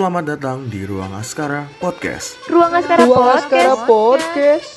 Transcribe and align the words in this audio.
Selamat 0.00 0.32
datang 0.32 0.64
di 0.72 0.88
Ruang 0.88 1.12
Askara 1.12 1.68
Podcast. 1.76 2.40
Ruang 2.48 2.72
Askara 2.72 3.04
Ruang 3.04 3.20
Podcast. 3.20 3.44
Askara 3.44 3.74
Podcast. 3.84 4.70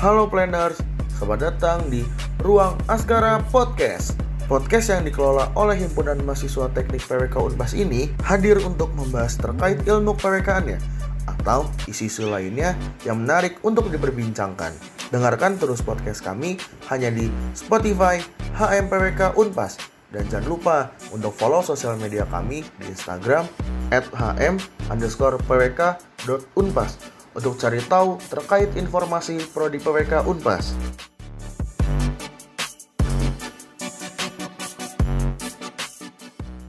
Halo 0.00 0.24
planners, 0.32 0.80
selamat 1.20 1.38
datang 1.44 1.84
di 1.92 2.00
Ruang 2.40 2.80
Askara 2.88 3.36
Podcast. 3.52 4.16
Podcast 4.48 4.88
yang 4.88 5.04
dikelola 5.04 5.52
oleh 5.60 5.76
Himpunan 5.76 6.24
Mahasiswa 6.24 6.72
Teknik 6.72 7.04
PWK 7.04 7.52
Unpas 7.52 7.76
ini 7.76 8.08
hadir 8.24 8.56
untuk 8.64 8.96
membahas 8.96 9.36
terkait 9.36 9.84
ilmu 9.84 10.16
PWK-annya 10.16 10.80
atau 11.28 11.68
isu-isu 11.84 12.32
lainnya 12.32 12.72
yang 13.04 13.20
menarik 13.20 13.60
untuk 13.60 13.92
diperbincangkan. 13.92 14.72
Dengarkan 15.12 15.60
terus 15.60 15.84
podcast 15.84 16.24
kami 16.24 16.56
hanya 16.88 17.12
di 17.12 17.28
Spotify 17.52 18.24
HMPWK 18.56 19.36
Unpas. 19.36 19.99
Dan 20.10 20.26
jangan 20.26 20.48
lupa 20.50 20.78
untuk 21.14 21.30
follow 21.38 21.62
sosial 21.62 21.94
media 21.94 22.26
kami 22.26 22.66
di 22.82 22.84
Instagram 22.90 23.46
at 23.94 24.02
hm 24.10 24.58
underscore 24.90 25.38
pwk.unpas 25.46 26.98
untuk 27.38 27.54
cari 27.54 27.78
tahu 27.86 28.18
terkait 28.26 28.74
informasi 28.74 29.38
prodi 29.54 29.78
PWK 29.78 30.26
Unpas. 30.26 30.74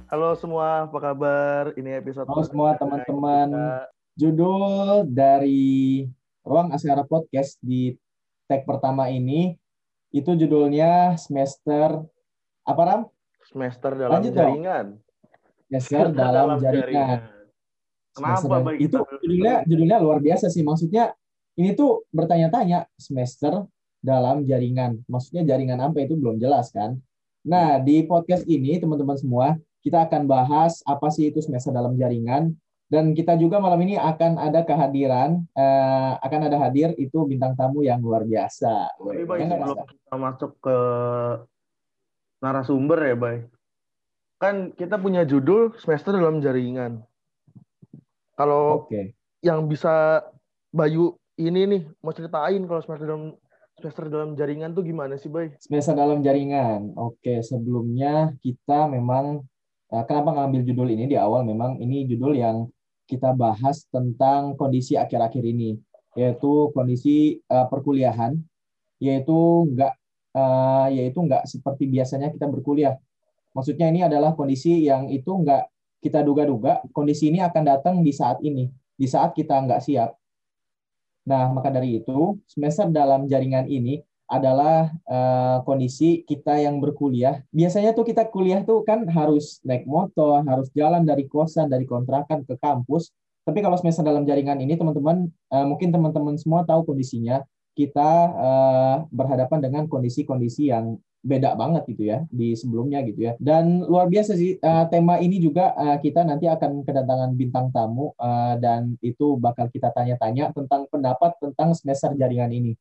Halo 0.06 0.38
semua, 0.38 0.86
apa 0.86 1.00
kabar? 1.02 1.74
Ini 1.74 1.98
episode 1.98 2.30
Halo 2.30 2.46
semua 2.46 2.78
teman-teman. 2.78 3.48
kita. 3.58 3.90
Judul 4.22 5.10
dari 5.10 6.06
Ruang 6.46 6.78
Askara 6.78 7.10
Podcast 7.10 7.58
di 7.58 7.90
tag 8.46 8.70
pertama 8.70 9.10
ini 9.10 9.58
itu 10.14 10.38
judulnya 10.38 11.18
semester 11.18 12.06
apa 12.70 12.84
Ram? 12.86 13.02
Semester 13.52 13.92
dalam 14.00 14.12
Lanjut 14.18 14.32
dong. 14.32 14.40
jaringan. 14.40 14.86
Semester 15.72 16.06
dalam, 16.12 16.48
jaringan. 16.60 17.20
Kenapa 18.12 18.40
Semester 18.44 18.74
Itu 18.76 18.98
judulnya 19.24 19.56
judulnya 19.68 19.98
luar 20.04 20.20
biasa 20.20 20.52
sih. 20.52 20.64
Maksudnya 20.64 21.16
ini 21.56 21.76
tuh 21.76 22.08
bertanya-tanya 22.12 22.88
semester 22.96 23.68
dalam 24.00 24.44
jaringan. 24.44 25.04
Maksudnya 25.08 25.48
jaringan 25.48 25.80
apa 25.80 26.04
itu 26.04 26.20
belum 26.20 26.40
jelas 26.40 26.72
kan? 26.76 27.00
Nah, 27.48 27.80
di 27.80 28.04
podcast 28.04 28.44
ini 28.48 28.80
teman-teman 28.80 29.16
semua 29.16 29.56
kita 29.82 30.06
akan 30.06 30.30
bahas 30.30 30.84
apa 30.86 31.10
sih 31.10 31.34
itu 31.34 31.42
semester 31.42 31.74
dalam 31.74 31.98
jaringan 31.98 32.54
dan 32.92 33.16
kita 33.16 33.40
juga 33.40 33.58
malam 33.58 33.80
ini 33.82 33.96
akan 33.96 34.38
ada 34.38 34.62
kehadiran 34.68 35.42
eh, 35.56 36.12
akan 36.22 36.42
ada 36.52 36.58
hadir 36.60 36.92
itu 37.00 37.24
bintang 37.24 37.56
tamu 37.56 37.82
yang 37.82 38.04
luar 38.04 38.28
biasa. 38.28 38.92
Tapi 39.00 39.24
Ya 39.24 39.26
Bay, 39.26 39.48
nggak, 39.48 39.58
sebelum 39.58 39.88
kita 39.88 40.16
masuk 40.20 40.52
ke 40.60 40.78
narasumber 42.42 43.00
ya, 43.06 43.16
Bay. 43.16 43.38
Kan 44.42 44.74
kita 44.74 44.98
punya 44.98 45.22
judul 45.24 45.78
semester 45.78 46.18
dalam 46.18 46.42
jaringan. 46.42 47.06
Kalau 48.34 48.90
Oke. 48.90 49.14
yang 49.46 49.70
bisa 49.70 50.26
Bayu 50.74 51.14
ini 51.38 51.68
nih 51.70 51.84
mau 52.02 52.10
ceritain 52.16 52.64
kalau 52.66 52.82
semester 52.82 53.06
dalam 53.06 53.38
semester 53.78 54.10
dalam 54.10 54.34
jaringan 54.34 54.74
tuh 54.74 54.82
gimana 54.82 55.14
sih, 55.22 55.30
Bay? 55.30 55.54
Semester 55.62 55.94
dalam 55.94 56.26
jaringan. 56.26 56.98
Oke, 56.98 57.46
sebelumnya 57.46 58.34
kita 58.42 58.90
memang 58.90 59.46
eh, 59.94 60.04
kenapa 60.10 60.34
ngambil 60.34 60.62
judul 60.66 60.90
ini 60.90 61.06
di 61.06 61.18
awal 61.22 61.46
memang 61.46 61.78
ini 61.78 62.10
judul 62.10 62.34
yang 62.34 62.66
kita 63.06 63.36
bahas 63.36 63.86
tentang 63.92 64.56
kondisi 64.58 64.96
akhir-akhir 64.98 65.44
ini, 65.44 65.78
yaitu 66.18 66.74
kondisi 66.74 67.38
eh, 67.46 67.66
perkuliahan, 67.70 68.42
yaitu 68.98 69.70
nggak 69.70 70.01
eh, 70.36 70.88
yaitu 70.98 71.20
nggak 71.22 71.48
seperti 71.48 71.88
biasanya 71.88 72.32
kita 72.32 72.48
berkuliah. 72.48 72.96
Maksudnya 73.52 73.92
ini 73.92 74.02
adalah 74.04 74.32
kondisi 74.36 74.88
yang 74.88 75.12
itu 75.12 75.28
nggak 75.28 75.68
kita 76.02 76.26
duga-duga 76.26 76.82
kondisi 76.96 77.30
ini 77.30 77.44
akan 77.46 77.64
datang 77.64 77.96
di 78.02 78.10
saat 78.10 78.42
ini, 78.42 78.68
di 78.98 79.06
saat 79.06 79.38
kita 79.38 79.54
nggak 79.54 79.82
siap. 79.86 80.18
Nah, 81.30 81.54
maka 81.54 81.70
dari 81.70 82.02
itu 82.02 82.42
semester 82.50 82.90
dalam 82.90 83.30
jaringan 83.30 83.70
ini 83.70 84.02
adalah 84.32 84.88
eh, 84.88 85.58
kondisi 85.68 86.24
kita 86.24 86.56
yang 86.58 86.80
berkuliah. 86.80 87.44
Biasanya 87.52 87.92
tuh 87.92 88.08
kita 88.08 88.32
kuliah 88.32 88.64
tuh 88.64 88.82
kan 88.88 89.04
harus 89.12 89.60
naik 89.68 89.84
motor, 89.84 90.42
harus 90.48 90.72
jalan 90.72 91.04
dari 91.04 91.28
kosan, 91.28 91.68
dari 91.68 91.84
kontrakan 91.84 92.48
ke 92.48 92.56
kampus. 92.58 93.12
Tapi 93.44 93.60
kalau 93.60 93.76
semester 93.76 94.06
dalam 94.06 94.24
jaringan 94.24 94.62
ini, 94.64 94.80
teman-teman, 94.80 95.28
eh, 95.28 95.66
mungkin 95.68 95.92
teman-teman 95.92 96.40
semua 96.40 96.64
tahu 96.64 96.88
kondisinya. 96.88 97.44
Kita 97.82 98.10
eh, 98.30 98.96
berhadapan 99.10 99.60
dengan 99.66 99.84
kondisi-kondisi 99.90 100.70
yang 100.70 101.02
beda 101.22 101.54
banget 101.54 101.86
gitu 101.86 102.04
ya 102.10 102.26
di 102.34 102.58
sebelumnya 102.58 103.06
gitu 103.06 103.30
ya. 103.30 103.34
Dan 103.38 103.86
luar 103.86 104.10
biasa 104.10 104.38
sih 104.38 104.58
eh, 104.58 104.86
tema 104.90 105.18
ini 105.18 105.42
juga 105.42 105.74
eh, 105.78 105.98
kita 106.02 106.22
nanti 106.26 106.46
akan 106.46 106.86
kedatangan 106.86 107.34
bintang 107.34 107.74
tamu 107.74 108.14
eh, 108.18 108.54
dan 108.62 108.98
itu 109.02 109.38
bakal 109.38 109.70
kita 109.70 109.90
tanya-tanya 109.94 110.54
tentang 110.54 110.86
pendapat 110.90 111.38
tentang 111.42 111.74
semester 111.78 112.14
jaringan 112.18 112.54
ini 112.54 112.74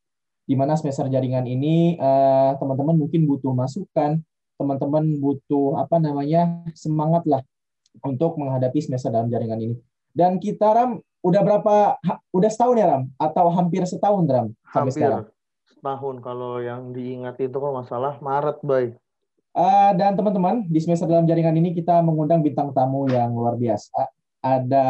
di 0.50 0.58
mana 0.58 0.74
semester 0.74 1.06
jaringan 1.06 1.46
ini 1.46 1.94
eh, 1.94 2.50
teman-teman 2.58 2.96
mungkin 2.96 3.28
butuh 3.28 3.52
masukan, 3.54 4.18
teman-teman 4.58 5.04
butuh 5.22 5.78
apa 5.78 6.02
namanya 6.02 6.64
semangat 6.74 7.22
lah 7.28 7.42
untuk 8.02 8.34
menghadapi 8.34 8.82
semester 8.82 9.14
dalam 9.14 9.30
jaringan 9.30 9.60
ini. 9.62 9.76
Dan 10.10 10.42
kita 10.42 10.74
Ram 10.74 10.98
udah 11.20 11.40
berapa? 11.44 11.74
ha- 12.00 12.20
udah 12.32 12.50
setahun 12.50 12.76
ya 12.80 12.86
Ram? 12.88 13.02
Atau 13.20 13.46
hampir 13.52 13.82
setahun 13.84 14.24
Ram 14.26 14.46
sampai 14.68 14.72
Hampir 14.72 14.92
sekarang? 14.96 15.24
setahun 15.70 16.16
kalau 16.20 16.60
yang 16.60 16.92
diingat 16.92 17.40
itu 17.40 17.56
kalau 17.56 17.80
masalah 17.80 18.20
Maret, 18.20 18.60
Bay. 18.60 18.92
Eh, 19.50 19.90
dan 19.96 20.14
teman-teman 20.14 20.62
di 20.68 20.78
semester 20.78 21.08
dalam 21.08 21.26
jaringan 21.26 21.56
ini 21.56 21.72
kita 21.72 22.04
mengundang 22.04 22.44
bintang 22.44 22.70
tamu 22.70 23.08
yang 23.08 23.32
luar 23.32 23.56
biasa. 23.56 24.06
Ada 24.44 24.88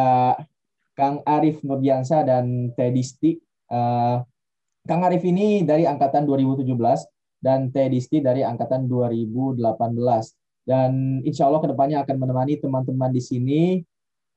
Kang 0.98 1.24
Arif 1.24 1.62
Nurdiansyah 1.64 2.26
dan 2.26 2.74
Teddy 2.74 3.00
Sti. 3.00 3.32
Eh, 3.70 4.16
Kang 4.84 5.02
Arif 5.06 5.22
ini 5.24 5.62
dari 5.62 5.86
angkatan 5.86 6.26
2017 6.26 6.66
dan 7.40 7.72
Teddy 7.72 8.02
Sti 8.02 8.20
dari 8.20 8.44
angkatan 8.44 8.84
2018. 8.84 9.62
Dan 10.66 11.22
insya 11.24 11.48
Allah 11.48 11.64
ke 11.64 11.70
depannya 11.72 12.04
akan 12.04 12.16
menemani 12.20 12.60
teman-teman 12.60 13.08
di 13.14 13.22
sini 13.24 13.62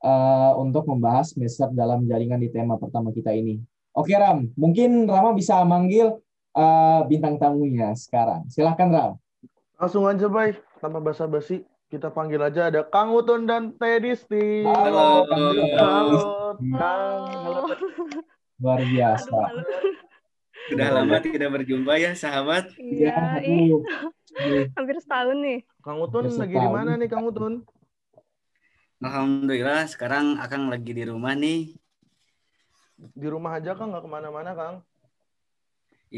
eh, 0.03 0.51
untuk 0.59 0.83
membahas 0.85 1.31
semester 1.31 1.71
dalam 1.71 2.03
jaringan 2.03 2.43
di 2.43 2.51
tema 2.51 2.75
pertama 2.75 3.15
kita 3.15 3.31
ini. 3.31 3.63
Oke 3.95 4.11
Ram, 4.13 4.51
mungkin 4.59 5.07
Rama 5.07 5.31
bisa 5.31 5.63
manggil 5.63 6.19
eh, 6.53 7.01
bintang 7.07 7.39
tamunya 7.39 7.95
sekarang. 7.95 8.45
Silahkan 8.51 8.91
Ram. 8.91 9.11
Langsung 9.79 10.05
aja, 10.05 10.27
Bay. 10.27 10.59
Tanpa 10.83 10.99
basa-basi, 10.99 11.63
kita 11.87 12.11
panggil 12.11 12.43
aja 12.43 12.67
ada 12.67 12.83
Kang 12.83 13.15
Utun 13.15 13.47
dan 13.47 13.71
Teddy 13.79 14.15
Sti. 14.15 14.67
Halo. 14.67 15.23
Halo. 15.31 15.63
Halo. 15.79 16.19
Halo. 16.75 17.63
Luar 18.59 18.79
biasa. 18.83 19.31
Aduh, 19.31 19.63
halo. 19.63 19.91
Sudah 20.71 20.87
lama 20.95 21.19
tidak 21.19 21.49
berjumpa 21.59 21.93
ya 21.99 22.11
sahabat. 22.15 22.71
Iya. 22.79 23.43
Aduh, 23.43 24.63
hampir 24.79 24.95
setahun 25.03 25.37
nih. 25.43 25.59
Kang 25.83 25.99
Utun 25.99 26.31
Hampir 26.31 26.39
lagi 26.39 26.55
di 26.55 26.69
mana 26.71 26.91
nih, 26.95 27.07
Kang 27.11 27.27
Utun? 27.27 27.67
Alhamdulillah 29.01 29.89
sekarang 29.93 30.25
Akang 30.43 30.69
lagi 30.71 30.91
di 30.97 31.03
rumah 31.09 31.33
nih. 31.33 31.73
Di 33.21 33.27
rumah 33.33 33.51
aja, 33.57 33.71
Kang, 33.77 33.89
nggak 33.91 34.03
ke 34.05 34.09
mana-mana, 34.15 34.51
Kang. 34.59 34.75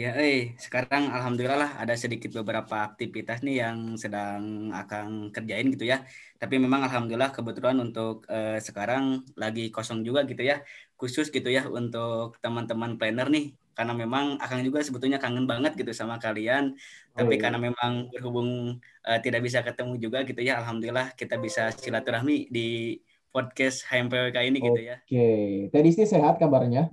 Ya, 0.01 0.09
eh 0.19 0.35
sekarang 0.65 1.03
alhamdulillah 1.15 1.59
lah 1.63 1.71
ada 1.81 1.95
sedikit 2.03 2.29
beberapa 2.39 2.75
aktivitas 2.87 3.37
nih 3.47 3.55
yang 3.63 3.77
sedang 4.03 4.41
Akang 4.79 5.31
kerjain 5.35 5.67
gitu 5.73 5.85
ya. 5.91 5.97
Tapi 6.41 6.55
memang 6.63 6.81
alhamdulillah 6.87 7.31
kebetulan 7.37 7.77
untuk 7.85 8.27
eh, 8.27 8.59
sekarang 8.67 9.03
lagi 9.41 9.61
kosong 9.75 9.99
juga 10.07 10.19
gitu 10.29 10.43
ya. 10.51 10.55
Khusus 10.99 11.27
gitu 11.35 11.47
ya 11.57 11.63
untuk 11.79 12.35
teman-teman 12.43 12.91
planner 12.99 13.27
nih. 13.35 13.45
Karena 13.75 13.91
memang 13.91 14.39
Akang 14.39 14.63
juga 14.63 14.79
sebetulnya 14.79 15.19
kangen 15.19 15.45
banget 15.45 15.75
gitu 15.75 15.91
sama 15.91 16.15
kalian. 16.17 16.73
Tapi 17.11 17.35
Oh. 17.35 17.41
karena 17.43 17.59
memang 17.59 18.07
berhubung 18.09 18.79
eh, 19.05 19.19
tidak 19.19 19.43
bisa 19.43 19.59
ketemu 19.61 19.99
juga 19.99 20.23
gitu 20.23 20.39
ya. 20.39 20.63
Alhamdulillah 20.63 21.11
kita 21.13 21.35
bisa 21.37 21.69
silaturahmi 21.75 22.47
di 22.49 22.97
podcast 23.35 23.83
HMPWK 23.91 24.37
ini 24.47 24.57
gitu 24.63 24.79
ya. 24.79 25.03
Oke, 25.03 25.27
Teddy 25.75 25.91
Sti 25.91 26.07
sehat 26.15 26.39
kabarnya? 26.39 26.87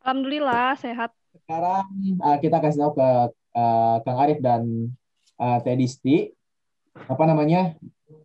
Alhamdulillah 0.00 0.72
sehat. 0.80 1.12
Sekarang 1.44 1.84
uh, 2.24 2.40
kita 2.40 2.56
kasih 2.64 2.88
tahu 2.88 2.92
ke 2.96 3.08
uh, 3.52 3.96
Kang 4.00 4.18
Arif 4.24 4.40
dan 4.40 4.88
uh, 5.36 5.60
Teddy 5.60 5.84
Sti 5.84 6.32
apa 6.96 7.24
namanya 7.28 7.76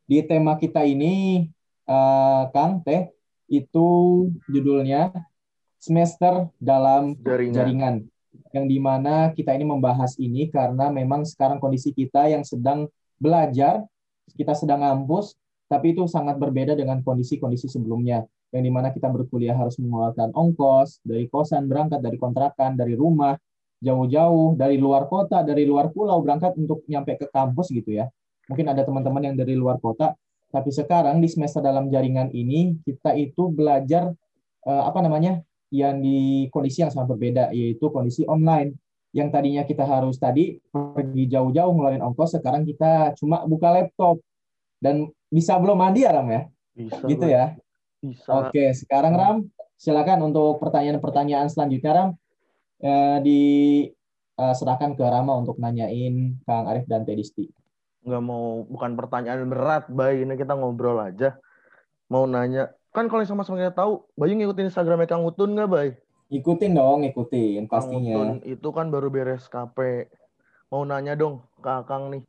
di 0.07 0.24
tema 0.24 0.56
kita 0.56 0.88
ini 0.88 1.46
uh, 1.84 2.48
Kang 2.56 2.80
Teh 2.88 3.12
itu 3.52 3.88
judulnya 4.48 5.12
semester 5.83 6.47
dalam 6.63 7.19
Jaringan. 7.19 7.51
jaringan 7.51 7.95
yang 8.56 8.65
di 8.71 8.80
mana 8.80 9.35
kita 9.35 9.51
ini 9.51 9.68
membahas 9.68 10.15
ini 10.15 10.47
karena 10.47 10.88
memang 10.88 11.27
sekarang 11.27 11.59
kondisi 11.59 11.91
kita 11.91 12.31
yang 12.31 12.47
sedang 12.47 12.88
belajar 13.19 13.83
kita 14.39 14.56
sedang 14.56 14.80
ngampus 14.80 15.35
tapi 15.68 15.91
itu 15.91 16.07
sangat 16.07 16.39
berbeda 16.39 16.80
dengan 16.80 17.03
kondisi-kondisi 17.03 17.68
sebelumnya 17.68 18.24
yang 18.56 18.63
di 18.63 18.71
mana 18.71 18.95
kita 18.95 19.12
berkuliah 19.12 19.57
harus 19.57 19.75
mengeluarkan 19.75 20.31
ongkos 20.31 21.03
dari 21.03 21.27
kosan 21.27 21.68
berangkat 21.68 22.00
dari 22.00 22.15
kontrakan 22.15 22.80
dari 22.80 22.95
rumah 22.95 23.35
jauh-jauh 23.83 24.56
dari 24.56 24.80
luar 24.80 25.12
kota 25.12 25.44
dari 25.44 25.68
luar 25.68 25.91
pulau 25.91 26.24
berangkat 26.24 26.56
untuk 26.56 26.88
nyampe 26.88 27.19
ke 27.19 27.27
kampus 27.27 27.75
gitu 27.75 27.91
ya 27.91 28.07
mungkin 28.47 28.71
ada 28.71 28.88
teman-teman 28.88 29.33
yang 29.33 29.35
dari 29.35 29.59
luar 29.59 29.83
kota 29.83 30.15
Tapi 30.53 30.69
sekarang 30.69 31.18
di 31.18 31.25
semester 31.25 31.65
dalam 31.65 31.89
jaringan 31.89 32.30
ini 32.30 32.77
kita 32.85 33.18
itu 33.18 33.50
belajar 33.50 34.13
uh, 34.69 34.83
apa 34.85 35.01
namanya? 35.01 35.41
Yang 35.74 35.98
di 35.98 36.46
kondisi 36.54 36.86
yang 36.86 36.94
sangat 36.94 37.18
berbeda 37.18 37.50
yaitu 37.50 37.90
kondisi 37.90 38.22
online. 38.30 38.78
Yang 39.14 39.30
tadinya 39.30 39.64
kita 39.66 39.86
harus 39.86 40.18
tadi 40.22 40.58
pergi 40.74 41.30
jauh-jauh 41.30 41.70
ngeluarin 41.74 42.02
ongkos, 42.02 42.38
sekarang 42.38 42.66
kita 42.66 43.14
cuma 43.18 43.46
buka 43.46 43.70
laptop 43.74 44.22
dan 44.81 45.10
bisa 45.30 45.58
belum 45.58 45.78
mandi 45.78 46.06
ya 46.06 46.18
Ram 46.18 46.30
ya? 46.30 46.42
Bisa. 46.74 47.06
Gitu 47.06 47.25
ya. 47.30 47.54
Bisa. 48.02 48.30
Oke, 48.50 48.74
sekarang 48.74 49.14
Ram, 49.14 49.38
silakan 49.78 50.34
untuk 50.34 50.58
pertanyaan-pertanyaan 50.62 51.46
selanjutnya 51.46 51.92
Ram 51.94 52.10
eh, 52.81 53.18
diserahkan 53.22 54.98
ke 54.98 55.06
Rama 55.06 55.38
untuk 55.38 55.62
nanyain 55.62 56.42
Kang 56.46 56.66
Arif 56.69 56.90
dan 56.90 57.06
Tedisti. 57.06 57.50
nggak 58.04 58.19
mau 58.19 58.68
bukan 58.68 59.00
pertanyaan 59.00 59.48
berat 59.48 59.88
Bay 59.88 60.28
ini 60.28 60.36
kita 60.36 60.60
ngobrol 60.60 61.00
aja 61.00 61.40
mau 62.12 62.28
nanya 62.28 62.68
kan 62.94 63.10
kalau 63.10 63.25
yang 63.25 63.31
sama-sama 63.34 63.57
kita 63.57 63.74
tahu 63.74 64.06
Bayu 64.13 64.38
ngikutin 64.38 64.69
Instagramnya 64.69 65.10
Kang 65.10 65.25
Utun 65.25 65.57
nggak 65.57 65.69
Bay 65.69 65.90
Ikutin 66.34 66.74
dong, 66.74 67.06
ikutin 67.06 67.66
Kang 67.66 67.90
pastinya. 67.90 68.13
Utun 68.18 68.30
itu 68.45 68.69
kan 68.69 68.90
baru 68.94 69.10
beres 69.10 69.50
KP 69.50 70.07
mau 70.74 70.86
nanya 70.86 71.13
dong 71.13 71.42
ke 71.62 71.69
Akang 71.69 72.10
nih 72.10 72.22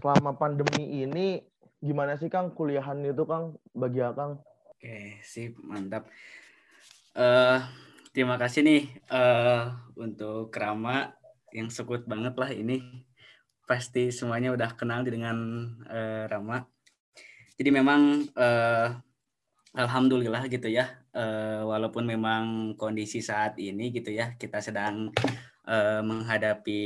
selama 0.00 0.36
pandemi 0.36 1.04
ini 1.04 1.40
gimana 1.80 2.16
sih 2.16 2.28
Kang 2.28 2.52
kuliahan 2.52 3.00
itu 3.04 3.24
Kang 3.24 3.56
bagi 3.72 4.00
Akang 4.04 4.40
Oke, 4.76 5.20
sip, 5.24 5.56
mantap. 5.64 6.04
eh 7.16 7.60
terima 8.12 8.36
kasih 8.36 8.60
nih 8.60 8.82
eh 9.08 9.64
untuk 9.96 10.52
Rama 10.52 11.16
yang 11.56 11.72
sekut 11.72 12.04
banget 12.04 12.36
lah 12.36 12.52
ini. 12.52 13.04
Pasti 13.64 14.12
semuanya 14.12 14.52
udah 14.52 14.76
kenal 14.76 15.00
dengan 15.00 15.36
eh, 15.88 16.28
Rama. 16.28 16.60
Jadi 17.56 17.70
memang 17.72 18.28
eh, 18.36 18.88
alhamdulillah 19.76 20.48
gitu 20.48 20.68
ya. 20.72 20.88
eh, 21.16 21.62
walaupun 21.64 22.04
memang 22.04 22.74
kondisi 22.80 23.20
saat 23.24 23.56
ini 23.60 23.92
gitu 23.92 24.12
ya, 24.12 24.34
kita 24.40 24.58
sedang 24.64 25.12
eh, 25.68 26.00
menghadapi 26.02 26.80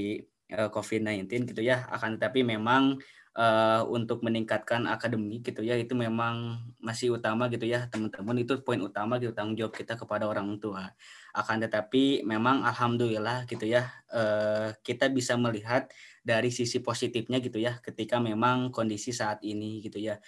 eh, 0.50 0.68
COVID-19 0.74 1.50
gitu 1.54 1.62
ya. 1.62 1.86
Akan 1.90 2.18
tetapi 2.18 2.42
memang 2.42 2.98
eh, 3.38 3.82
untuk 3.86 4.22
meningkatkan 4.26 4.86
akademik 4.90 5.46
gitu 5.46 5.62
ya 5.62 5.78
itu 5.78 5.94
memang 5.94 6.58
masih 6.82 7.14
utama 7.14 7.46
gitu 7.52 7.66
ya 7.66 7.86
teman-teman 7.86 8.42
itu 8.42 8.58
poin 8.66 8.80
utama 8.82 9.22
gitu 9.22 9.30
tanggung 9.36 9.54
jawab 9.54 9.74
kita 9.76 9.94
kepada 9.94 10.26
orang 10.26 10.58
tua 10.58 10.90
akan 11.30 11.62
tetapi 11.62 12.26
memang 12.26 12.66
alhamdulillah 12.66 13.46
gitu 13.46 13.70
ya 13.70 13.86
eh, 14.10 14.74
kita 14.82 15.08
bisa 15.14 15.38
melihat 15.38 15.86
dari 16.20 16.50
sisi 16.50 16.82
positifnya 16.82 17.38
gitu 17.38 17.62
ya 17.62 17.78
ketika 17.80 18.18
memang 18.18 18.74
kondisi 18.74 19.14
saat 19.14 19.40
ini 19.46 19.80
gitu 19.80 20.02
ya 20.02 20.18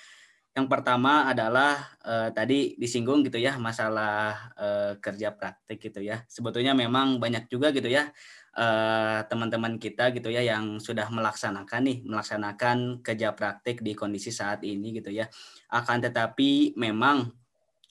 yang 0.53 0.69
pertama 0.69 1.33
adalah 1.33 1.97
eh, 2.05 2.29
tadi 2.37 2.77
disinggung 2.77 3.25
gitu 3.25 3.41
ya 3.41 3.57
masalah 3.57 4.53
eh, 4.61 4.93
kerja 5.01 5.33
praktik 5.33 5.81
gitu 5.81 6.05
ya. 6.05 6.21
Sebetulnya 6.29 6.77
memang 6.77 7.17
banyak 7.17 7.49
juga 7.49 7.73
gitu 7.73 7.89
ya 7.89 8.13
eh, 8.53 9.19
teman-teman 9.33 9.81
kita 9.81 10.13
gitu 10.13 10.29
ya 10.29 10.45
yang 10.45 10.77
sudah 10.77 11.09
melaksanakan 11.09 11.81
nih 11.89 11.99
melaksanakan 12.05 13.01
kerja 13.01 13.33
praktik 13.33 13.81
di 13.81 13.97
kondisi 13.97 14.29
saat 14.29 14.61
ini 14.61 15.01
gitu 15.01 15.09
ya. 15.09 15.25
Akan 15.73 16.05
tetapi 16.05 16.77
memang 16.77 17.33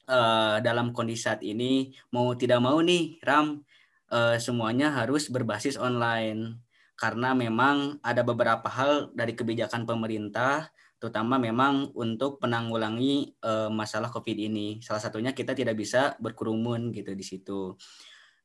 eh, 0.05 0.57
dalam 0.61 0.93
kondisi 0.93 1.25
saat 1.25 1.41
ini 1.41 1.89
mau 2.13 2.37
tidak 2.37 2.61
mau 2.61 2.77
nih 2.77 3.17
Ram 3.25 3.65
eh, 4.13 4.37
semuanya 4.37 4.93
harus 4.93 5.33
berbasis 5.33 5.81
online. 5.81 6.61
Karena 6.93 7.33
memang 7.33 7.97
ada 8.05 8.21
beberapa 8.21 8.69
hal 8.69 9.09
dari 9.17 9.33
kebijakan 9.33 9.89
pemerintah 9.89 10.69
terutama 11.01 11.41
memang 11.41 11.89
untuk 11.97 12.37
penanggulangi 12.37 13.33
eh, 13.41 13.69
masalah 13.73 14.13
COVID 14.13 14.37
ini. 14.37 14.77
Salah 14.85 15.01
satunya 15.01 15.33
kita 15.33 15.57
tidak 15.57 15.73
bisa 15.73 16.13
berkerumun 16.21 16.93
gitu 16.93 17.17
di 17.17 17.25
situ. 17.25 17.73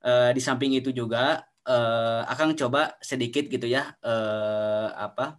Eh, 0.00 0.32
di 0.32 0.40
samping 0.40 0.72
itu 0.72 0.88
juga 0.88 1.44
eh, 1.68 2.22
akan 2.24 2.56
coba 2.56 2.96
sedikit 3.04 3.44
gitu 3.52 3.68
ya 3.68 3.92
eh, 4.00 4.88
apa 4.88 5.36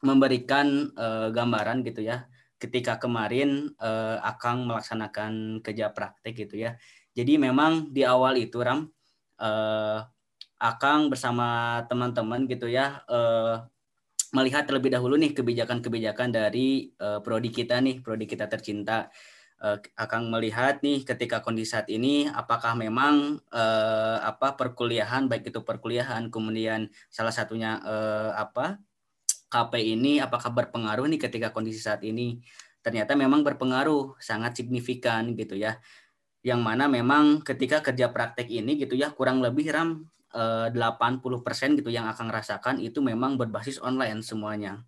memberikan 0.00 0.88
eh, 0.96 1.28
gambaran 1.28 1.84
gitu 1.84 2.00
ya. 2.00 2.24
Ketika 2.56 2.96
kemarin 2.96 3.76
eh, 3.76 4.16
Akang 4.24 4.64
melaksanakan 4.64 5.60
kerja 5.60 5.92
praktek 5.92 6.48
gitu 6.48 6.56
ya. 6.56 6.80
Jadi 7.12 7.36
memang 7.36 7.92
di 7.92 8.00
awal 8.00 8.40
itu 8.40 8.64
Ram 8.64 8.88
eh, 9.44 10.00
Akang 10.56 11.12
bersama 11.12 11.84
teman-teman 11.84 12.48
gitu 12.48 12.64
ya 12.64 13.04
eh, 13.04 13.60
melihat 14.36 14.68
terlebih 14.68 14.92
dahulu 14.92 15.16
nih 15.16 15.32
kebijakan-kebijakan 15.32 16.28
dari 16.28 16.92
eh, 16.92 17.18
prodi 17.24 17.48
kita 17.48 17.80
nih, 17.80 18.04
prodi 18.04 18.28
kita 18.28 18.44
tercinta. 18.52 19.08
Eh, 19.56 19.78
Akang 19.96 20.28
melihat 20.28 20.84
nih 20.84 21.00
ketika 21.00 21.40
kondisi 21.40 21.72
saat 21.72 21.88
ini 21.88 22.28
apakah 22.28 22.76
memang 22.76 23.40
eh, 23.48 24.18
apa 24.20 24.52
perkuliahan 24.52 25.32
baik 25.32 25.48
itu 25.48 25.64
perkuliahan 25.64 26.28
kemudian 26.28 26.92
salah 27.08 27.32
satunya 27.32 27.80
eh, 27.80 28.36
apa 28.36 28.76
KP 29.48 29.72
ini 29.80 30.20
apakah 30.20 30.52
berpengaruh 30.52 31.08
nih 31.08 31.16
ketika 31.16 31.56
kondisi 31.56 31.80
saat 31.80 32.04
ini 32.04 32.44
ternyata 32.84 33.16
memang 33.16 33.40
berpengaruh 33.40 34.20
sangat 34.20 34.60
signifikan 34.60 35.32
gitu 35.32 35.56
ya 35.56 35.80
yang 36.44 36.60
mana 36.60 36.84
memang 36.84 37.40
ketika 37.40 37.80
kerja 37.80 38.12
praktek 38.12 38.52
ini 38.52 38.76
gitu 38.76 38.92
ya 38.92 39.08
kurang 39.08 39.40
lebih 39.40 39.72
ram 39.72 40.04
80% 40.34 41.78
gitu 41.78 41.90
yang 41.92 42.10
akan 42.10 42.32
rasakan 42.32 42.82
itu 42.82 42.98
memang 43.04 43.38
berbasis 43.38 43.78
online 43.82 44.20
semuanya 44.24 44.82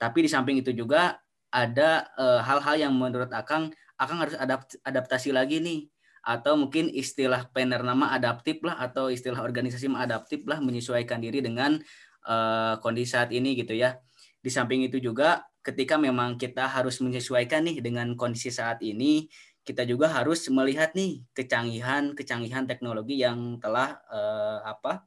tapi 0.00 0.26
di 0.26 0.28
samping 0.30 0.58
itu 0.58 0.74
juga 0.74 1.22
ada 1.52 2.08
eh, 2.16 2.40
hal-hal 2.42 2.88
yang 2.88 2.92
menurut 2.96 3.30
Akang 3.30 3.70
Akang 4.00 4.18
harus 4.18 4.34
adapt- 4.34 4.80
adaptasi 4.82 5.30
lagi 5.30 5.62
nih 5.62 5.86
atau 6.22 6.54
mungkin 6.58 6.90
istilah 6.90 7.50
planner 7.50 7.82
nama 7.82 8.14
adaptif 8.14 8.62
lah 8.62 8.78
atau 8.78 9.10
istilah 9.10 9.42
organisasi 9.42 9.90
adaptif 9.90 10.42
lah 10.46 10.58
menyesuaikan 10.58 11.22
diri 11.22 11.38
dengan 11.38 11.78
eh, 12.26 12.74
kondisi 12.82 13.14
saat 13.14 13.30
ini 13.30 13.54
gitu 13.54 13.78
ya. 13.78 13.94
Di 14.42 14.50
samping 14.50 14.82
itu 14.86 14.98
juga 14.98 15.46
ketika 15.62 15.94
memang 15.94 16.34
kita 16.34 16.66
harus 16.66 16.98
menyesuaikan 16.98 17.62
nih 17.62 17.78
dengan 17.78 18.18
kondisi 18.18 18.50
saat 18.50 18.82
ini, 18.82 19.30
kita 19.62 19.86
juga 19.86 20.10
harus 20.10 20.42
melihat 20.50 20.90
nih 20.94 21.22
kecanggihan-kecanggihan 21.34 22.66
teknologi 22.66 23.22
yang 23.22 23.62
telah 23.62 24.02
eh, 24.10 24.58
apa 24.66 25.06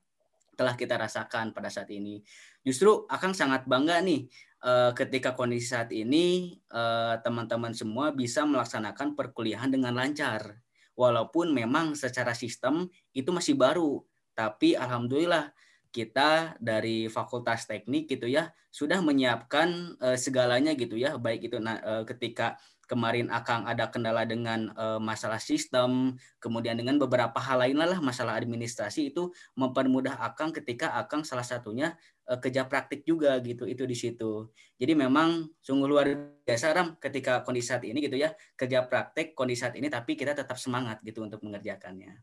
telah 0.55 0.79
kita 0.79 0.95
rasakan 0.95 1.51
pada 1.51 1.67
saat 1.67 1.91
ini. 1.91 2.23
Justru 2.63 3.03
Akang 3.11 3.35
sangat 3.35 3.67
bangga 3.67 3.99
nih 3.99 4.31
eh, 4.63 4.91
ketika 4.95 5.35
kondisi 5.35 5.75
saat 5.75 5.91
ini 5.91 6.55
eh, 6.71 7.15
teman-teman 7.19 7.75
semua 7.75 8.15
bisa 8.15 8.47
melaksanakan 8.47 9.13
perkuliahan 9.13 9.69
dengan 9.69 9.91
lancar. 9.91 10.63
Walaupun 10.95 11.51
memang 11.51 11.91
secara 11.91 12.31
sistem 12.31 12.87
itu 13.11 13.27
masih 13.35 13.59
baru, 13.59 13.99
tapi 14.31 14.79
alhamdulillah 14.79 15.51
kita 15.91 16.59
dari 16.59 17.11
Fakultas 17.11 17.67
Teknik 17.67 18.07
gitu 18.07 18.31
ya 18.31 18.51
sudah 18.75 18.99
menyiapkan 18.99 19.95
eh, 20.03 20.19
segalanya 20.19 20.75
gitu 20.75 20.99
ya, 20.99 21.15
baik 21.15 21.47
itu 21.47 21.55
eh, 21.63 22.03
ketika 22.03 22.59
kemarin 22.85 23.27
Akang 23.33 23.65
ada 23.65 23.89
kendala 23.89 24.25
dengan 24.25 24.71
eh, 24.73 24.99
masalah 25.01 25.41
sistem, 25.41 26.15
kemudian 26.39 26.77
dengan 26.77 26.97
beberapa 27.01 27.37
hal 27.37 27.61
lain 27.65 27.77
lah 27.81 27.99
masalah 28.01 28.37
administrasi 28.39 29.13
itu 29.13 29.29
mempermudah 29.57 30.17
Akang 30.21 30.55
ketika 30.55 30.95
Akang 30.97 31.25
salah 31.27 31.45
satunya 31.45 31.97
eh, 32.29 32.39
kerja 32.39 32.65
praktik 32.65 33.05
juga 33.05 33.37
gitu 33.41 33.65
itu 33.65 33.83
di 33.83 33.97
situ. 33.97 34.49
Jadi 34.77 34.93
memang 34.93 35.49
sungguh 35.61 35.89
luar 35.89 36.07
biasa 36.45 36.73
Ram 36.73 36.87
ketika 36.97 37.43
kondisi 37.43 37.73
saat 37.73 37.83
ini 37.83 38.01
gitu 38.01 38.17
ya 38.17 38.33
kerja 38.55 38.85
praktek 38.85 39.33
kondisi 39.37 39.65
saat 39.65 39.75
ini 39.75 39.89
tapi 39.89 40.15
kita 40.15 40.37
tetap 40.37 40.55
semangat 40.55 41.01
gitu 41.01 41.21
untuk 41.25 41.43
mengerjakannya. 41.43 42.21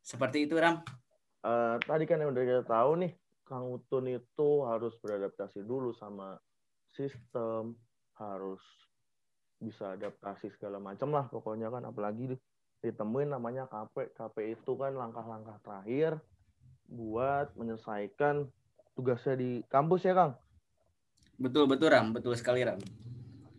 Seperti 0.00 0.48
itu 0.48 0.56
Ram. 0.56 0.82
Eh, 1.40 1.76
tadi 1.88 2.04
kan 2.04 2.20
yang 2.20 2.36
udah 2.36 2.44
kita 2.44 2.62
tahu 2.68 3.00
nih, 3.00 3.12
Kang 3.48 3.64
Utun 3.72 4.12
itu 4.12 4.48
harus 4.68 4.92
beradaptasi 5.00 5.64
dulu 5.64 5.96
sama 5.96 6.36
sistem, 6.92 7.72
harus 8.20 8.60
bisa 9.60 9.92
adaptasi 9.94 10.48
segala 10.56 10.80
macam 10.80 11.12
lah 11.12 11.28
pokoknya 11.28 11.68
kan 11.68 11.84
apalagi 11.84 12.34
di- 12.34 12.42
ditemuin 12.80 13.28
namanya 13.36 13.68
KP. 13.68 14.16
KP 14.16 14.36
itu 14.56 14.72
kan 14.80 14.96
langkah-langkah 14.96 15.60
terakhir 15.60 16.16
buat 16.88 17.52
menyelesaikan 17.54 18.48
tugasnya 18.96 19.36
di 19.36 19.60
kampus 19.68 20.08
ya 20.08 20.16
Kang. 20.16 20.32
Betul 21.36 21.68
betul 21.68 21.92
Ram, 21.92 22.16
betul 22.16 22.34
sekali 22.34 22.64
Ram. 22.64 22.80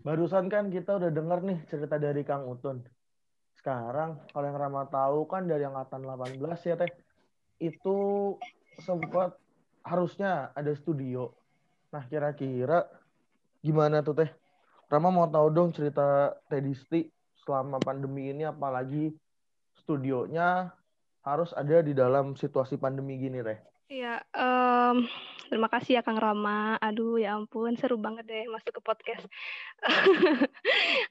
Barusan 0.01 0.49
kan 0.49 0.73
kita 0.73 0.97
udah 0.97 1.13
denger 1.13 1.39
nih 1.45 1.59
cerita 1.69 2.01
dari 2.01 2.25
Kang 2.25 2.49
Utun. 2.49 2.81
Sekarang 3.53 4.17
kalau 4.33 4.45
yang 4.49 4.57
Rama 4.57 4.89
tahu 4.89 5.29
kan 5.29 5.45
dari 5.45 5.61
angkatan 5.61 6.01
18 6.01 6.41
ya 6.65 6.75
Teh. 6.81 6.89
Itu 7.61 7.97
sempat 8.81 9.37
harusnya 9.85 10.49
ada 10.57 10.73
studio. 10.73 11.29
Nah, 11.93 12.01
kira-kira 12.09 12.89
gimana 13.61 14.01
tuh 14.01 14.17
Teh? 14.17 14.40
Rama 14.91 15.07
mau 15.07 15.23
tahu 15.23 15.47
dong 15.55 15.71
cerita 15.71 16.35
Teh 16.51 16.59
Disti 16.59 17.07
selama 17.47 17.79
pandemi 17.79 18.27
ini 18.27 18.43
apalagi 18.43 19.15
studionya 19.79 20.67
harus 21.23 21.55
ada 21.55 21.79
di 21.79 21.95
dalam 21.95 22.35
situasi 22.35 22.75
pandemi 22.75 23.15
gini 23.15 23.39
Teh. 23.39 23.55
Iya, 23.87 24.19
em, 24.35 25.07
Terima 25.51 25.67
kasih 25.67 25.99
ya 25.99 26.01
Kang 26.01 26.15
Rama. 26.15 26.79
Aduh 26.79 27.19
ya 27.19 27.35
ampun, 27.35 27.75
seru 27.75 27.99
banget 27.99 28.23
deh 28.23 28.47
masuk 28.47 28.79
ke 28.79 28.81
podcast. 28.87 29.27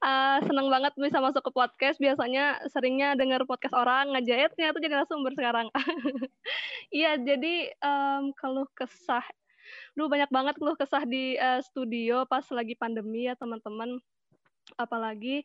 uh, 0.01 0.41
seneng 0.49 0.73
banget 0.73 0.97
bisa 0.97 1.21
masuk 1.21 1.45
ke 1.45 1.53
podcast. 1.53 2.01
Biasanya 2.01 2.57
seringnya 2.73 3.21
dengar 3.21 3.45
podcast 3.45 3.77
orang 3.77 4.17
ngejahit, 4.17 4.57
ternyata 4.57 4.81
jadi 4.81 4.97
narasumber 4.97 5.37
sekarang. 5.37 5.69
Iya, 6.91 7.23
jadi 7.23 7.71
um, 7.87 8.35
kalau 8.35 8.67
kesah, 8.75 9.23
duh 9.99 10.09
banyak 10.11 10.31
banget 10.33 10.55
keluh 10.57 10.77
kesah 10.79 11.05
di 11.05 11.37
uh, 11.37 11.61
studio 11.65 12.25
pas 12.27 12.45
lagi 12.55 12.75
pandemi 12.79 13.27
ya 13.29 13.35
teman-teman. 13.37 13.99
Apalagi 14.79 15.43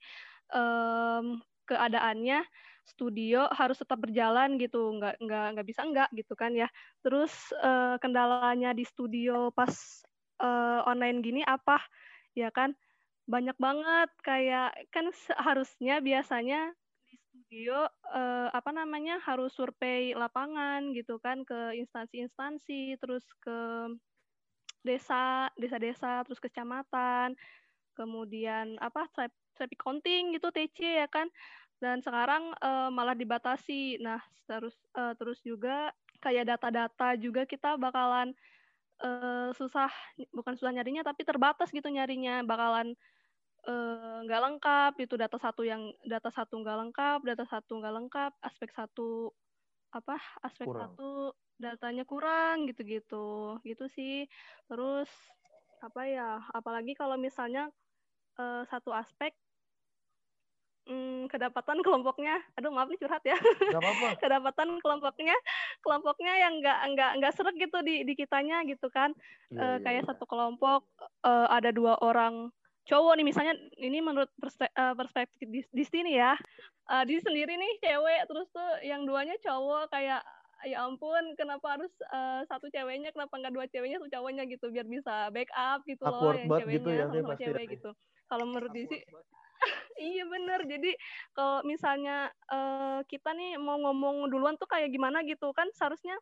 um, 0.54 1.42
keadaannya 1.66 2.46
studio 2.86 3.50
harus 3.50 3.82
tetap 3.82 3.98
berjalan 3.98 4.62
gitu 4.62 4.94
nggak 5.02 5.18
nggak 5.18 5.48
nggak 5.58 5.68
bisa 5.68 5.82
nggak 5.82 6.10
gitu 6.14 6.38
kan 6.38 6.54
ya 6.54 6.70
terus 7.02 7.34
uh, 7.58 7.98
kendalanya 7.98 8.78
di 8.78 8.86
studio 8.86 9.50
pas 9.50 9.74
uh, 10.38 10.86
online 10.86 11.26
gini 11.26 11.42
apa 11.42 11.82
ya 12.38 12.54
kan 12.54 12.78
banyak 13.26 13.58
banget 13.58 14.10
kayak 14.22 14.70
kan 14.94 15.10
seharusnya 15.10 15.98
biasanya 15.98 16.78
di 17.10 17.18
studio 17.18 17.90
uh, 18.14 18.54
apa 18.54 18.70
namanya 18.70 19.18
harus 19.26 19.50
survei 19.58 20.14
lapangan 20.14 20.94
gitu 20.94 21.18
kan 21.18 21.42
ke 21.42 21.74
instansi-instansi 21.82 23.02
terus 23.02 23.26
ke 23.42 23.58
desa 24.86 25.50
desa-desa 25.58 26.22
terus 26.24 26.38
kecamatan 26.38 27.34
kemudian 27.98 28.78
apa 28.78 29.10
traffic 29.58 29.80
counting 29.82 30.38
gitu 30.38 30.54
TC 30.54 31.02
ya 31.02 31.08
kan 31.10 31.28
dan 31.80 32.00
sekarang 32.00 32.56
uh, 32.64 32.88
malah 32.92 33.16
dibatasi. 33.16 34.00
Nah, 34.00 34.20
terus 34.48 34.76
uh, 34.96 35.12
terus 35.18 35.44
juga 35.44 35.92
kayak 36.24 36.48
data-data 36.56 37.20
juga 37.20 37.44
kita 37.44 37.76
bakalan 37.76 38.32
uh, 39.04 39.52
susah 39.54 39.92
bukan 40.32 40.56
susah 40.56 40.72
nyarinya 40.72 41.04
tapi 41.04 41.28
terbatas 41.28 41.70
gitu 41.70 41.86
nyarinya 41.92 42.42
bakalan 42.46 42.96
nggak 44.26 44.42
uh, 44.42 44.46
lengkap 44.46 44.94
itu 45.02 45.18
data 45.18 45.42
satu 45.42 45.66
yang 45.66 45.90
data 46.06 46.30
satu 46.30 46.62
nggak 46.62 46.78
lengkap 46.86 47.20
data 47.26 47.46
satu 47.50 47.82
nggak 47.82 47.96
lengkap 47.98 48.32
aspek 48.46 48.70
satu 48.70 49.34
apa 49.90 50.22
aspek 50.46 50.70
kurang. 50.70 50.94
satu 50.94 51.34
datanya 51.58 52.04
kurang 52.04 52.68
gitu-gitu. 52.70 53.60
Gitu 53.64 53.86
sih. 53.94 54.28
Terus 54.68 55.10
apa 55.84 56.02
ya 56.10 56.42
apalagi 56.56 56.98
kalau 56.98 57.20
misalnya 57.20 57.70
uh, 58.40 58.64
satu 58.66 58.90
aspek 58.96 59.36
hmm, 60.88 61.28
kedapatan 61.30 61.82
kelompoknya. 61.82 62.40
Aduh 62.58 62.72
maaf 62.72 62.88
nih 62.90 63.00
curhat 63.02 63.24
ya. 63.26 63.38
Gak 63.38 63.82
apa-apa. 63.82 64.08
kedapatan 64.24 64.70
kelompoknya 64.80 65.36
kelompoknya 65.82 66.34
yang 66.40 66.54
nggak 66.62 66.80
nggak 66.96 67.12
nggak 67.22 67.34
seret 67.36 67.56
gitu 67.58 67.78
di 67.82 68.06
di 68.06 68.14
kitanya 68.14 68.64
gitu 68.66 68.88
kan. 68.94 69.12
Iya, 69.52 69.60
uh, 69.60 69.68
iya, 69.78 69.84
kayak 69.84 70.02
iya. 70.06 70.10
satu 70.10 70.26
kelompok 70.26 70.88
uh, 71.26 71.48
ada 71.52 71.70
dua 71.74 72.00
orang 72.02 72.50
cowok 72.86 73.14
nih. 73.18 73.26
Misalnya 73.26 73.54
ini 73.82 74.00
menurut 74.00 74.30
uh, 74.40 74.94
perspektif 74.94 75.48
di, 75.50 75.62
di 75.66 75.86
sini 75.86 76.18
ya. 76.18 76.38
Uh, 76.86 77.02
di 77.02 77.18
sendiri 77.18 77.58
nih 77.58 77.74
cewek. 77.82 78.30
Terus 78.30 78.48
tuh 78.54 78.72
yang 78.86 79.04
duanya 79.10 79.36
cowok. 79.42 79.90
Kayak 79.90 80.22
ya 80.64 80.88
ampun 80.88 81.36
kenapa 81.36 81.76
harus 81.76 81.92
uh, 82.10 82.42
satu 82.48 82.72
ceweknya 82.72 83.12
kenapa 83.12 83.36
nggak 83.36 83.54
dua 83.54 83.66
ceweknya 83.68 84.00
satu 84.00 84.10
cowoknya 84.10 84.44
gitu 84.48 84.72
biar 84.72 84.88
bisa 84.88 85.30
backup 85.36 85.84
gitu 85.84 86.02
loh 86.02 86.16
Awkward 86.16 86.40
yang 86.42 86.50
ceweknya 86.50 86.76
gitu 86.80 86.90
ya, 86.90 87.04
sama, 87.06 87.14
sama 87.14 87.30
pasti 87.30 87.44
cewek 87.44 87.66
ya. 87.66 87.74
gitu. 87.76 87.90
Kalau 88.26 88.46
menurut 88.50 88.72
di 88.74 88.82
sini 88.88 89.00
iya 90.12 90.24
bener. 90.28 90.60
Jadi 90.68 90.92
kalau 91.36 91.58
misalnya 91.64 92.18
uh, 92.52 93.00
kita 93.08 93.32
nih 93.36 93.60
mau 93.60 93.80
ngomong 93.80 94.28
duluan 94.32 94.56
tuh 94.60 94.68
kayak 94.68 94.92
gimana 94.92 95.24
gitu 95.24 95.52
kan 95.56 95.68
seharusnya 95.76 96.16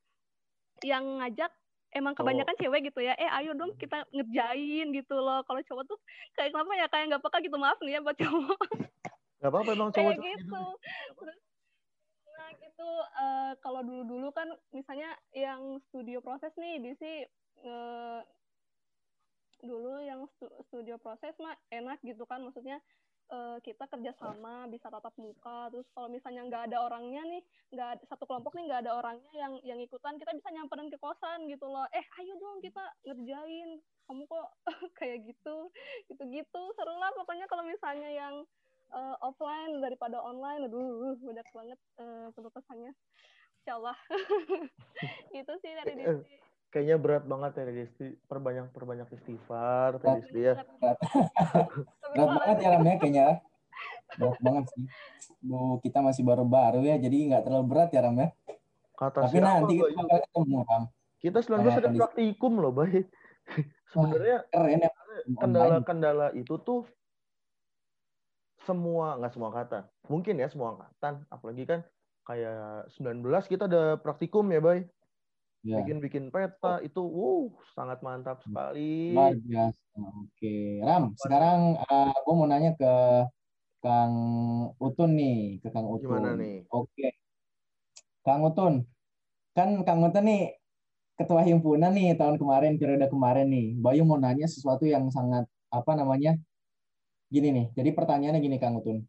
yang 0.82 1.22
ngajak 1.22 1.50
emang 1.94 2.18
kebanyakan 2.18 2.56
cewek 2.58 2.90
gitu 2.90 3.06
ya. 3.06 3.14
Eh 3.18 3.30
ayo 3.42 3.54
dong 3.58 3.74
kita 3.78 4.06
ngerjain 4.14 4.90
gitu 4.94 5.16
loh. 5.18 5.42
Kalau 5.46 5.62
cowok 5.62 5.84
tuh 5.88 5.98
kayak 6.38 6.54
kenapa 6.54 6.72
ya 6.78 6.86
kayak 6.90 7.06
nggak 7.14 7.24
peka 7.24 7.38
gitu. 7.42 7.58
Maaf 7.58 7.80
nih 7.82 7.98
ya 7.98 8.00
buat 8.02 8.18
cowok. 8.18 8.60
Gak 9.44 9.50
apa-apa 9.52 9.70
emang 9.76 9.92
kayak 9.92 10.18
cowok 10.18 10.24
gitu. 10.24 10.64
Terus, 11.20 11.38
nah 12.34 12.50
gitu 12.58 12.90
uh, 13.20 13.54
kalau 13.62 13.82
dulu 13.86 14.04
dulu 14.06 14.28
kan 14.34 14.50
misalnya 14.74 15.14
yang 15.34 15.78
studio 15.90 16.20
proses 16.20 16.52
nih 16.58 16.82
di 16.82 16.92
si 16.98 17.12
uh, 17.66 18.22
dulu 19.64 20.04
yang 20.04 20.28
stu 20.36 20.46
studio 20.70 21.00
proses 21.00 21.34
mah 21.40 21.56
enak 21.72 21.98
gitu 22.04 22.28
kan. 22.28 22.44
Maksudnya 22.44 22.84
uh, 23.32 23.58
kita 23.64 23.88
kerjasama 23.88 24.68
bisa 24.68 24.92
tatap 24.92 25.16
muka. 25.16 25.72
Terus 25.72 25.88
kalau 25.96 26.12
misalnya 26.12 26.44
nggak 26.52 26.64
ada 26.70 26.78
orangnya 26.84 27.24
nih 27.24 27.42
nggak 27.72 28.04
satu 28.12 28.28
kelompok 28.28 28.54
nih 28.60 28.68
nggak 28.68 28.82
ada 28.86 28.92
orangnya 29.00 29.34
yang 29.34 29.54
yang 29.64 29.80
ikutan 29.80 30.20
kita 30.20 30.36
bisa 30.36 30.52
nyamperin 30.52 30.92
ke 30.92 31.00
kosan 31.00 31.48
gitu 31.48 31.66
loh. 31.66 31.88
Eh 31.96 32.06
ayo 32.22 32.36
dong 32.38 32.60
kita 32.60 32.84
ngerjain. 33.08 33.80
Kamu 34.04 34.28
kok 34.28 34.48
kayak 35.00 35.24
gitu? 35.24 35.72
Gitu 36.12 36.24
gitu 36.28 36.62
seru 36.76 36.96
lah 37.00 37.16
pokoknya 37.16 37.48
kalau 37.48 37.64
misalnya 37.64 38.12
yang 38.12 38.44
uh, 38.94 39.16
offline 39.26 39.82
daripada 39.82 40.22
online. 40.22 40.70
Aduh 40.70 41.18
banyak 41.20 41.48
banget 41.52 41.80
uh, 42.00 42.30
penutusannya 42.38 42.94
insyaallah. 43.64 43.98
Itu 45.40 45.54
sih 45.64 45.72
dari 45.74 45.92
Eh, 46.04 46.20
Desi 46.20 46.36
Kayaknya 46.74 46.98
berat 46.98 47.24
banget 47.30 47.52
ya 47.54 47.64
Desti. 47.70 48.08
Perbanyak 48.26 48.74
perbanyak 48.74 49.08
istighfar 49.14 50.02
tadi 50.02 50.26
Desti 50.26 50.40
ya. 50.42 50.54
berat, 50.82 50.98
berat 52.18 52.30
banget 52.34 52.58
ya 52.60 52.70
Ram 52.74 52.84
ya 52.84 52.96
kayaknya. 52.98 53.28
Berat 54.18 54.40
banget 54.42 54.66
sih. 54.74 54.84
Bu 55.40 55.78
kita 55.86 56.02
masih 56.02 56.26
baru-baru 56.26 56.82
ya 56.82 56.98
jadi 56.98 57.18
nggak 57.30 57.44
terlalu 57.46 57.66
berat 57.70 57.90
ya 57.94 58.02
Ram 58.02 58.18
ya. 58.18 58.30
Kata 58.98 59.26
tapi 59.26 59.38
siapa, 59.38 59.48
nanti 59.48 59.74
kita 59.78 60.02
bakal 60.02 60.20
ketemu 60.26 60.58
Ram. 60.66 60.84
Kita 61.24 61.40
19 61.40 61.56
Kayak 61.56 61.78
ada 61.80 61.90
praktikum 61.96 62.54
loh, 62.60 62.74
Bay. 62.76 63.06
Sebenarnya 63.94 64.38
keren 64.50 64.80
ya. 64.84 64.92
Kendala-kendala 65.40 66.28
itu 66.36 66.58
tuh 66.60 66.90
semua 68.64 69.20
nggak 69.20 69.34
semua 69.34 69.52
kata 69.52 69.80
mungkin 70.08 70.40
ya 70.40 70.48
semua 70.48 70.76
angkatan 70.76 71.24
apalagi 71.28 71.64
kan 71.68 71.80
kayak 72.24 72.88
19 72.96 73.24
kita 73.52 73.68
ada 73.68 74.00
praktikum 74.00 74.48
ya 74.52 74.64
bay 74.64 74.88
ya 75.64 75.80
bikin-bikin 75.84 76.32
peta 76.32 76.80
itu 76.84 77.00
wow 77.00 77.52
sangat 77.76 78.00
mantap 78.04 78.40
sekali 78.44 79.16
luar 79.16 79.36
biasa 79.36 80.00
oke 80.00 80.56
Ram 80.84 81.04
sekarang 81.20 81.60
uh, 81.88 82.16
gue 82.16 82.34
mau 82.36 82.48
nanya 82.48 82.72
ke 82.76 82.94
Kang 83.84 84.16
Utun 84.80 85.12
nih 85.20 85.60
ke 85.60 85.68
Kang 85.68 85.92
Utun 85.92 86.08
gimana 86.08 86.40
nih 86.40 86.64
Oke. 86.72 87.20
Kang 88.24 88.42
Utun. 88.48 88.88
Kan 89.52 89.84
Kang 89.84 90.00
Utun 90.08 90.24
nih 90.24 90.56
ketua 91.20 91.44
himpunan 91.44 91.92
nih 91.92 92.16
tahun 92.16 92.40
kemarin, 92.40 92.80
periode 92.80 93.12
kemarin 93.12 93.52
nih. 93.52 93.76
Bayu 93.76 94.08
mau 94.08 94.16
nanya 94.16 94.48
sesuatu 94.48 94.88
yang 94.88 95.12
sangat 95.12 95.44
apa 95.68 95.92
namanya? 96.00 96.40
Gini 97.34 97.50
nih. 97.50 97.66
Jadi 97.74 97.90
pertanyaannya 97.98 98.38
gini 98.38 98.62
Kang 98.62 98.78
Utun. 98.78 99.02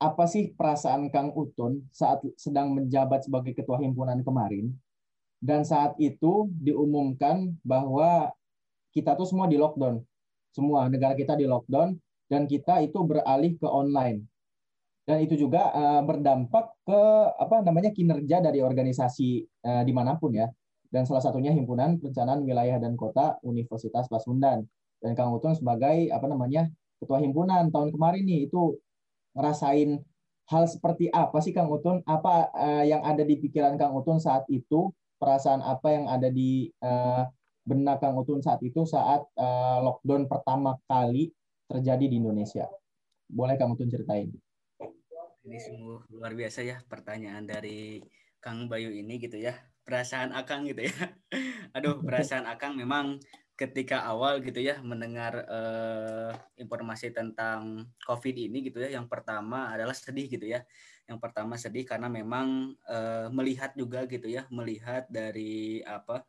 Apa 0.00 0.24
sih 0.24 0.56
perasaan 0.56 1.12
Kang 1.12 1.36
Utun 1.36 1.84
saat 1.92 2.24
sedang 2.40 2.72
menjabat 2.72 3.28
sebagai 3.28 3.52
ketua 3.52 3.76
himpunan 3.76 4.24
kemarin? 4.24 4.72
Dan 5.36 5.68
saat 5.68 5.92
itu 6.00 6.48
diumumkan 6.56 7.52
bahwa 7.60 8.32
kita 8.96 9.12
tuh 9.12 9.28
semua 9.28 9.44
di 9.44 9.60
lockdown. 9.60 10.00
Semua 10.56 10.88
negara 10.88 11.12
kita 11.12 11.36
di 11.36 11.44
lockdown 11.44 11.92
dan 12.32 12.48
kita 12.48 12.80
itu 12.80 13.04
beralih 13.04 13.60
ke 13.60 13.68
online 13.68 14.24
dan 15.08 15.24
itu 15.24 15.40
juga 15.40 15.72
uh, 15.72 16.04
berdampak 16.04 16.68
ke 16.84 17.00
apa 17.40 17.64
namanya 17.64 17.88
kinerja 17.96 18.44
dari 18.44 18.60
organisasi 18.60 19.40
uh, 19.64 19.80
di 19.80 19.92
mana 19.96 20.20
pun 20.20 20.36
ya 20.36 20.52
dan 20.92 21.08
salah 21.08 21.24
satunya 21.24 21.48
himpunan 21.48 21.96
perencanaan 21.96 22.44
wilayah 22.44 22.76
dan 22.76 22.92
kota 22.92 23.40
Universitas 23.40 24.04
Pasundan 24.04 24.68
dan 25.00 25.12
Kang 25.16 25.32
Utun 25.32 25.56
sebagai 25.56 26.12
apa 26.12 26.28
namanya 26.28 26.68
ketua 26.98 27.22
himpunan 27.22 27.70
tahun 27.70 27.94
kemarin 27.94 28.22
nih 28.26 28.50
itu 28.50 28.76
ngerasain 29.34 30.02
hal 30.48 30.64
seperti 30.66 31.12
apa 31.12 31.38
sih 31.44 31.52
Kang 31.52 31.70
Utun 31.70 32.02
apa 32.08 32.50
uh, 32.52 32.84
yang 32.84 33.04
ada 33.04 33.22
di 33.22 33.36
pikiran 33.38 33.76
Kang 33.76 33.94
Utun 33.94 34.18
saat 34.18 34.48
itu 34.50 34.90
perasaan 35.18 35.60
apa 35.60 35.88
yang 35.92 36.06
ada 36.08 36.32
di 36.32 36.70
uh, 36.82 37.26
benak 37.62 38.00
Kang 38.00 38.16
Utun 38.16 38.40
saat 38.40 38.58
itu 38.64 38.82
saat 38.88 39.22
uh, 39.36 39.78
lockdown 39.84 40.24
pertama 40.26 40.74
kali 40.88 41.30
terjadi 41.68 42.08
di 42.08 42.16
Indonesia 42.18 42.64
boleh 43.28 43.60
Kang 43.60 43.76
Utun 43.76 43.92
ceritain 43.92 44.32
Ini 45.48 45.56
sungguh 45.64 46.12
luar 46.12 46.36
biasa 46.36 46.60
ya 46.60 46.76
pertanyaan 46.84 47.48
dari 47.48 48.04
Kang 48.38 48.70
Bayu 48.70 48.94
ini 48.94 49.18
gitu 49.18 49.38
ya. 49.38 49.54
Perasaan 49.82 50.36
Akang 50.36 50.68
gitu 50.68 50.86
ya. 50.86 50.92
Aduh, 51.76 52.04
perasaan 52.04 52.44
Akang 52.44 52.76
memang 52.76 53.18
ketika 53.58 54.06
awal 54.06 54.38
gitu 54.38 54.62
ya 54.62 54.78
mendengar 54.86 55.42
eh, 55.42 56.32
informasi 56.62 57.10
tentang 57.10 57.90
COVID 58.06 58.36
ini 58.38 58.62
gitu 58.70 58.78
ya. 58.78 58.94
Yang 58.94 59.10
pertama 59.10 59.74
adalah 59.74 59.92
sedih 59.92 60.30
gitu 60.30 60.46
ya. 60.46 60.62
Yang 61.10 61.18
pertama 61.18 61.58
sedih 61.58 61.82
karena 61.82 62.06
memang 62.06 62.78
eh, 62.86 63.26
melihat 63.34 63.74
juga 63.74 64.06
gitu 64.06 64.30
ya, 64.30 64.46
melihat 64.54 65.10
dari 65.10 65.82
apa 65.82 66.22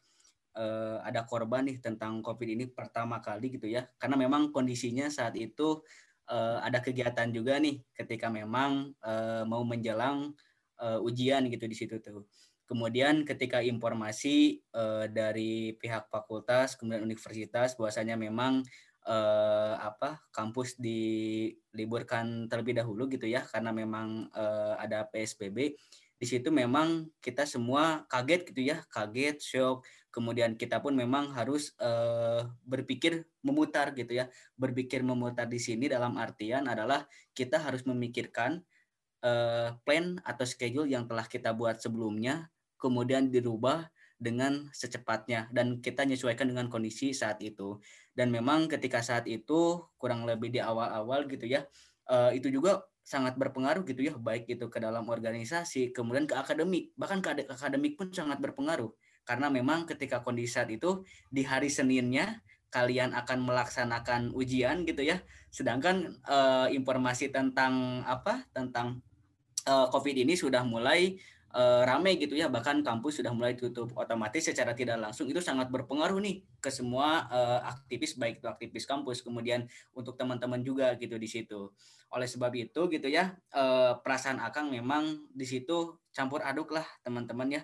eh, 0.58 0.98
ada 1.06 1.22
korban 1.30 1.70
nih 1.70 1.78
tentang 1.78 2.26
COVID 2.26 2.50
ini 2.50 2.66
pertama 2.74 3.22
kali 3.22 3.62
gitu 3.62 3.70
ya. 3.70 3.86
Karena 4.02 4.18
memang 4.18 4.50
kondisinya 4.50 5.08
saat 5.14 5.38
itu 5.38 5.86
uh, 6.30 6.58
ada 6.62 6.80
kegiatan 6.80 7.28
juga 7.34 7.58
nih 7.58 7.82
ketika 7.98 8.30
memang 8.30 8.94
uh, 9.02 9.44
mau 9.50 9.66
menjelang 9.66 10.32
uh, 10.80 11.00
ujian 11.02 11.50
gitu 11.50 11.66
di 11.66 11.76
situ 11.76 11.98
tuh. 12.00 12.24
Kemudian 12.70 13.26
ketika 13.26 13.66
informasi 13.66 14.62
uh, 14.78 15.10
dari 15.10 15.74
pihak 15.74 16.06
fakultas 16.14 16.78
kemudian 16.78 17.02
universitas 17.02 17.74
bahwasanya 17.74 18.14
memang 18.14 18.62
uh, 19.10 19.74
apa 19.82 20.22
kampus 20.30 20.78
diliburkan 20.78 22.46
terlebih 22.46 22.78
dahulu 22.78 23.10
gitu 23.10 23.26
ya 23.26 23.42
karena 23.42 23.74
memang 23.74 24.30
uh, 24.38 24.78
ada 24.78 25.02
PSBB 25.10 25.74
di 26.20 26.28
situ 26.28 26.52
memang 26.52 27.08
kita 27.24 27.48
semua 27.50 28.04
kaget 28.12 28.52
gitu 28.52 28.62
ya 28.76 28.84
kaget 28.92 29.40
shock. 29.40 29.88
Kemudian 30.12 30.60
kita 30.60 30.78
pun 30.84 30.92
memang 30.94 31.32
harus 31.32 31.74
uh, 31.80 32.44
berpikir 32.68 33.24
memutar 33.42 33.96
gitu 33.98 34.14
ya 34.20 34.30
berpikir 34.60 35.00
memutar 35.00 35.48
di 35.48 35.58
sini 35.58 35.88
dalam 35.88 36.20
artian 36.20 36.68
adalah 36.68 37.08
kita 37.32 37.58
harus 37.58 37.88
memikirkan 37.88 38.62
uh, 39.24 39.74
plan 39.88 40.20
atau 40.28 40.44
schedule 40.44 40.92
yang 40.92 41.08
telah 41.08 41.24
kita 41.24 41.56
buat 41.56 41.80
sebelumnya 41.80 42.52
kemudian 42.80 43.28
dirubah 43.28 43.92
dengan 44.20 44.68
secepatnya 44.76 45.48
dan 45.56 45.80
kita 45.80 46.04
menyesuaikan 46.04 46.52
dengan 46.52 46.68
kondisi 46.68 47.16
saat 47.16 47.40
itu. 47.40 47.80
Dan 48.12 48.32
memang 48.36 48.68
ketika 48.68 49.00
saat 49.00 49.28
itu 49.28 49.80
kurang 49.96 50.28
lebih 50.28 50.52
di 50.52 50.60
awal-awal 50.60 51.24
gitu 51.28 51.48
ya 51.48 51.64
uh, 52.12 52.32
itu 52.36 52.52
juga 52.52 52.84
sangat 53.00 53.40
berpengaruh 53.42 53.88
gitu 53.90 54.06
ya 54.06 54.14
baik 54.20 54.46
itu 54.46 54.70
ke 54.70 54.78
dalam 54.78 55.08
organisasi 55.08 55.96
kemudian 55.96 56.28
ke 56.28 56.36
akademik. 56.36 56.92
Bahkan 57.00 57.20
ke 57.24 57.30
akademik 57.48 57.96
pun 57.96 58.12
sangat 58.12 58.44
berpengaruh. 58.44 58.92
Karena 59.24 59.48
memang 59.48 59.86
ketika 59.86 60.20
kondisi 60.26 60.58
saat 60.58 60.70
itu 60.74 61.06
di 61.32 61.46
hari 61.46 61.70
Seninnya 61.70 62.42
kalian 62.70 63.18
akan 63.18 63.46
melaksanakan 63.46 64.22
ujian 64.34 64.86
gitu 64.86 65.02
ya. 65.02 65.22
Sedangkan 65.50 66.18
uh, 66.28 66.70
informasi 66.70 67.34
tentang 67.34 68.06
apa? 68.06 68.46
Tentang 68.54 69.02
uh, 69.66 69.88
COVID 69.90 70.16
ini 70.22 70.38
sudah 70.38 70.62
mulai 70.62 71.18
uh, 71.54 71.82
ramai 71.86 72.18
gitu 72.22 72.38
ya 72.38 72.50
bahkan 72.50 72.82
kampus 72.86 73.22
sudah 73.22 73.34
mulai 73.34 73.58
tutup 73.58 73.90
otomatis 73.98 74.46
secara 74.46 74.78
tidak 74.78 75.02
langsung 75.02 75.26
itu 75.30 75.42
sangat 75.42 75.70
berpengaruh 75.74 76.22
nih 76.22 76.46
ke 76.62 76.70
semua 76.70 77.26
uh, 77.30 77.60
aktivis 77.66 78.18
baik 78.18 78.42
itu 78.42 78.48
aktivis 78.50 78.86
kampus 78.86 79.26
kemudian 79.26 79.66
untuk 79.98 80.18
teman-teman 80.20 80.62
juga 80.62 80.94
gitu 80.98 81.18
di 81.18 81.30
situ. 81.30 81.74
Oleh 82.10 82.26
sebab 82.26 82.50
itu 82.58 82.90
gitu 82.90 83.08
ya 83.10 83.38
uh, 83.54 83.98
perasaan 84.02 84.42
akang 84.42 84.74
memang 84.74 85.30
di 85.30 85.46
situ 85.46 85.98
campur 86.14 86.42
aduk 86.46 86.74
lah 86.74 86.86
teman-teman 87.06 87.62
ya. 87.62 87.64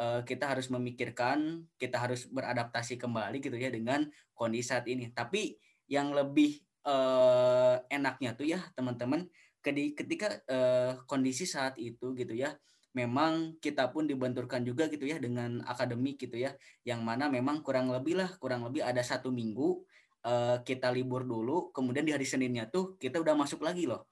Kita 0.00 0.48
harus 0.48 0.72
memikirkan 0.72 1.68
kita 1.76 2.00
harus 2.00 2.24
beradaptasi 2.32 2.96
kembali 2.96 3.44
gitu 3.44 3.60
ya 3.60 3.68
dengan 3.68 4.08
kondisi 4.32 4.72
saat 4.72 4.88
ini. 4.88 5.12
Tapi 5.12 5.52
yang 5.84 6.16
lebih 6.16 6.64
uh, 6.88 7.76
enaknya 7.92 8.32
tuh 8.32 8.48
ya 8.48 8.60
teman-teman 8.72 9.28
ketika 9.62 10.42
uh, 10.50 10.98
kondisi 11.06 11.46
saat 11.46 11.78
itu 11.78 12.16
gitu 12.16 12.34
ya 12.34 12.56
memang 12.92 13.56
kita 13.60 13.88
pun 13.88 14.04
dibenturkan 14.04 14.64
juga 14.64 14.88
gitu 14.88 15.08
ya 15.08 15.16
dengan 15.16 15.64
akademik 15.64 16.20
gitu 16.20 16.36
ya 16.36 16.52
yang 16.84 17.00
mana 17.00 17.28
memang 17.32 17.64
kurang 17.64 17.88
lebih 17.88 18.20
lah 18.20 18.30
kurang 18.36 18.68
lebih 18.68 18.84
ada 18.84 19.00
satu 19.00 19.32
minggu 19.32 19.80
uh, 20.26 20.56
kita 20.62 20.88
libur 20.90 21.26
dulu 21.26 21.70
kemudian 21.74 22.06
di 22.06 22.14
hari 22.14 22.26
Seninnya 22.26 22.70
tuh 22.70 22.96
kita 22.98 23.18
udah 23.20 23.34
masuk 23.36 23.62
lagi 23.62 23.86
loh. 23.86 24.06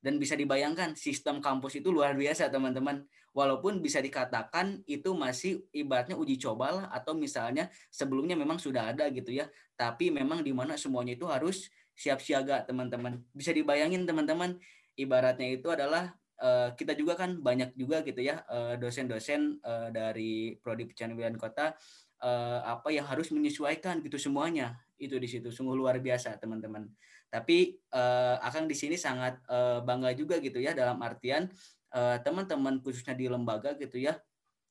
Dan 0.00 0.16
bisa 0.16 0.32
dibayangkan 0.32 0.96
sistem 0.96 1.44
kampus 1.44 1.76
itu 1.76 1.92
luar 1.92 2.16
biasa 2.16 2.48
teman-teman. 2.48 3.04
Walaupun 3.36 3.84
bisa 3.84 4.00
dikatakan 4.00 4.80
itu 4.88 5.12
masih 5.12 5.60
ibaratnya 5.76 6.16
uji 6.16 6.40
coba 6.40 6.72
lah 6.72 6.86
atau 6.88 7.12
misalnya 7.12 7.68
sebelumnya 7.92 8.32
memang 8.32 8.56
sudah 8.56 8.96
ada 8.96 9.12
gitu 9.12 9.28
ya. 9.28 9.44
Tapi 9.76 10.08
memang 10.08 10.40
di 10.40 10.56
mana 10.56 10.80
semuanya 10.80 11.12
itu 11.20 11.28
harus 11.28 11.68
siap 11.92 12.24
siaga 12.24 12.64
teman-teman. 12.64 13.20
Bisa 13.36 13.52
dibayangin 13.52 14.08
teman-teman 14.08 14.56
ibaratnya 14.96 15.52
itu 15.52 15.68
adalah 15.68 16.16
uh, 16.40 16.72
kita 16.74 16.96
juga 16.96 17.14
kan 17.14 17.38
banyak 17.38 17.76
juga 17.76 18.00
gitu 18.02 18.24
ya 18.24 18.42
uh, 18.48 18.74
dosen-dosen 18.80 19.60
uh, 19.62 19.88
dari 19.92 20.56
prodi 20.58 20.88
pencarian 20.88 21.36
kota 21.36 21.76
apa 22.20 22.92
yang 22.92 23.08
harus 23.08 23.32
menyesuaikan 23.32 24.04
gitu 24.04 24.20
semuanya. 24.20 24.76
Itu 25.00 25.16
di 25.16 25.24
situ 25.24 25.48
sungguh 25.48 25.72
luar 25.72 26.04
biasa 26.04 26.36
teman-teman. 26.36 26.84
Tapi 27.32 27.80
akan 28.44 28.68
di 28.68 28.76
sini 28.76 29.00
sangat 29.00 29.40
bangga 29.88 30.12
juga 30.12 30.36
gitu 30.36 30.60
ya 30.60 30.76
dalam 30.76 31.00
artian 31.00 31.48
teman-teman 32.20 32.76
uh, 32.76 32.80
khususnya 32.84 33.16
di 33.16 33.24
lembaga 33.24 33.72
gitu 33.72 33.96
ya 33.96 34.20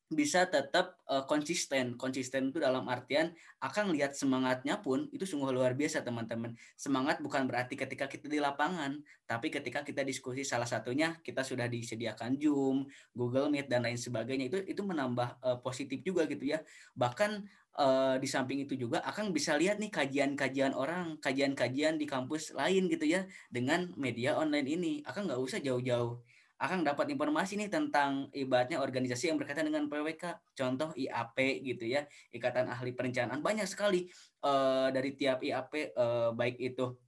bisa 0.09 0.49
tetap 0.49 0.97
uh, 1.05 1.23
konsisten. 1.29 1.93
Konsisten 1.93 2.49
itu 2.49 2.57
dalam 2.57 2.89
artian 2.89 3.29
akan 3.61 3.93
lihat 3.93 4.17
semangatnya 4.17 4.81
pun 4.81 5.05
itu 5.13 5.21
sungguh 5.23 5.53
luar 5.53 5.77
biasa 5.77 6.01
teman-teman. 6.01 6.57
Semangat 6.73 7.21
bukan 7.21 7.45
berarti 7.45 7.77
ketika 7.77 8.09
kita 8.09 8.25
di 8.25 8.41
lapangan, 8.41 8.97
tapi 9.29 9.53
ketika 9.53 9.85
kita 9.85 10.01
diskusi 10.01 10.41
salah 10.41 10.65
satunya 10.65 11.13
kita 11.21 11.45
sudah 11.45 11.69
disediakan 11.69 12.41
Zoom, 12.41 12.89
Google 13.13 13.53
Meet 13.53 13.69
dan 13.69 13.85
lain 13.85 14.01
sebagainya 14.01 14.49
itu 14.49 14.57
itu 14.65 14.81
menambah 14.81 15.45
uh, 15.45 15.57
positif 15.61 16.01
juga 16.01 16.25
gitu 16.25 16.57
ya. 16.57 16.65
Bahkan 16.97 17.45
uh, 17.77 18.15
di 18.17 18.25
samping 18.25 18.65
itu 18.65 18.73
juga 18.73 19.05
akan 19.05 19.29
bisa 19.29 19.53
lihat 19.61 19.77
nih 19.77 19.93
kajian-kajian 19.93 20.73
orang, 20.73 21.21
kajian-kajian 21.21 22.01
di 22.01 22.09
kampus 22.09 22.57
lain 22.57 22.89
gitu 22.89 23.05
ya 23.05 23.29
dengan 23.53 23.93
media 23.93 24.41
online 24.41 24.65
ini. 24.65 24.93
Akan 25.05 25.29
nggak 25.29 25.37
usah 25.37 25.61
jauh-jauh 25.61 26.17
akan 26.59 26.83
dapat 26.83 27.07
informasi 27.15 27.55
nih 27.55 27.71
tentang 27.71 28.27
ibaratnya 28.35 28.83
organisasi 28.83 29.31
yang 29.31 29.39
berkaitan 29.39 29.71
dengan 29.71 29.87
PWK. 29.87 30.43
Contoh 30.51 30.91
IAP 30.91 31.63
gitu 31.63 31.87
ya, 31.87 32.03
Ikatan 32.35 32.67
Ahli 32.67 32.91
Perencanaan 32.91 33.39
banyak 33.39 33.63
sekali 33.63 34.11
uh, 34.43 34.91
dari 34.91 35.15
tiap 35.15 35.39
IAP 35.39 35.95
uh, 35.95 36.29
eh, 36.29 36.29
baik 36.35 36.59
itu 36.59 36.99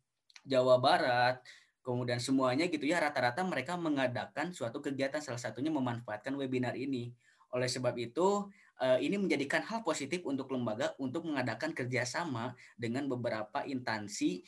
Jawa 0.47 0.79
Barat, 0.79 1.43
kemudian 1.83 2.23
semuanya 2.23 2.71
gitu 2.71 2.87
ya 2.87 3.03
rata-rata 3.03 3.43
mereka 3.43 3.75
mengadakan 3.75 4.55
suatu 4.55 4.79
kegiatan 4.79 5.19
salah 5.19 5.37
satunya 5.37 5.69
memanfaatkan 5.69 6.31
webinar 6.39 6.79
ini. 6.79 7.11
Oleh 7.51 7.67
sebab 7.67 7.99
itu 7.99 8.47
uh, 8.79 8.97
ini 9.03 9.19
menjadikan 9.19 9.61
hal 9.67 9.83
positif 9.83 10.23
untuk 10.23 10.47
lembaga 10.49 10.95
untuk 10.97 11.27
mengadakan 11.27 11.75
kerjasama 11.75 12.55
dengan 12.79 13.05
beberapa 13.11 13.67
instansi 13.67 14.41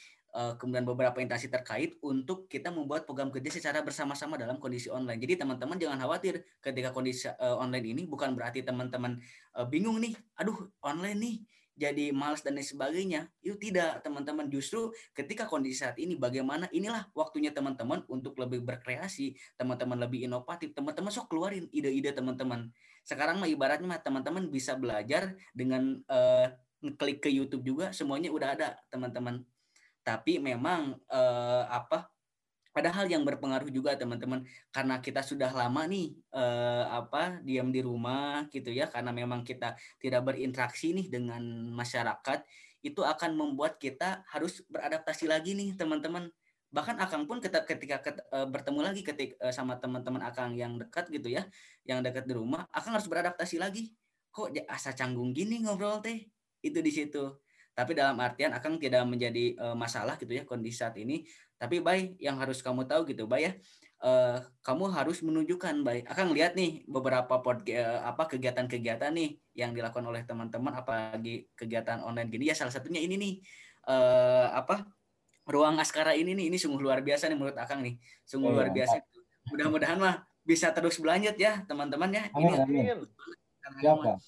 kemudian 0.57 0.81
beberapa 0.81 1.21
instansi 1.21 1.53
terkait 1.53 1.93
untuk 2.01 2.49
kita 2.49 2.73
membuat 2.73 3.05
program 3.05 3.29
kerja 3.29 3.53
secara 3.53 3.85
bersama-sama 3.85 4.33
dalam 4.33 4.57
kondisi 4.57 4.89
online. 4.89 5.21
Jadi 5.21 5.45
teman-teman 5.45 5.77
jangan 5.77 6.01
khawatir 6.01 6.41
ketika 6.57 6.89
kondisi 6.89 7.29
uh, 7.29 7.61
online 7.61 7.93
ini 7.93 8.01
bukan 8.09 8.33
berarti 8.33 8.65
teman-teman 8.65 9.21
uh, 9.53 9.65
bingung 9.69 10.01
nih, 10.01 10.17
aduh 10.33 10.73
online 10.81 11.19
nih 11.21 11.35
jadi 11.73 12.13
malas 12.13 12.45
dan 12.45 12.53
lain 12.53 12.65
sebagainya. 12.65 13.21
Itu 13.41 13.57
tidak, 13.57 14.05
teman-teman. 14.05 14.45
Justru 14.49 14.93
ketika 15.17 15.49
kondisi 15.49 15.81
saat 15.81 15.97
ini 15.97 16.13
bagaimana 16.13 16.69
inilah 16.69 17.09
waktunya 17.17 17.49
teman-teman 17.49 18.05
untuk 18.05 18.37
lebih 18.37 18.61
berkreasi, 18.61 19.33
teman-teman 19.57 19.97
lebih 20.05 20.29
inovatif, 20.29 20.73
teman-teman 20.77 21.09
sok 21.09 21.33
keluarin 21.33 21.65
ide-ide 21.73 22.13
teman-teman. 22.13 22.69
Sekarang 23.01 23.41
mah 23.41 23.49
ibaratnya 23.49 23.89
mah 23.89 24.01
teman-teman 24.01 24.47
bisa 24.53 24.77
belajar 24.77 25.33
dengan 25.51 25.97
uh, 26.07 26.47
klik 26.99 27.23
ke 27.25 27.29
YouTube 27.31 27.65
juga 27.65 27.89
semuanya 27.95 28.29
udah 28.29 28.49
ada, 28.53 28.69
teman-teman 28.93 29.41
tapi 30.03 30.37
memang 30.37 30.99
eh, 31.07 31.63
apa 31.67 32.11
ada 32.73 32.89
hal 32.89 33.05
yang 33.05 33.21
berpengaruh 33.21 33.69
juga 33.69 33.93
teman-teman 33.93 34.41
karena 34.73 34.97
kita 34.97 35.21
sudah 35.21 35.53
lama 35.53 35.85
nih 35.85 36.17
eh, 36.33 36.85
apa 36.89 37.39
diam 37.45 37.69
di 37.69 37.81
rumah 37.85 38.49
gitu 38.49 38.73
ya 38.73 38.89
karena 38.89 39.13
memang 39.13 39.45
kita 39.45 39.77
tidak 40.01 40.21
berinteraksi 40.25 40.91
nih 40.91 41.07
dengan 41.07 41.41
masyarakat 41.69 42.43
itu 42.83 42.99
akan 42.99 43.31
membuat 43.39 43.79
kita 43.79 44.27
harus 44.27 44.59
beradaptasi 44.67 45.25
lagi 45.31 45.55
nih 45.55 45.71
teman-teman. 45.79 46.27
Bahkan 46.67 46.99
akang 46.99 47.23
pun 47.23 47.39
ketika, 47.39 47.63
ketika 47.63 47.97
ket, 48.03 48.17
e, 48.27 48.37
bertemu 48.43 48.79
lagi 48.83 49.01
ketika 49.07 49.39
e, 49.39 49.55
sama 49.55 49.79
teman-teman 49.79 50.19
akang 50.19 50.51
yang 50.59 50.75
dekat 50.75 51.07
gitu 51.07 51.31
ya 51.31 51.47
yang 51.87 52.03
dekat 52.03 52.27
di 52.27 52.35
rumah 52.35 52.67
akang 52.75 52.91
harus 52.91 53.07
beradaptasi 53.07 53.55
lagi. 53.55 53.95
Kok 54.35 54.51
asa 54.67 54.91
canggung 54.91 55.31
gini 55.31 55.63
ngobrol 55.63 56.03
teh? 56.03 56.27
Itu 56.59 56.83
di 56.83 56.91
situ 56.91 57.39
tapi 57.73 57.97
dalam 57.97 58.17
artian 58.21 58.53
akan 58.53 58.77
tidak 58.77 59.03
menjadi 59.05 59.57
uh, 59.57 59.75
masalah 59.77 60.17
gitu 60.21 60.33
ya 60.33 60.45
kondisi 60.45 60.81
saat 60.81 60.97
ini. 60.97 61.25
Tapi 61.57 61.79
baik 61.79 62.19
yang 62.21 62.37
harus 62.37 62.61
kamu 62.61 62.85
tahu 62.85 63.07
gitu 63.09 63.25
baik 63.25 63.43
ya 63.43 63.53
uh, 64.03 64.37
kamu 64.61 64.91
harus 64.91 65.23
menunjukkan 65.23 65.81
baik 65.81 66.03
akan 66.11 66.35
lihat 66.35 66.53
nih 66.53 66.83
beberapa 66.85 67.39
pod 67.39 67.63
uh, 67.71 68.03
apa 68.03 68.27
kegiatan-kegiatan 68.27 69.15
nih 69.15 69.39
yang 69.55 69.71
dilakukan 69.71 70.03
oleh 70.03 70.21
teman-teman 70.27 70.75
apalagi 70.75 71.47
kegiatan 71.55 72.03
online 72.03 72.29
gini. 72.29 72.51
Ya 72.51 72.55
salah 72.55 72.75
satunya 72.75 72.99
ini 72.99 73.15
nih 73.15 73.33
uh, 73.87 74.51
apa 74.53 74.85
ruang 75.47 75.79
askara 75.79 76.13
ini 76.13 76.35
nih. 76.35 76.51
Ini 76.51 76.57
sungguh 76.59 76.83
luar 76.83 76.99
biasa 77.01 77.31
nih 77.31 77.37
menurut 77.39 77.57
akang 77.57 77.81
nih. 77.81 77.95
Sungguh 78.27 78.51
oh, 78.51 78.55
luar 78.59 78.69
biasa. 78.69 78.99
Mudah-mudahan 79.49 79.97
mah 79.97 80.15
bisa 80.43 80.75
terus 80.75 80.99
berlanjut 80.99 81.39
ya 81.39 81.63
teman-teman 81.63 82.11
ya. 82.11 82.23
Amin, 82.35 82.59
ini 82.67 82.91
amin. 82.91 83.07
Siapa? 83.79 84.19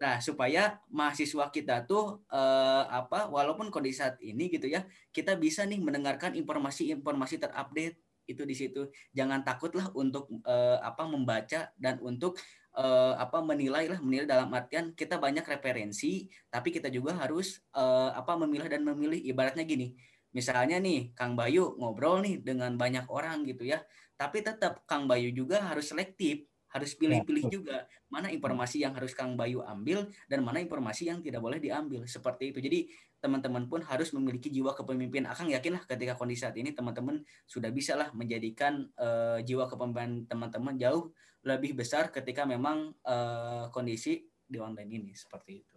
Nah, 0.00 0.16
supaya 0.24 0.80
mahasiswa 0.88 1.52
kita 1.52 1.84
tuh 1.84 2.24
eh, 2.32 2.84
apa 2.88 3.28
walaupun 3.28 3.68
kondisi 3.68 4.00
saat 4.00 4.16
ini 4.24 4.48
gitu 4.48 4.64
ya, 4.64 4.88
kita 5.12 5.36
bisa 5.36 5.68
nih 5.68 5.76
mendengarkan 5.76 6.32
informasi-informasi 6.40 7.36
terupdate 7.36 8.00
itu 8.24 8.42
di 8.48 8.56
situ. 8.56 8.88
Jangan 9.12 9.44
takutlah 9.44 9.92
untuk 9.92 10.32
eh, 10.48 10.78
apa 10.80 11.04
membaca 11.04 11.68
dan 11.76 12.00
untuk 12.00 12.40
eh, 12.80 13.14
apa 13.20 13.44
menilai 13.44 13.92
lah, 13.92 14.00
menilai 14.00 14.24
dalam 14.24 14.48
artian 14.56 14.96
kita 14.96 15.20
banyak 15.20 15.44
referensi, 15.44 16.24
tapi 16.48 16.72
kita 16.72 16.88
juga 16.88 17.20
harus 17.20 17.60
eh, 17.76 18.10
apa 18.16 18.40
memilah 18.40 18.72
dan 18.72 18.80
memilih 18.88 19.20
ibaratnya 19.20 19.68
gini. 19.68 19.92
Misalnya 20.32 20.80
nih 20.80 21.12
Kang 21.12 21.36
Bayu 21.36 21.76
ngobrol 21.76 22.24
nih 22.24 22.40
dengan 22.40 22.72
banyak 22.80 23.04
orang 23.12 23.44
gitu 23.44 23.68
ya, 23.68 23.84
tapi 24.16 24.40
tetap 24.40 24.80
Kang 24.88 25.04
Bayu 25.10 25.28
juga 25.34 25.60
harus 25.60 25.92
selektif 25.92 26.46
harus 26.70 26.94
pilih-pilih 26.94 27.44
ya, 27.46 27.50
juga 27.50 27.76
mana 28.06 28.30
informasi 28.30 28.86
yang 28.86 28.94
harus 28.94 29.10
Kang 29.10 29.34
Bayu 29.34 29.62
ambil 29.66 30.06
dan 30.30 30.46
mana 30.46 30.62
informasi 30.62 31.10
yang 31.10 31.18
tidak 31.18 31.42
boleh 31.42 31.58
diambil 31.58 32.06
seperti 32.06 32.54
itu. 32.54 32.62
Jadi 32.62 32.86
teman-teman 33.18 33.66
pun 33.66 33.82
harus 33.82 34.14
memiliki 34.14 34.48
jiwa 34.48 34.72
kepemimpinan. 34.72 35.34
Akang 35.34 35.50
yakinlah 35.50 35.82
ketika 35.84 36.14
kondisi 36.14 36.46
saat 36.46 36.56
ini 36.56 36.70
teman-teman 36.70 37.20
sudah 37.44 37.68
bisa 37.74 37.98
lah 37.98 38.14
menjadikan 38.14 38.86
uh, 38.96 39.42
jiwa 39.42 39.66
kepemimpinan 39.66 40.30
teman-teman 40.30 40.78
jauh 40.78 41.10
lebih 41.42 41.74
besar 41.74 42.08
ketika 42.14 42.46
memang 42.46 42.94
uh, 43.04 43.66
kondisi 43.74 44.28
di 44.46 44.58
online 44.58 44.90
ini 44.90 45.12
seperti 45.14 45.62
itu. 45.62 45.76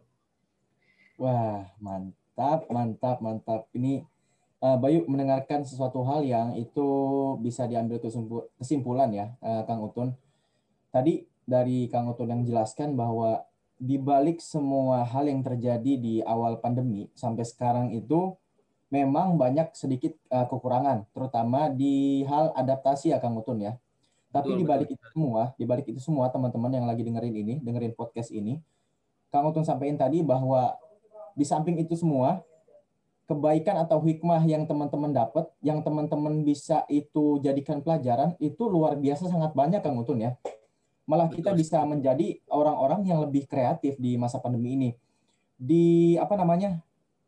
Wah, 1.18 1.66
mantap, 1.78 2.70
mantap, 2.74 3.18
mantap. 3.22 3.62
Ini 3.74 4.02
uh, 4.62 4.78
Bayu 4.82 5.06
mendengarkan 5.06 5.62
sesuatu 5.62 6.02
hal 6.06 6.26
yang 6.26 6.58
itu 6.58 6.88
bisa 7.42 7.70
diambil 7.70 8.02
kesimpulan 8.58 9.10
ya, 9.14 9.30
uh, 9.42 9.62
Kang 9.66 9.82
Utun 9.86 10.18
tadi 10.94 11.26
dari 11.44 11.90
Kang 11.90 12.14
Utun 12.14 12.30
yang 12.30 12.46
jelaskan 12.46 12.94
bahwa 12.94 13.42
di 13.82 13.98
balik 13.98 14.40
semua 14.40 15.04
hal 15.04 15.26
yang 15.26 15.42
terjadi 15.42 16.00
di 16.00 16.22
awal 16.24 16.62
pandemi 16.62 17.10
sampai 17.18 17.44
sekarang 17.44 17.92
itu 17.92 18.38
memang 18.94 19.36
banyak 19.36 19.74
sedikit 19.74 20.14
uh, 20.30 20.46
kekurangan, 20.46 21.10
terutama 21.12 21.66
di 21.68 22.22
hal 22.30 22.54
adaptasi 22.54 23.10
ya 23.10 23.18
Kang 23.18 23.34
Utun 23.34 23.66
ya. 23.66 23.74
Tapi 24.30 24.54
di 24.54 24.66
balik 24.66 24.90
itu 24.90 25.06
semua, 25.14 25.54
di 25.58 25.66
balik 25.66 25.86
itu 25.90 26.02
semua 26.02 26.30
teman-teman 26.30 26.70
yang 26.74 26.86
lagi 26.90 27.06
dengerin 27.06 27.34
ini, 27.38 27.54
dengerin 27.62 27.94
podcast 27.94 28.30
ini, 28.30 28.62
Kang 29.34 29.50
Utun 29.50 29.66
sampaikan 29.66 29.98
tadi 29.98 30.22
bahwa 30.22 30.78
di 31.34 31.46
samping 31.46 31.82
itu 31.82 31.98
semua 31.98 32.42
kebaikan 33.26 33.82
atau 33.82 34.02
hikmah 34.02 34.42
yang 34.46 34.70
teman-teman 34.70 35.10
dapat, 35.10 35.50
yang 35.66 35.82
teman-teman 35.82 36.46
bisa 36.46 36.86
itu 36.90 37.42
jadikan 37.42 37.82
pelajaran, 37.82 38.38
itu 38.38 38.62
luar 38.70 38.98
biasa 38.98 39.26
sangat 39.26 39.58
banyak 39.58 39.82
Kang 39.82 39.98
Utun 39.98 40.22
ya 40.22 40.38
malah 41.04 41.28
kita 41.28 41.52
bisa 41.52 41.84
menjadi 41.84 42.40
orang-orang 42.48 43.04
yang 43.08 43.20
lebih 43.20 43.44
kreatif 43.48 44.00
di 44.00 44.16
masa 44.16 44.40
pandemi 44.40 44.76
ini. 44.76 44.90
Di 45.60 46.16
apa 46.20 46.40
namanya? 46.40 46.80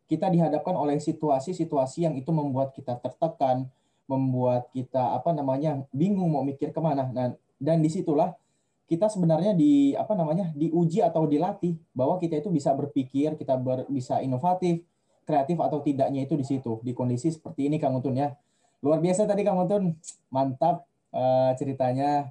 Kita 0.06 0.30
dihadapkan 0.30 0.78
oleh 0.78 1.02
situasi-situasi 1.02 2.06
yang 2.06 2.14
itu 2.14 2.30
membuat 2.30 2.78
kita 2.78 2.94
tertekan, 3.02 3.66
membuat 4.06 4.70
kita 4.70 5.18
apa 5.18 5.34
namanya 5.34 5.82
bingung 5.90 6.30
mau 6.30 6.46
mikir 6.46 6.70
ke 6.70 6.78
mana. 6.78 7.10
Nah, 7.10 7.34
dan 7.58 7.82
di 7.82 7.90
situlah 7.90 8.38
kita 8.86 9.10
sebenarnya 9.10 9.58
di 9.58 9.98
apa 9.98 10.14
namanya 10.14 10.54
diuji 10.54 11.02
atau 11.02 11.26
dilatih 11.26 11.74
bahwa 11.98 12.22
kita 12.22 12.38
itu 12.38 12.54
bisa 12.54 12.70
berpikir, 12.78 13.34
kita 13.34 13.58
ber, 13.58 13.90
bisa 13.90 14.22
inovatif, 14.22 14.86
kreatif 15.26 15.58
atau 15.58 15.82
tidaknya 15.82 16.22
itu 16.22 16.38
di 16.38 16.46
situ 16.46 16.78
di 16.86 16.94
kondisi 16.94 17.34
seperti 17.34 17.66
ini 17.66 17.82
Kang 17.82 17.98
Untun 17.98 18.14
ya. 18.14 18.38
Luar 18.86 19.02
biasa 19.02 19.26
tadi 19.26 19.42
Kang 19.42 19.58
Untun, 19.58 19.98
mantap 20.30 20.86
uh, 21.10 21.50
ceritanya 21.58 22.30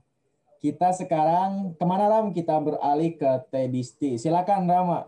kita 0.64 0.96
sekarang 0.96 1.76
ke 1.76 1.84
mana 1.84 2.08
Ram? 2.08 2.32
Kita 2.32 2.56
beralih 2.56 3.20
ke 3.20 3.28
Tedisti. 3.52 4.16
Silakan 4.16 4.64
Rama. 4.64 5.04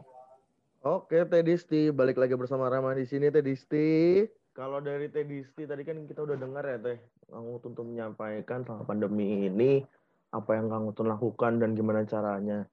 Oke 0.84 1.24
Tedisti, 1.24 1.88
balik 1.88 2.20
lagi 2.20 2.36
bersama 2.36 2.68
Rama 2.68 2.92
di 2.92 3.08
sini 3.08 3.32
Tedisti. 3.32 4.20
Kalau 4.52 4.84
dari 4.84 5.08
Tedisti 5.08 5.64
tadi 5.64 5.80
kan 5.80 6.04
kita 6.04 6.28
udah 6.28 6.36
dengar 6.36 6.60
ya 6.60 6.76
Teh, 6.76 7.00
Kang 7.32 7.48
Utun 7.48 7.72
menyampaikan 7.72 8.68
selama 8.68 8.84
pandemi 8.84 9.48
ini 9.48 9.80
apa 10.28 10.60
yang 10.60 10.68
Kang 10.68 10.92
Utun 10.92 11.08
lakukan 11.08 11.56
dan 11.56 11.72
gimana 11.72 12.04
caranya 12.04 12.68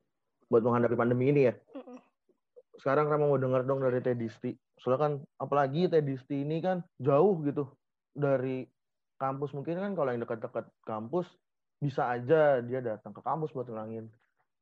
buat 0.51 0.59
menghadapi 0.67 0.99
pandemi 0.99 1.31
ini 1.31 1.47
ya. 1.47 1.55
Sekarang 2.83 3.07
Rama 3.07 3.31
mau 3.31 3.39
dengar 3.39 3.63
dong 3.63 3.79
dari 3.79 4.03
Tedisti. 4.03 4.59
Soalnya 4.75 4.99
kan 4.99 5.13
apalagi 5.39 5.87
Tedisti 5.87 6.43
ini 6.43 6.59
kan 6.59 6.83
jauh 6.99 7.39
gitu 7.47 7.63
dari 8.11 8.67
kampus 9.15 9.55
mungkin 9.55 9.79
kan 9.79 9.95
kalau 9.95 10.11
yang 10.11 10.27
dekat-dekat 10.27 10.67
kampus 10.83 11.31
bisa 11.83 12.07
aja 12.07 12.63
dia 12.63 12.79
datang 12.79 13.11
ke 13.11 13.19
kampus 13.19 13.51
buat 13.51 13.67
ngilangin 13.67 14.07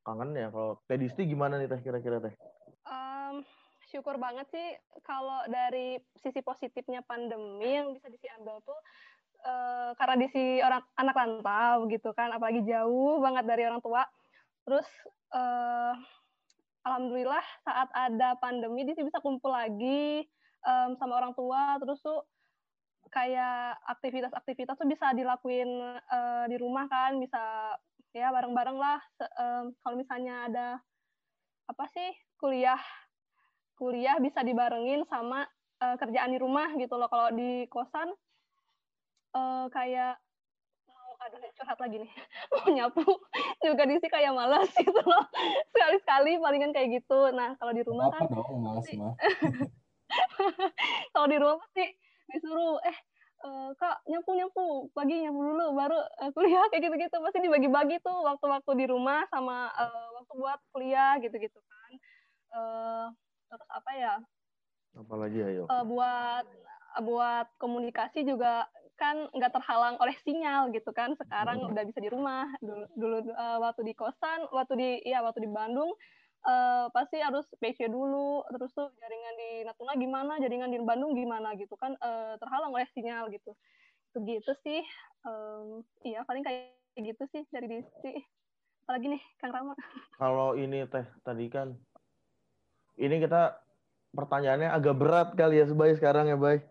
kangennya. 0.01 0.49
Kalau 0.49 0.81
Teh 0.89 0.97
Disti 0.97 1.29
gimana 1.29 1.62
nih 1.62 1.69
Teh 1.69 1.81
kira-kira 1.86 2.17
Teh? 2.17 2.34
Um, 2.89 3.45
syukur 3.93 4.17
banget 4.17 4.49
sih 4.49 4.67
kalau 5.05 5.45
dari 5.45 6.01
sisi 6.17 6.41
positifnya 6.41 7.05
pandemi 7.05 7.77
yang 7.77 7.93
bisa 7.93 8.10
diambil 8.10 8.57
tuh 8.65 8.79
uh, 9.45 9.93
karena 10.01 10.15
di 10.17 10.27
si 10.34 10.43
orang 10.65 10.81
anak 10.97 11.15
rantau 11.15 11.86
gitu 11.93 12.10
kan, 12.17 12.34
apalagi 12.34 12.65
jauh 12.65 13.21
banget 13.21 13.45
dari 13.45 13.69
orang 13.69 13.86
tua. 13.86 14.01
Terus 14.65 14.89
uh, 15.38 15.93
alhamdulillah 16.81 17.45
saat 17.62 17.89
ada 17.93 18.34
pandemi 18.41 18.81
dia 18.86 18.97
bisa 18.97 19.21
kumpul 19.21 19.53
lagi 19.53 20.25
um, 20.65 20.97
sama 20.97 21.21
orang 21.21 21.34
tua 21.38 21.77
terus 21.77 22.01
tuh 22.01 22.25
kayak 23.12 23.78
aktivitas-aktivitas 23.91 24.80
tuh 24.80 24.88
bisa 24.88 25.12
dilakuin 25.12 25.67
uh, 26.08 26.47
di 26.47 26.56
rumah 26.56 26.88
kan, 26.88 27.19
bisa 27.19 27.76
ya 28.15 28.32
bareng-bareng 28.32 28.80
lah. 28.80 29.00
Um, 29.19 29.76
kalau 29.84 29.95
misalnya 30.00 30.47
ada 30.47 30.67
apa 31.67 31.86
sih 31.91 32.10
kuliah, 32.39 32.80
kuliah 33.76 34.15
bisa 34.24 34.41
dibarengin 34.41 35.04
sama 35.12 35.43
uh, 35.84 35.95
kerjaan 36.00 36.32
di 36.32 36.39
rumah 36.39 36.71
gitu 36.80 36.95
loh. 36.95 37.12
Kalau 37.12 37.36
di 37.36 37.67
kosan 37.67 38.08
uh, 39.36 39.67
kayak 39.67 40.15
mau 40.88 41.15
ada 41.19 41.38
curhat 41.52 41.80
lagi 41.84 42.08
nih, 42.08 42.12
mau 42.56 42.67
nyapu 42.71 43.04
juga 43.60 43.84
di 43.86 44.00
sini 44.00 44.08
kayak 44.08 44.32
malas 44.32 44.71
gitu 44.71 45.02
loh. 45.04 45.28
Sekali-sekali 45.76 46.39
palingan 46.39 46.71
kayak 46.71 47.04
gitu. 47.04 47.36
Nah 47.36 47.60
kalau 47.60 47.76
di 47.76 47.84
rumah 47.84 48.08
apa 48.08 48.24
kan, 48.24 48.32
dong, 48.32 48.60
malas 48.63 48.88
mah. 48.95 49.15
kalau 51.15 51.28
di 51.28 51.38
rumah 51.39 51.67
sih 51.76 51.88
disuruh 52.32 52.80
eh 52.84 52.98
uh, 53.46 53.70
kak 53.78 54.06
nyapu 54.08 54.32
nyapu 54.38 54.65
pagi 54.94 55.26
nyapu 55.26 55.39
dulu 55.41 55.65
baru 55.76 55.98
uh, 55.98 56.32
kuliah 56.34 56.65
kayak 56.70 56.84
gitu 56.89 56.96
gitu 56.98 57.15
pasti 57.22 57.39
dibagi-bagi 57.41 57.98
tuh 58.02 58.17
waktu-waktu 58.26 58.72
di 58.78 58.86
rumah 58.89 59.26
sama 59.30 59.70
uh, 59.74 60.08
waktu 60.22 60.34
buat 60.38 60.60
kuliah 60.74 61.17
gitu 61.20 61.36
gitu 61.38 61.60
kan. 61.60 61.91
Uh, 62.52 63.06
terus 63.50 63.63
apa 63.72 63.91
ya? 63.98 64.13
Apalagi 64.96 65.39
ayo? 65.41 65.63
Uh, 65.72 65.86
buat 65.88 66.46
buat 67.02 67.48
komunikasi 67.56 68.28
juga 68.28 68.67
kan 69.00 69.26
nggak 69.34 69.56
terhalang 69.56 69.98
oleh 69.98 70.13
sinyal 70.22 70.70
gitu 70.76 70.91
kan. 70.94 71.17
Sekarang 71.17 71.63
hmm. 71.63 71.72
udah 71.74 71.84
bisa 71.88 72.00
di 72.04 72.10
rumah 72.12 72.46
dulu 72.62 72.86
dulu 72.94 73.17
uh, 73.34 73.58
waktu 73.63 73.82
di 73.88 73.94
kosan 73.98 74.46
waktu 74.54 74.74
di 74.78 74.89
ya 75.08 75.24
waktu 75.26 75.41
di 75.41 75.50
Bandung 75.50 75.96
uh, 76.45 76.88
pasti 76.93 77.17
harus 77.21 77.45
PC 77.58 77.89
dulu 77.89 78.45
terus 78.54 78.71
tuh 78.73 78.89
jaringan 78.97 79.36
di 79.38 79.49
Natuna 79.65 79.93
gimana 79.97 80.34
jaringan 80.41 80.71
di 80.71 80.80
Bandung 80.82 81.13
gimana 81.13 81.54
gitu 81.58 81.73
kan 81.77 81.93
uh, 81.99 82.38
terhalang 82.38 82.73
oleh 82.73 82.88
sinyal 82.93 83.30
gitu. 83.30 83.54
Itu 84.12 84.17
gitu 84.27 84.51
sih 84.65 84.82
um, 85.25 85.86
iya 86.04 86.25
paling 86.25 86.43
kayak 86.43 86.75
gitu 86.99 87.23
sih 87.32 87.43
dari 87.49 87.80
disi 87.80 88.13
apalagi 88.86 89.17
nih 89.17 89.23
Kang 89.39 89.54
Rama? 89.54 89.73
Kalau 90.21 90.58
ini 90.58 90.84
teh 90.89 91.06
tadi 91.23 91.47
kan 91.47 91.73
ini 92.99 93.15
kita 93.23 93.56
pertanyaannya 94.12 94.69
agak 94.69 94.95
berat 94.99 95.30
kali 95.39 95.63
ya 95.63 95.65
sebaik 95.65 95.95
sekarang 95.95 96.27
ya 96.27 96.36
baik 96.36 96.67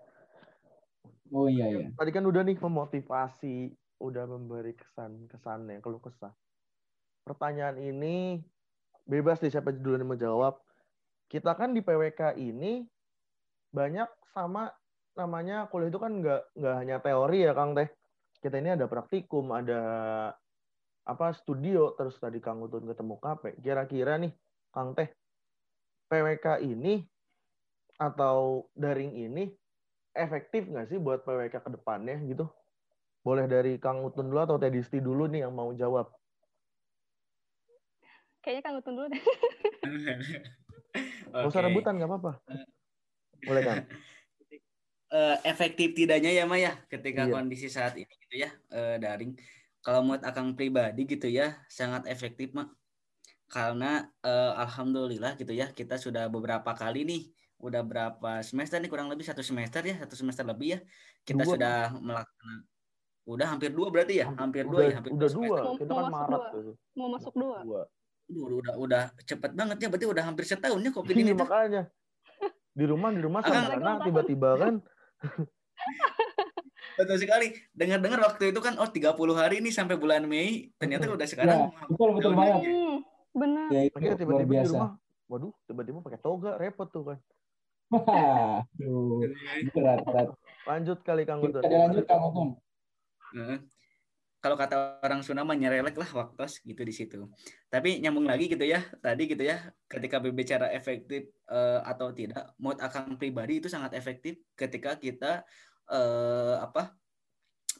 oh 1.32 1.46
iya 1.46 1.66
iya. 1.70 1.88
Tadi 1.94 2.10
kan 2.10 2.26
udah 2.26 2.42
nih 2.42 2.58
memotivasi 2.58 3.72
udah 4.00 4.24
memberi 4.26 4.74
kesan 4.74 5.28
kesan 5.30 5.68
yang 5.70 5.82
keluh 5.84 6.02
kesah. 6.02 6.34
Pertanyaan 7.22 7.78
ini 7.78 8.40
bebas 9.10 9.42
deh 9.42 9.50
siapa 9.50 9.74
duluan 9.74 10.06
yang 10.06 10.10
mau 10.14 10.18
jawab. 10.18 10.54
Kita 11.26 11.58
kan 11.58 11.74
di 11.74 11.82
PWK 11.82 12.38
ini 12.38 12.86
banyak 13.74 14.06
sama 14.30 14.70
namanya 15.18 15.66
kuliah 15.66 15.90
itu 15.90 15.98
kan 15.98 16.22
nggak 16.22 16.54
nggak 16.54 16.74
hanya 16.78 16.96
teori 17.02 17.38
ya 17.42 17.52
Kang 17.52 17.74
Teh. 17.74 17.90
Kita 18.38 18.56
ini 18.56 18.72
ada 18.72 18.86
praktikum, 18.86 19.50
ada 19.50 19.82
apa 21.04 21.26
studio, 21.34 21.92
terus 21.98 22.16
tadi 22.22 22.38
Kang 22.38 22.62
Utun 22.62 22.86
ketemu 22.86 23.18
KP. 23.18 23.58
Kira-kira 23.60 24.16
nih 24.16 24.32
Kang 24.70 24.94
Teh, 24.94 25.10
PWK 26.08 26.62
ini 26.62 27.02
atau 28.00 28.64
daring 28.72 29.12
ini 29.12 29.52
efektif 30.16 30.66
nggak 30.70 30.88
sih 30.88 30.98
buat 30.98 31.26
PWK 31.26 31.60
ke 31.60 31.70
depannya 31.74 32.16
gitu? 32.24 32.48
Boleh 33.20 33.44
dari 33.44 33.76
Kang 33.76 34.00
Utun 34.00 34.32
dulu 34.32 34.40
atau 34.40 34.56
Teh 34.56 34.72
Disti 34.72 35.02
dulu 35.02 35.28
nih 35.28 35.44
yang 35.44 35.52
mau 35.52 35.74
jawab. 35.76 36.19
Kayaknya 38.40 38.62
Kang 38.64 38.80
Utun 38.80 38.94
dulu 38.96 39.08
deh. 39.12 39.22
Gak 41.30 41.46
usah 41.46 41.62
rebutan, 41.62 41.94
nggak 41.94 42.10
apa-apa. 42.10 42.32
Boleh 43.46 43.62
kan? 43.62 43.78
Uh, 45.10 45.36
efektif 45.52 45.94
tidaknya 45.94 46.34
ya 46.34 46.44
Maya 46.50 46.74
ketika 46.90 47.26
iya. 47.26 47.30
kondisi 47.30 47.70
saat 47.70 47.94
ini 47.94 48.10
gitu 48.26 48.42
ya 48.42 48.50
uh, 48.74 48.98
daring. 48.98 49.38
Kalau 49.80 50.02
menurut 50.02 50.26
akang 50.26 50.58
pribadi 50.58 51.06
gitu 51.06 51.30
ya 51.30 51.54
sangat 51.70 52.10
efektif 52.10 52.50
mak. 52.50 52.74
Karena 53.46 54.02
uh, 54.26 54.58
alhamdulillah 54.58 55.38
gitu 55.38 55.54
ya 55.54 55.70
kita 55.70 55.94
sudah 55.94 56.26
beberapa 56.26 56.74
kali 56.74 57.06
nih 57.06 57.22
udah 57.60 57.82
berapa 57.84 58.40
semester 58.40 58.80
nih 58.80 58.90
kurang 58.90 59.12
lebih 59.12 59.28
satu 59.28 59.44
semester 59.44 59.84
ya 59.84 60.00
satu 60.00 60.16
semester 60.16 60.48
lebih 60.48 60.74
ya 60.74 60.78
kita 61.28 61.44
dua. 61.44 61.52
sudah 61.54 61.78
melakukan 62.00 62.56
udah 63.28 63.46
hampir 63.52 63.70
dua 63.76 63.92
berarti 63.92 64.24
ya 64.24 64.32
hampir 64.32 64.64
udah, 64.64 64.72
dua 64.72 64.82
ya 64.88 64.94
hampir 64.96 65.10
udah 65.12 65.28
dua, 65.28 65.44
dua. 65.44 65.60
kita 65.76 65.92
kan 65.92 66.06
Maret 66.08 66.44
dua. 66.56 66.72
mau 66.96 67.08
masuk 67.12 67.34
dua. 67.36 67.56
dua 67.60 67.82
udah 68.30 68.56
udah 68.62 68.74
udah 68.78 69.02
cepet 69.26 69.50
banget 69.52 69.76
ya 69.82 69.88
berarti 69.90 70.06
udah 70.06 70.24
hampir 70.24 70.44
setahun 70.46 70.80
ya 70.80 70.90
covid 70.94 71.14
ini 71.18 71.34
iya, 71.34 71.38
makanya 71.38 71.82
di 72.70 72.84
rumah 72.86 73.10
di 73.10 73.20
rumah 73.20 73.40
sama 73.42 74.06
tiba-tiba 74.06 74.50
kan 74.56 74.74
Betul 77.00 77.16
sekali. 77.16 77.56
Dengar-dengar 77.72 78.20
waktu 78.20 78.52
itu 78.52 78.60
kan 78.60 78.76
oh 78.76 78.84
30 78.84 79.16
hari 79.32 79.64
nih 79.64 79.72
sampai 79.72 79.96
bulan 79.96 80.28
Mei, 80.28 80.68
ternyata 80.76 81.08
udah 81.08 81.24
sekarang. 81.24 81.72
Ya, 81.72 81.88
betul 81.88 82.08
betul 82.12 82.32
banget. 82.36 82.60
Hmm, 82.60 82.96
benar. 83.32 83.68
Ya, 83.72 83.80
itu 83.88 83.96
tiba-tiba 83.96 84.36
di 84.36 84.48
biasa. 84.52 84.68
rumah, 84.76 84.90
waduh, 85.24 85.52
tiba-tiba 85.64 85.98
pakai 86.04 86.20
toga, 86.20 86.60
repot 86.60 86.88
tuh 86.92 87.04
kan. 87.08 87.18
Wah, 87.90 88.62
Aduh, 88.76 89.24
berat, 89.72 89.98
berat. 90.04 90.28
Lanjut 90.68 90.98
kali 91.00 91.24
Kang. 91.24 91.40
Kita 91.40 91.64
lanjut 91.64 92.04
Kang. 92.04 92.60
Kalau 94.40 94.56
kata 94.56 95.04
orang 95.04 95.20
Sunda 95.20 95.44
mah 95.44 95.52
nyerelek 95.52 96.00
lah 96.00 96.08
waktu 96.16 96.48
gitu 96.64 96.80
di 96.80 96.94
situ. 96.96 97.28
Tapi 97.68 98.00
nyambung 98.00 98.24
lagi 98.24 98.48
gitu 98.48 98.64
ya, 98.64 98.80
tadi 99.04 99.28
gitu 99.28 99.44
ya, 99.44 99.60
ketika 99.84 100.16
berbicara 100.16 100.72
efektif 100.72 101.28
eh, 101.44 101.80
atau 101.84 102.08
tidak, 102.16 102.56
mood 102.56 102.80
akang 102.80 103.20
pribadi 103.20 103.60
itu 103.60 103.68
sangat 103.68 103.92
efektif 103.92 104.40
ketika 104.56 104.96
kita 104.96 105.44
eh, 105.92 106.56
apa 106.56 106.96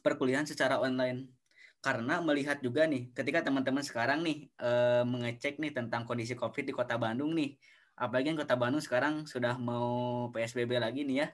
perkuliahan 0.05 0.45
secara 0.45 0.77
online. 0.77 1.33
Karena 1.81 2.21
melihat 2.21 2.61
juga 2.61 2.85
nih, 2.85 3.09
ketika 3.17 3.41
teman-teman 3.41 3.81
sekarang 3.81 4.21
nih 4.21 4.53
eh, 4.61 5.05
mengecek 5.09 5.57
nih 5.57 5.73
tentang 5.73 6.05
kondisi 6.05 6.37
COVID 6.37 6.69
di 6.69 6.77
Kota 6.77 7.01
Bandung 7.01 7.33
nih, 7.33 7.57
apalagi 7.97 8.37
kan 8.37 8.45
Kota 8.45 8.57
Bandung 8.61 8.85
sekarang 8.85 9.25
sudah 9.25 9.57
mau 9.57 10.29
PSBB 10.29 10.77
lagi 10.77 11.09
nih 11.09 11.25
ya. 11.25 11.29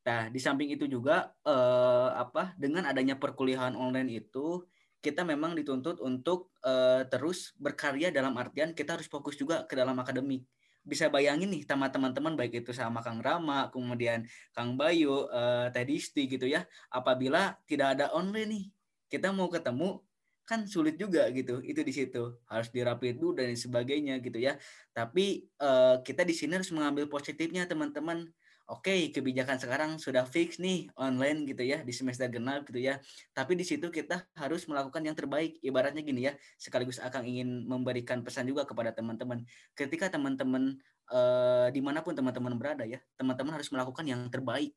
Nah, 0.00 0.32
di 0.32 0.40
samping 0.40 0.72
itu 0.72 0.88
juga 0.88 1.36
eh, 1.44 2.10
apa 2.16 2.56
dengan 2.56 2.88
adanya 2.88 3.20
perkuliahan 3.20 3.76
online 3.76 4.24
itu 4.24 4.64
kita 5.00 5.24
memang 5.24 5.52
dituntut 5.56 6.00
untuk 6.00 6.52
eh, 6.64 7.04
terus 7.08 7.52
berkarya 7.60 8.08
dalam 8.12 8.36
artian 8.40 8.72
kita 8.72 8.96
harus 8.96 9.08
fokus 9.08 9.36
juga 9.36 9.64
ke 9.68 9.76
dalam 9.76 9.96
akademik. 10.00 10.44
Bisa 10.80 11.12
bayangin 11.12 11.52
nih 11.52 11.68
sama 11.68 11.92
teman-teman 11.92 12.32
baik 12.32 12.64
itu 12.64 12.72
sama 12.72 13.04
Kang 13.04 13.20
Rama, 13.20 13.68
kemudian 13.68 14.24
Kang 14.56 14.80
Bayu, 14.80 15.28
eh, 15.28 15.68
Teh 15.72 15.84
Disti 15.84 16.24
gitu 16.24 16.48
ya. 16.48 16.64
Apabila 16.88 17.60
tidak 17.68 18.00
ada 18.00 18.08
online 18.16 18.48
nih, 18.48 18.64
kita 19.12 19.28
mau 19.36 19.52
ketemu 19.52 20.00
kan 20.48 20.64
sulit 20.64 20.96
juga 20.96 21.28
gitu. 21.30 21.60
Itu 21.60 21.84
di 21.84 21.92
situ 21.92 22.40
harus 22.48 22.72
dirapid 22.72 23.20
dulu 23.20 23.36
dan 23.36 23.52
sebagainya 23.52 24.18
gitu 24.24 24.40
ya. 24.40 24.56
Tapi 24.96 25.44
eh, 25.44 25.96
kita 26.00 26.24
di 26.24 26.32
sini 26.32 26.56
harus 26.56 26.72
mengambil 26.72 27.04
positifnya 27.12 27.68
teman-teman 27.68 28.24
oke 28.70 29.10
kebijakan 29.10 29.58
sekarang 29.58 29.90
sudah 29.98 30.22
fix 30.22 30.62
nih 30.62 30.86
online 30.94 31.42
gitu 31.42 31.66
ya 31.66 31.82
di 31.82 31.90
semester 31.90 32.30
genap 32.30 32.62
gitu 32.70 32.78
ya. 32.78 33.02
Tapi 33.34 33.58
di 33.58 33.66
situ 33.66 33.90
kita 33.90 34.30
harus 34.38 34.64
melakukan 34.70 35.02
yang 35.02 35.18
terbaik. 35.18 35.58
Ibaratnya 35.58 36.06
gini 36.06 36.30
ya 36.30 36.32
sekaligus 36.54 37.02
akan 37.02 37.26
ingin 37.26 37.66
memberikan 37.66 38.22
pesan 38.22 38.46
juga 38.46 38.62
kepada 38.62 38.94
teman-teman. 38.94 39.42
Ketika 39.74 40.06
teman-teman 40.14 40.78
eh, 41.10 41.68
di 41.74 41.82
mana 41.82 42.06
pun 42.06 42.14
teman-teman 42.14 42.54
berada 42.54 42.86
ya 42.86 43.02
teman-teman 43.18 43.58
harus 43.58 43.68
melakukan 43.74 44.06
yang 44.06 44.22
terbaik. 44.30 44.70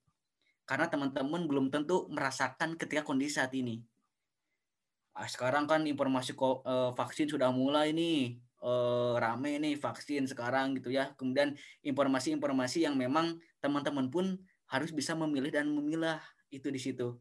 Karena 0.65 0.89
teman-teman 0.89 1.45
belum 1.45 1.69
tentu 1.69 2.10
merasakan 2.10 2.79
ketika 2.79 3.06
kondisi 3.06 3.38
saat 3.38 3.53
ini. 3.53 3.84
Ah, 5.13 5.29
sekarang 5.29 5.69
kan 5.69 5.86
informasi 5.86 6.34
eh, 6.34 6.91
vaksin 6.97 7.29
sudah 7.29 7.53
mulai 7.53 7.93
nih 7.93 8.41
eh, 8.63 9.13
rame 9.19 9.60
nih 9.60 9.76
vaksin 9.76 10.23
sekarang 10.26 10.80
gitu 10.80 10.89
ya 10.95 11.12
kemudian 11.19 11.54
informasi-informasi 11.84 12.88
yang 12.88 12.95
memang 12.95 13.38
teman-teman 13.60 14.08
pun 14.08 14.39
harus 14.71 14.89
bisa 14.89 15.13
memilih 15.13 15.54
dan 15.54 15.69
memilah 15.69 16.17
itu 16.49 16.73
di 16.73 16.82
situ. 16.82 17.13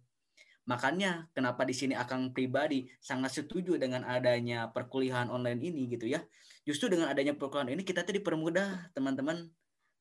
Makanya 0.62 1.26
kenapa 1.34 1.66
di 1.66 1.74
sini 1.74 1.92
Akang 1.98 2.30
pribadi 2.30 2.86
sangat 3.02 3.34
setuju 3.34 3.74
dengan 3.76 4.06
adanya 4.06 4.70
perkuliahan 4.70 5.26
online 5.26 5.58
ini 5.58 5.90
gitu 5.90 6.06
ya. 6.06 6.22
Justru 6.62 6.94
dengan 6.94 7.10
adanya 7.10 7.34
perkuliahan 7.34 7.74
ini 7.74 7.82
kita 7.82 8.06
tuh 8.06 8.14
dipermudah 8.14 8.94
teman-teman. 8.94 9.50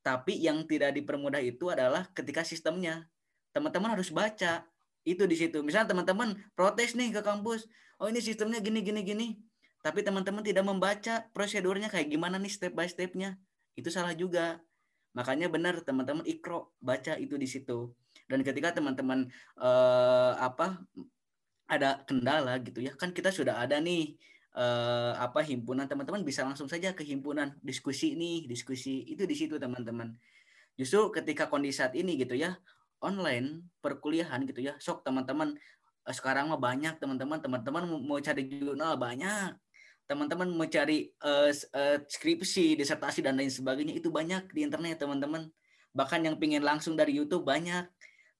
Tapi 0.02 0.38
yang 0.38 0.66
tidak 0.70 0.98
dipermudah 0.98 1.42
itu 1.42 1.74
adalah 1.74 2.10
ketika 2.14 2.46
sistemnya. 2.46 3.10
Teman-teman 3.54 3.98
harus 3.98 4.14
baca 4.14 4.66
itu 5.02 5.26
di 5.26 5.34
situ. 5.34 5.66
Misalnya 5.66 5.98
teman-teman 5.98 6.38
protes 6.54 6.94
nih 6.94 7.10
ke 7.10 7.22
kampus, 7.26 7.66
oh 7.98 8.08
ini 8.10 8.22
sistemnya 8.22 8.62
gini 8.62 8.86
gini 8.86 9.02
gini. 9.02 9.28
Tapi 9.82 10.06
teman-teman 10.06 10.46
tidak 10.46 10.62
membaca 10.62 11.26
prosedurnya 11.34 11.90
kayak 11.90 12.14
gimana 12.14 12.38
nih 12.38 12.54
step 12.54 12.78
by 12.78 12.86
stepnya. 12.86 13.42
Itu 13.74 13.90
salah 13.90 14.14
juga. 14.14 14.62
Makanya 15.18 15.50
benar 15.52 15.82
teman-teman 15.82 16.24
ikro 16.24 16.78
baca 16.80 17.18
itu 17.18 17.36
di 17.36 17.50
situ. 17.50 17.90
Dan 18.30 18.46
ketika 18.46 18.78
teman-teman 18.78 19.28
eh, 19.60 20.34
apa 20.38 20.86
ada 21.68 22.04
kendala 22.06 22.62
gitu 22.62 22.80
ya, 22.80 22.94
kan 22.96 23.12
kita 23.12 23.34
sudah 23.34 23.58
ada 23.58 23.82
nih 23.82 24.16
eh, 24.56 25.14
apa 25.18 25.42
himpunan 25.44 25.90
teman-teman 25.90 26.22
bisa 26.22 26.46
langsung 26.46 26.70
saja 26.70 26.94
ke 26.94 27.02
himpunan 27.02 27.58
diskusi 27.66 28.14
nih, 28.14 28.46
diskusi 28.46 29.04
itu 29.10 29.26
di 29.26 29.36
situ 29.36 29.58
teman-teman. 29.58 30.14
Justru 30.78 31.10
ketika 31.12 31.50
kondisi 31.52 31.82
saat 31.84 31.98
ini 31.98 32.16
gitu 32.22 32.38
ya, 32.38 32.56
online 33.02 33.66
perkuliahan 33.82 34.46
gitu 34.46 34.62
ya, 34.64 34.78
sok 34.78 35.04
teman-teman 35.04 35.58
eh, 36.06 36.16
sekarang 36.16 36.54
mah 36.54 36.62
banyak 36.62 37.02
teman-teman, 37.02 37.42
teman-teman 37.42 37.84
mau 38.06 38.22
cari 38.22 38.46
jurnal 38.48 38.96
banyak 38.96 39.58
teman-teman 40.12 40.52
mau 40.52 40.68
cari 40.68 41.08
uh, 41.24 41.48
uh, 41.48 41.98
skripsi, 42.04 42.76
disertasi 42.76 43.24
dan 43.24 43.40
lain 43.40 43.48
sebagainya 43.48 43.96
itu 43.96 44.12
banyak 44.12 44.52
di 44.52 44.68
internet 44.68 45.00
teman-teman. 45.00 45.48
Bahkan 45.96 46.28
yang 46.28 46.36
pingin 46.36 46.68
langsung 46.68 47.00
dari 47.00 47.16
YouTube 47.16 47.48
banyak. 47.48 47.88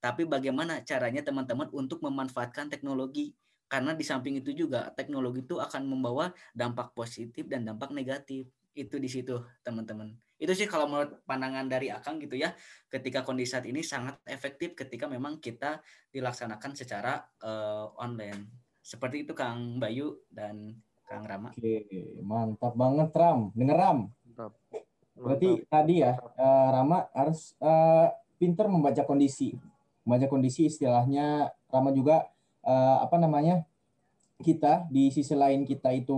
Tapi 0.04 0.28
bagaimana 0.28 0.84
caranya 0.84 1.24
teman-teman 1.24 1.72
untuk 1.72 2.04
memanfaatkan 2.04 2.68
teknologi? 2.68 3.32
Karena 3.72 3.96
di 3.96 4.04
samping 4.04 4.44
itu 4.44 4.52
juga 4.52 4.92
teknologi 4.92 5.48
itu 5.48 5.64
akan 5.64 5.88
membawa 5.88 6.36
dampak 6.52 6.92
positif 6.92 7.48
dan 7.48 7.64
dampak 7.64 7.96
negatif. 7.96 8.52
Itu 8.76 9.00
di 9.00 9.08
situ 9.08 9.40
teman-teman. 9.64 10.12
Itu 10.36 10.52
sih 10.52 10.68
kalau 10.68 10.92
menurut 10.92 11.24
pandangan 11.24 11.72
dari 11.72 11.88
Akang 11.88 12.20
gitu 12.20 12.36
ya, 12.36 12.52
ketika 12.92 13.24
kondisi 13.24 13.56
saat 13.56 13.64
ini 13.64 13.80
sangat 13.80 14.20
efektif 14.28 14.76
ketika 14.76 15.08
memang 15.08 15.40
kita 15.40 15.80
dilaksanakan 16.12 16.76
secara 16.76 17.24
uh, 17.48 17.96
online. 17.96 18.50
Seperti 18.84 19.24
itu 19.24 19.32
Kang 19.32 19.80
Bayu 19.80 20.20
dan 20.28 20.82
Kang 21.12 21.28
Rama. 21.28 21.50
Oke, 21.52 21.76
mantap 22.24 22.74
banget 22.80 23.10
Ram. 23.12 23.52
Denger 23.52 23.76
Ram. 23.78 24.00
Mantap. 24.08 24.52
Berarti 25.20 25.50
Mantap. 25.60 25.68
tadi 25.68 25.96
ya 26.00 26.12
eh, 26.16 26.68
Rama 26.72 26.98
harus 27.12 27.52
eh, 27.60 28.08
pinter 28.40 28.72
membaca 28.72 29.04
kondisi. 29.04 29.52
Membaca 30.08 30.32
kondisi 30.32 30.72
istilahnya 30.72 31.52
Rama 31.68 31.92
juga 31.92 32.32
eh, 32.64 32.98
apa 33.04 33.20
namanya? 33.20 33.68
Kita 34.40 34.88
di 34.88 35.12
sisi 35.12 35.36
lain 35.36 35.68
kita 35.68 35.92
itu 35.92 36.16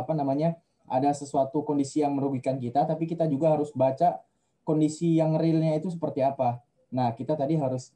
apa 0.00 0.16
namanya? 0.16 0.56
Ada 0.90 1.14
sesuatu 1.14 1.62
kondisi 1.62 2.02
yang 2.02 2.18
merugikan 2.18 2.58
kita, 2.58 2.82
tapi 2.82 3.06
kita 3.06 3.28
juga 3.30 3.54
harus 3.54 3.70
baca 3.76 4.24
kondisi 4.66 5.20
yang 5.20 5.38
realnya 5.38 5.78
itu 5.78 5.86
seperti 5.92 6.24
apa. 6.24 6.58
Nah, 6.90 7.14
kita 7.14 7.36
tadi 7.38 7.54
harus 7.60 7.92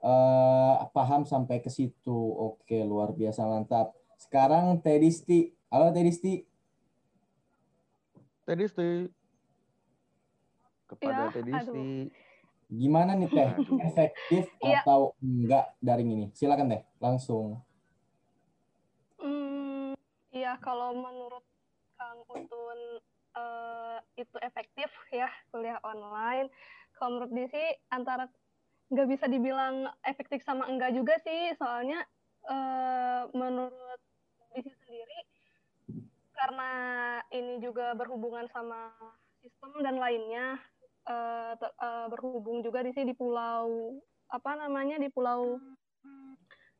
eh, 0.00 0.74
paham 0.90 1.28
sampai 1.28 1.60
ke 1.60 1.68
situ. 1.68 2.16
Oke, 2.16 2.82
luar 2.82 3.12
biasa 3.14 3.44
mantap. 3.44 3.92
Sekarang 4.18 4.80
Tedisti. 4.80 5.52
Halo 5.74 5.90
Tedisti. 5.90 6.46
Teh 8.46 8.54
Disti. 8.54 9.10
Kepada 10.86 11.26
Ya, 11.26 11.34
Teh 11.34 11.42
Disti. 11.42 12.14
Gimana 12.70 13.18
nih 13.18 13.26
Teh? 13.26 13.50
Efektif 13.90 14.54
Iya. 14.62 14.86
atau 14.86 15.18
enggak 15.18 15.74
daring 15.82 16.14
ini? 16.14 16.26
Silakan 16.30 16.70
Teh, 16.70 16.86
langsung. 17.02 17.58
Hmm, 19.18 19.98
iya 20.30 20.54
kalau 20.62 20.94
menurut 20.94 21.42
Kang 21.98 22.22
Utun 22.30 22.78
eh, 23.34 23.98
itu 24.14 24.36
efektif 24.46 24.94
ya 25.10 25.26
kuliah 25.50 25.82
online. 25.82 26.54
Kalau 26.94 27.18
menurut 27.18 27.34
Desi 27.34 27.82
antara 27.90 28.30
nggak 28.94 29.08
bisa 29.10 29.26
dibilang 29.26 29.90
efektif 30.06 30.38
sama 30.46 30.70
enggak 30.70 30.94
juga 30.94 31.18
sih, 31.18 31.50
soalnya 31.58 31.98
eh, 32.46 33.26
menurut 33.34 33.98
Desi 34.54 34.70
sendiri 34.70 35.33
karena 36.34 36.70
ini 37.30 37.62
juga 37.62 37.94
berhubungan 37.94 38.46
sama 38.50 38.90
sistem 39.40 39.70
dan 39.80 39.96
lainnya 39.98 40.58
ter- 41.60 41.76
eh, 41.78 42.06
berhubung 42.08 42.64
juga 42.64 42.80
di 42.80 42.90
sini 42.96 43.12
di 43.12 43.16
pulau 43.16 44.00
apa 44.32 44.50
namanya 44.56 44.96
di 44.98 45.08
pulau 45.12 45.60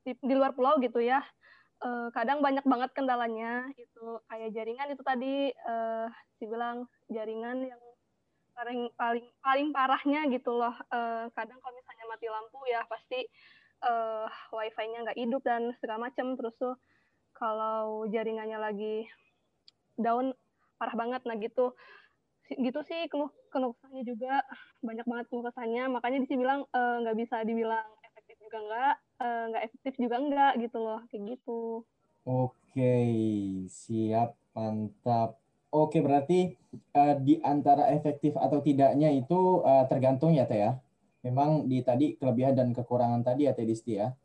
di, 0.05 0.13
di 0.21 0.35
luar 0.37 0.53
pulau 0.53 0.77
gitu 0.81 1.01
ya. 1.01 1.21
Eh, 1.85 2.09
kadang 2.17 2.41
banyak 2.41 2.65
banget 2.65 2.91
kendalanya 2.97 3.69
itu 3.77 4.21
kayak 4.31 4.53
jaringan 4.57 4.89
itu 4.95 5.03
tadi 5.05 5.53
eh 5.53 6.09
dibilang 6.41 6.89
jaringan 7.13 7.69
yang 7.69 7.83
paling 8.55 8.89
paling 8.95 9.27
paling 9.43 9.69
parahnya 9.75 10.21
gitu 10.33 10.55
loh. 10.57 10.75
Eh, 10.93 11.27
kadang 11.37 11.59
kalau 11.61 11.75
misalnya 11.77 12.05
mati 12.09 12.27
lampu 12.31 12.59
ya 12.69 12.81
pasti 12.89 13.21
eh 13.85 14.27
wifi-nya 14.55 15.05
nggak 15.05 15.19
hidup 15.21 15.43
dan 15.45 15.77
segala 15.83 16.09
macam 16.09 16.33
terus 16.39 16.55
tuh 16.57 16.77
kalau 17.37 18.07
jaringannya 18.09 18.57
lagi 18.57 19.05
down 19.99 20.35
parah 20.79 20.97
banget 20.99 21.23
nah 21.25 21.37
gitu 21.39 21.73
gitu 22.51 22.81
sih 22.85 23.09
keluh 23.09 23.33
keluh 23.49 23.73
kesahnya 23.79 24.03
juga 24.05 24.45
banyak 24.85 25.07
banget 25.09 25.27
keluh 25.33 25.45
kesahnya 25.49 25.89
makanya 25.89 26.19
disi 26.23 26.37
bilang 26.37 26.69
eh, 26.77 26.97
nggak 27.01 27.17
bisa 27.17 27.37
dibilang 27.49 27.87
efektif 28.05 28.37
juga 28.45 28.59
nggak 28.61 28.95
eh, 29.25 29.43
nggak 29.49 29.63
efektif 29.65 29.93
juga 29.97 30.17
nggak 30.21 30.53
gitu 30.61 30.79
loh 30.83 31.01
kayak 31.09 31.23
gitu 31.37 31.85
Oke, 32.25 32.93
siap, 33.69 34.33
mantap. 34.57 35.37
Oke, 35.69 36.01
berarti 36.01 36.57
eh, 36.97 37.15
di 37.21 37.37
antara 37.45 37.93
efektif 37.93 38.33
atau 38.41 38.65
tidaknya 38.65 39.13
itu 39.13 39.61
eh, 39.61 39.85
tergantung 39.93 40.33
ya 40.33 40.49
Teh 40.49 40.61
ya. 40.65 40.73
Memang 41.21 41.69
di 41.69 41.85
tadi 41.85 42.17
kelebihan 42.17 42.57
dan 42.57 42.73
kekurangan 42.73 43.21
tadi 43.21 43.45
ya 43.45 43.53
Teh 43.53 43.69
Disti 43.69 44.01
ya. 44.01 44.17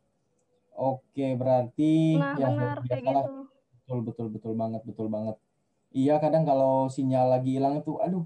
Oke, 0.80 1.36
berarti 1.36 2.16
Nah, 2.16 2.34
ya 2.40 2.48
benar 2.48 2.78
kayak 2.88 3.02
gitu. 3.04 3.34
Betul, 3.76 3.98
betul, 4.06 4.26
betul 4.32 4.52
banget, 4.56 4.82
betul 4.88 5.06
banget. 5.12 5.36
Iya, 5.90 6.22
kadang 6.22 6.46
kalau 6.46 6.86
sinyal 6.86 7.26
lagi 7.34 7.58
hilang 7.58 7.82
itu, 7.82 7.98
aduh, 7.98 8.22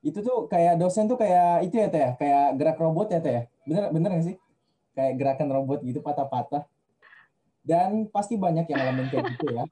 itu 0.00 0.18
tuh 0.24 0.48
kayak 0.48 0.80
dosen 0.80 1.04
tuh 1.04 1.20
kayak 1.20 1.68
itu 1.68 1.76
ya, 1.76 1.88
Teh, 1.92 2.00
ya? 2.00 2.10
kayak 2.16 2.44
gerak 2.56 2.78
robot 2.80 3.12
ya, 3.12 3.20
Teh. 3.20 3.32
ya? 3.32 3.42
Bener, 3.68 3.92
bener 3.92 4.08
nggak 4.16 4.26
sih? 4.32 4.36
Kayak 4.96 5.12
gerakan 5.20 5.48
robot 5.52 5.78
gitu, 5.84 6.00
patah-patah. 6.00 6.64
Dan 7.62 8.08
pasti 8.08 8.34
banyak 8.40 8.64
yang 8.66 8.80
ngalamin 8.80 9.08
kayak 9.12 9.24
gitu 9.36 9.46
ya. 9.52 9.64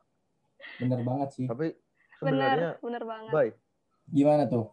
Bener 0.79 1.01
banget 1.03 1.29
sih. 1.35 1.47
Tapi 1.49 1.75
Benar, 2.21 2.53
sebenarnya 2.53 2.71
benar 2.85 3.03
banget. 3.09 3.33
baik 3.33 3.55
Gimana 4.11 4.45
tuh? 4.51 4.67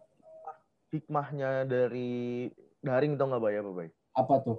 hikmahnya 0.88 1.68
dari 1.68 2.48
daring 2.80 3.20
tau 3.20 3.28
nggak 3.28 3.42
bay 3.44 3.54
apa 3.60 3.70
bay? 3.76 3.88
Apa 4.16 4.34
tuh? 4.40 4.58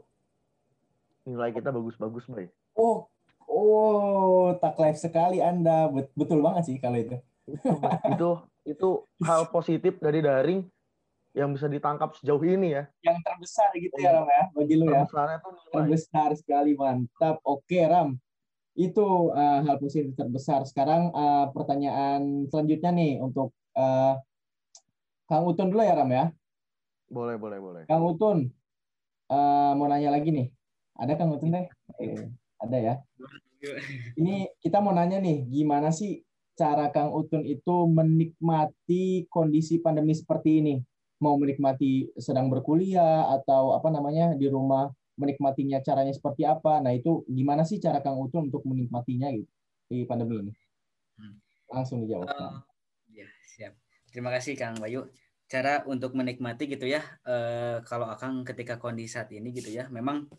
Nilai 1.26 1.50
kita 1.50 1.74
bagus-bagus 1.74 2.26
bay. 2.30 2.54
Oh, 2.78 3.10
oh, 3.50 4.54
tak 4.62 4.78
live 4.78 4.98
sekali 4.98 5.42
Anda. 5.42 5.90
Bet- 5.90 6.14
Betul 6.14 6.46
banget 6.46 6.70
sih 6.70 6.78
kalau 6.78 7.02
itu. 7.02 7.18
Itu 8.12 8.30
itu 8.68 8.90
hal 9.26 9.50
positif 9.50 9.98
dari 9.98 10.22
daring 10.22 10.62
yang 11.38 11.54
bisa 11.54 11.70
ditangkap 11.70 12.18
sejauh 12.18 12.42
ini 12.42 12.74
ya. 12.74 12.84
Yang 13.06 13.18
terbesar 13.22 13.70
gitu 13.78 13.96
ya, 14.02 14.18
Ram 14.18 14.28
ya, 14.28 14.44
bagi 14.50 14.76
lu 14.76 14.86
ya. 14.90 15.06
Terbesarnya 15.06 15.38
tuh 15.42 15.52
nilai. 15.54 15.74
Terbesar 15.74 16.30
sekali, 16.34 16.72
mantap. 16.74 17.36
Oke, 17.46 17.80
Ram. 17.86 18.18
Itu 18.74 19.30
uh, 19.30 19.60
hal 19.62 19.78
positif 19.78 20.18
terbesar. 20.18 20.66
Sekarang 20.66 21.14
uh, 21.14 21.54
pertanyaan 21.54 22.50
selanjutnya 22.50 22.92
nih 22.94 23.14
untuk 23.22 23.54
uh, 23.78 24.18
Kang 25.30 25.46
Utun 25.46 25.70
dulu 25.70 25.86
ya, 25.86 25.94
Ram 25.94 26.10
ya. 26.10 26.34
Boleh, 27.10 27.38
boleh, 27.38 27.60
boleh. 27.62 27.82
Kang 27.86 28.02
Utun, 28.06 28.50
uh, 29.30 29.72
mau 29.78 29.86
nanya 29.86 30.10
lagi 30.10 30.34
nih. 30.34 30.48
Ada 30.98 31.14
Kang 31.14 31.30
Utun 31.30 31.54
deh? 31.54 31.70
Eh, 32.02 32.26
ada 32.58 32.78
ya. 32.78 32.94
Ini 34.18 34.50
kita 34.64 34.82
mau 34.82 34.96
nanya 34.96 35.22
nih, 35.22 35.46
gimana 35.46 35.94
sih 35.94 36.24
cara 36.60 36.92
Kang 36.92 37.16
Utun 37.16 37.48
itu 37.48 37.88
menikmati 37.88 39.24
kondisi 39.32 39.80
pandemi 39.80 40.12
seperti 40.12 40.60
ini? 40.60 40.76
Mau 41.24 41.40
menikmati 41.40 42.12
sedang 42.20 42.52
berkuliah 42.52 43.32
atau 43.32 43.72
apa 43.72 43.88
namanya 43.88 44.36
di 44.36 44.52
rumah 44.52 44.92
menikmatinya 45.16 45.80
caranya 45.80 46.12
seperti 46.12 46.44
apa? 46.44 46.84
Nah 46.84 46.92
itu 46.92 47.24
gimana 47.32 47.64
sih 47.64 47.80
cara 47.80 48.04
Kang 48.04 48.20
Utun 48.20 48.52
untuk 48.52 48.68
menikmatinya 48.68 49.32
gitu 49.32 49.48
di 49.88 50.04
pandemi 50.04 50.44
ini? 50.44 50.54
Hmm. 51.16 51.36
Langsung 51.72 52.04
dijawab. 52.04 52.28
Kang. 52.28 52.56
ya, 53.16 53.28
siap. 53.56 53.74
Terima 54.12 54.32
kasih 54.36 54.60
Kang 54.60 54.76
Bayu. 54.80 55.08
Cara 55.50 55.82
untuk 55.90 56.14
menikmati 56.14 56.70
gitu 56.70 56.86
ya, 56.86 57.02
eh, 57.26 57.82
kalau 57.88 58.06
Akang 58.06 58.46
ketika 58.46 58.78
kondisi 58.78 59.18
saat 59.18 59.34
ini 59.34 59.50
gitu 59.50 59.74
ya, 59.74 59.90
memang 59.90 60.30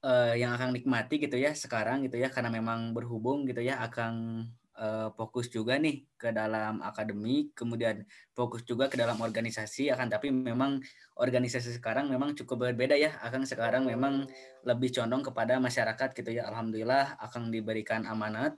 eh, 0.00 0.40
yang 0.40 0.56
Akang 0.56 0.72
nikmati 0.72 1.20
gitu 1.20 1.36
ya 1.36 1.52
sekarang 1.52 2.08
gitu 2.08 2.16
ya, 2.16 2.32
karena 2.32 2.48
memang 2.48 2.96
berhubung 2.96 3.44
gitu 3.44 3.60
ya, 3.60 3.76
Akang 3.76 4.48
eh, 4.76 5.08
fokus 5.16 5.48
juga 5.48 5.80
nih 5.80 6.04
ke 6.20 6.30
dalam 6.30 6.84
akademik, 6.84 7.56
kemudian 7.56 8.04
fokus 8.36 8.62
juga 8.62 8.86
ke 8.92 8.96
dalam 9.00 9.18
organisasi, 9.18 9.90
akan 9.92 10.06
tapi 10.12 10.28
memang 10.30 10.80
organisasi 11.16 11.76
sekarang 11.80 12.12
memang 12.12 12.36
cukup 12.36 12.70
berbeda 12.70 12.94
ya, 12.96 13.16
Akang 13.24 13.48
sekarang 13.48 13.88
memang 13.88 14.28
lebih 14.64 14.92
condong 14.92 15.24
kepada 15.24 15.58
masyarakat 15.58 16.12
gitu 16.12 16.30
ya, 16.30 16.48
Alhamdulillah 16.48 17.16
Akang 17.18 17.48
diberikan 17.48 18.04
amanat 18.04 18.56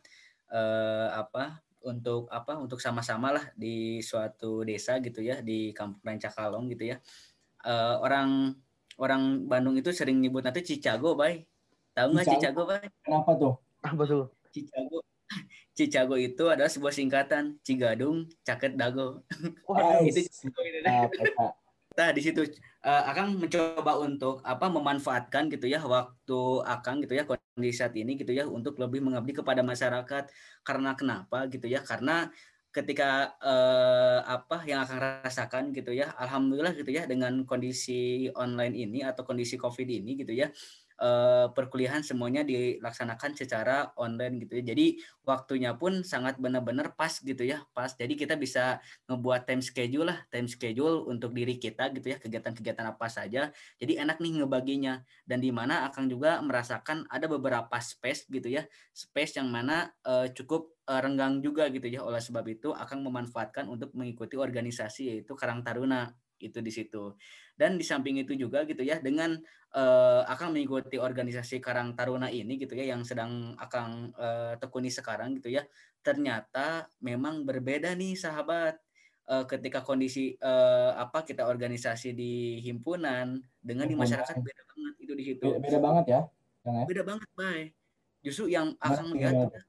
eh, 0.50 1.08
apa 1.14 1.62
untuk 1.78 2.26
apa 2.34 2.58
untuk 2.58 2.82
sama-sama 2.82 3.30
lah 3.30 3.44
di 3.54 4.02
suatu 4.02 4.66
desa 4.66 4.98
gitu 4.98 5.22
ya 5.22 5.38
di 5.40 5.70
kampung 5.70 6.02
Rancakalong 6.02 6.66
gitu 6.74 6.90
ya 6.90 6.98
Eh, 7.66 7.96
orang 7.98 8.54
orang 9.02 9.22
Bandung 9.50 9.74
itu 9.74 9.90
sering 9.90 10.22
nyebut 10.22 10.46
nanti 10.46 10.62
Cicago 10.62 11.18
bay 11.18 11.42
tahu 11.90 12.14
nggak 12.14 12.26
Cicago? 12.30 12.38
Cicago 12.38 12.62
bay 12.70 12.86
Kenapa 13.02 13.30
tuh? 13.34 13.54
Apa 13.82 14.02
tuh? 14.06 14.24
Cicago 14.54 15.02
Cicago 15.78 16.18
itu 16.18 16.50
adalah 16.50 16.66
sebuah 16.66 16.90
singkatan 16.90 17.62
Cigadung 17.62 18.26
Caket 18.42 18.74
Dago 18.74 19.22
Wah, 19.70 20.02
itu 20.10 20.26
Cicago 20.26 20.66
itu. 20.66 20.82
Nah, 21.94 22.10
di 22.10 22.18
situ 22.18 22.42
eh, 22.82 23.02
Akang 23.06 23.38
mencoba 23.38 24.02
untuk 24.02 24.42
apa 24.42 24.66
memanfaatkan 24.66 25.46
gitu 25.54 25.70
ya 25.70 25.78
waktu 25.82 26.40
Akang 26.66 26.98
gitu 26.98 27.14
ya 27.14 27.22
kondisi 27.22 27.78
saat 27.78 27.94
ini 27.94 28.18
gitu 28.18 28.34
ya 28.34 28.50
untuk 28.50 28.74
lebih 28.82 29.06
mengabdi 29.06 29.38
kepada 29.38 29.62
masyarakat. 29.62 30.26
Karena 30.66 30.98
kenapa 30.98 31.46
gitu 31.46 31.70
ya? 31.70 31.78
Karena 31.86 32.26
ketika 32.74 33.38
eh, 33.38 34.18
apa 34.26 34.66
yang 34.66 34.82
akan 34.82 35.22
rasakan 35.22 35.70
gitu 35.70 35.94
ya, 35.94 36.10
alhamdulillah 36.18 36.74
gitu 36.74 36.90
ya 36.90 37.06
dengan 37.06 37.46
kondisi 37.46 38.26
online 38.34 38.74
ini 38.74 39.06
atau 39.06 39.22
kondisi 39.22 39.54
Covid 39.54 39.86
ini 39.86 40.18
gitu 40.18 40.34
ya. 40.34 40.50
Eh, 40.98 41.46
perkuliahan 41.54 42.02
semuanya 42.02 42.42
dilaksanakan 42.42 43.34
secara 43.38 43.90
online 43.94 44.42
gitu 44.44 44.58
ya. 44.60 44.74
Jadi 44.74 44.86
waktunya 45.22 45.74
pun 45.78 46.02
sangat 46.02 46.36
benar-benar 46.42 46.94
pas 46.98 47.10
gitu 47.22 47.42
ya, 47.46 47.62
pas. 47.72 47.90
Jadi 47.94 48.14
kita 48.18 48.34
bisa 48.34 48.82
ngebuat 49.06 49.46
time 49.46 49.62
schedule 49.62 50.10
lah, 50.10 50.18
time 50.28 50.50
schedule 50.50 51.06
untuk 51.06 51.32
diri 51.34 51.56
kita 51.56 51.90
gitu 51.94 52.12
ya, 52.14 52.18
kegiatan-kegiatan 52.18 52.86
apa 52.90 53.06
saja. 53.08 53.50
Jadi 53.78 53.98
enak 53.98 54.18
nih 54.18 54.42
ngebaginya. 54.42 55.00
Dan 55.24 55.38
di 55.40 55.50
mana 55.54 55.86
akan 55.88 56.10
juga 56.10 56.40
merasakan 56.42 57.06
ada 57.08 57.26
beberapa 57.30 57.76
space 57.78 58.26
gitu 58.28 58.50
ya, 58.50 58.66
space 58.92 59.38
yang 59.40 59.48
mana 59.48 59.90
eh, 60.06 60.30
cukup 60.34 60.74
eh, 60.88 61.00
renggang 61.00 61.40
juga 61.40 61.70
gitu 61.70 61.86
ya. 61.88 62.02
Oleh 62.02 62.20
sebab 62.20 62.44
itu 62.50 62.74
akan 62.74 63.06
memanfaatkan 63.06 63.70
untuk 63.70 63.94
mengikuti 63.94 64.34
organisasi 64.36 65.14
yaitu 65.14 65.32
Karang 65.38 65.62
Taruna 65.62 66.10
itu 66.40 66.58
di 66.62 66.72
situ. 66.72 67.14
Dan 67.58 67.76
di 67.76 67.84
samping 67.84 68.22
itu 68.22 68.34
juga 68.38 68.62
gitu 68.64 68.82
ya 68.86 69.02
dengan 69.02 69.34
eh, 69.74 70.22
akan 70.24 70.54
mengikuti 70.54 70.96
organisasi 70.96 71.58
Karang 71.58 71.98
Taruna 71.98 72.30
ini 72.30 72.56
gitu 72.56 72.78
ya 72.78 72.94
yang 72.94 73.02
sedang 73.02 73.54
akan 73.58 74.14
eh, 74.14 74.52
tekuni 74.62 74.88
sekarang 74.88 75.36
gitu 75.38 75.50
ya. 75.52 75.66
Ternyata 76.00 76.88
memang 77.02 77.42
berbeda 77.42 77.92
nih 77.98 78.14
sahabat 78.14 78.78
eh, 79.28 79.44
ketika 79.44 79.82
kondisi 79.84 80.38
eh, 80.38 80.92
apa 80.94 81.26
kita 81.26 81.46
organisasi 81.46 82.14
di 82.14 82.62
himpunan 82.64 83.38
dengan 83.58 83.86
di 83.86 83.94
masyarakat 83.98 84.34
beda 84.38 84.62
banget 84.64 84.94
itu 85.04 85.12
di 85.12 85.24
situ 85.24 85.46
Beda, 85.52 85.60
beda 85.60 85.78
banget 85.82 86.04
ya, 86.08 86.20
ya. 86.64 86.84
beda 86.88 87.02
banget 87.04 87.28
bay 87.36 87.60
justru 88.24 88.48
yang 88.48 88.72
akan 88.80 89.12
Ngerti 89.12 89.18
lihat 89.20 89.34
banget. 89.36 89.62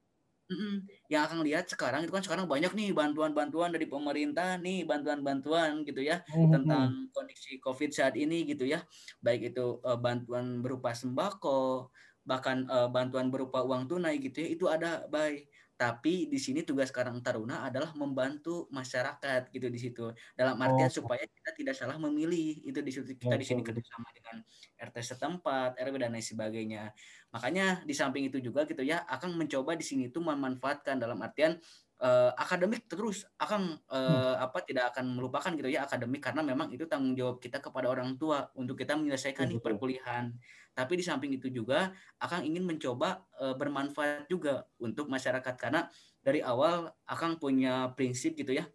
Yang 1.09 1.21
akan 1.29 1.39
lihat 1.47 1.65
sekarang 1.73 2.01
itu 2.05 2.13
kan 2.13 2.21
sekarang 2.25 2.45
banyak 2.45 2.71
nih 2.77 2.93
bantuan-bantuan 2.93 3.69
dari 3.73 3.85
pemerintah 3.89 4.61
nih 4.61 4.85
bantuan-bantuan 4.85 5.81
gitu 5.87 6.01
ya 6.05 6.21
Hmm, 6.27 6.53
tentang 6.53 7.09
kondisi 7.15 7.57
COVID 7.65 7.89
saat 7.89 8.13
ini 8.13 8.45
gitu 8.45 8.63
ya. 8.69 8.85
Baik 9.25 9.53
itu 9.53 9.81
eh, 9.85 9.97
bantuan 9.99 10.61
berupa 10.63 10.93
sembako 10.93 11.89
bahkan 12.29 12.67
eh, 12.69 12.87
bantuan 12.93 13.27
berupa 13.33 13.65
uang 13.65 13.89
tunai 13.89 14.21
gitu 14.21 14.37
ya 14.45 14.47
itu 14.53 14.65
ada 14.69 15.05
baik 15.09 15.49
tapi 15.79 16.27
di 16.27 16.35
sini 16.35 16.67
tugas 16.67 16.91
Karang 16.91 17.23
Taruna 17.23 17.63
adalah 17.63 17.95
membantu 17.95 18.67
masyarakat 18.75 19.47
gitu 19.55 19.67
di 19.71 19.79
situ. 19.79 20.11
Dalam 20.35 20.59
artian 20.59 20.91
Oh. 20.91 20.91
supaya 20.91 21.23
kita 21.23 21.49
tidak 21.55 21.75
salah 21.79 21.95
memilih 21.95 22.59
itu 22.67 22.79
di 22.83 22.91
situ 22.91 23.15
kita 23.15 23.39
di 23.39 23.45
sini 23.47 23.63
kerjasama 23.63 24.11
dengan 24.11 24.43
RT 24.75 24.97
setempat 25.15 25.79
RW 25.79 25.95
dan 26.03 26.11
lain 26.11 26.25
sebagainya. 26.25 26.91
Makanya 27.31 27.87
di 27.87 27.95
samping 27.95 28.27
itu 28.27 28.43
juga 28.43 28.67
gitu 28.67 28.83
ya 28.83 29.07
akan 29.07 29.39
mencoba 29.39 29.79
di 29.79 29.85
sini 29.87 30.11
tuh 30.11 30.19
memanfaatkan 30.27 30.99
dalam 30.99 31.15
artian 31.23 31.55
eh, 32.03 32.31
akademik 32.35 32.91
terus. 32.91 33.23
Akan 33.39 33.79
eh, 33.87 34.35
apa 34.35 34.59
tidak 34.67 34.91
akan 34.95 35.15
melupakan 35.15 35.51
gitu 35.55 35.69
ya 35.71 35.87
akademik 35.87 36.19
karena 36.19 36.43
memang 36.43 36.75
itu 36.75 36.83
tanggung 36.91 37.15
jawab 37.15 37.39
kita 37.39 37.63
kepada 37.63 37.87
orang 37.87 38.19
tua 38.19 38.51
untuk 38.59 38.75
kita 38.75 38.99
menyelesaikan 38.99 39.47
nih 39.47 39.63
Betul. 39.63 39.63
perkuliahan 39.63 40.35
tapi 40.73 40.99
di 40.99 41.03
samping 41.03 41.35
itu 41.35 41.51
juga 41.51 41.91
akan 42.21 42.45
ingin 42.45 42.63
mencoba 42.63 43.25
eh, 43.39 43.55
bermanfaat 43.55 44.27
juga 44.31 44.67
untuk 44.79 45.07
masyarakat. 45.11 45.55
Karena 45.59 45.87
dari 46.19 46.43
awal 46.43 46.91
akan 47.07 47.39
punya 47.39 47.91
prinsip 47.95 48.35
gitu 48.35 48.55
ya 48.55 48.67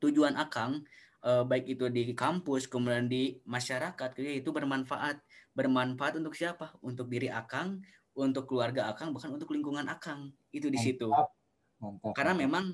tujuan 0.00 0.36
akang 0.36 0.84
eh, 1.24 1.44
baik 1.44 1.76
itu 1.78 1.88
di 1.88 2.12
kampus 2.12 2.68
kemudian 2.68 3.08
di 3.08 3.40
masyarakat 3.48 4.08
gitu 4.16 4.26
ya, 4.26 4.34
itu 4.38 4.50
bermanfaat. 4.52 5.20
Bermanfaat 5.56 6.20
untuk 6.20 6.36
siapa? 6.36 6.76
Untuk 6.84 7.08
diri 7.08 7.32
akang 7.32 7.80
untuk 8.16 8.48
keluarga 8.48 8.88
akang 8.88 9.12
bahkan 9.12 9.28
untuk 9.28 9.52
lingkungan 9.52 9.84
akang. 9.92 10.32
Itu 10.48 10.72
di 10.72 10.80
situ. 10.80 11.12
Mantap. 11.76 12.16
Karena 12.16 12.32
memang 12.32 12.72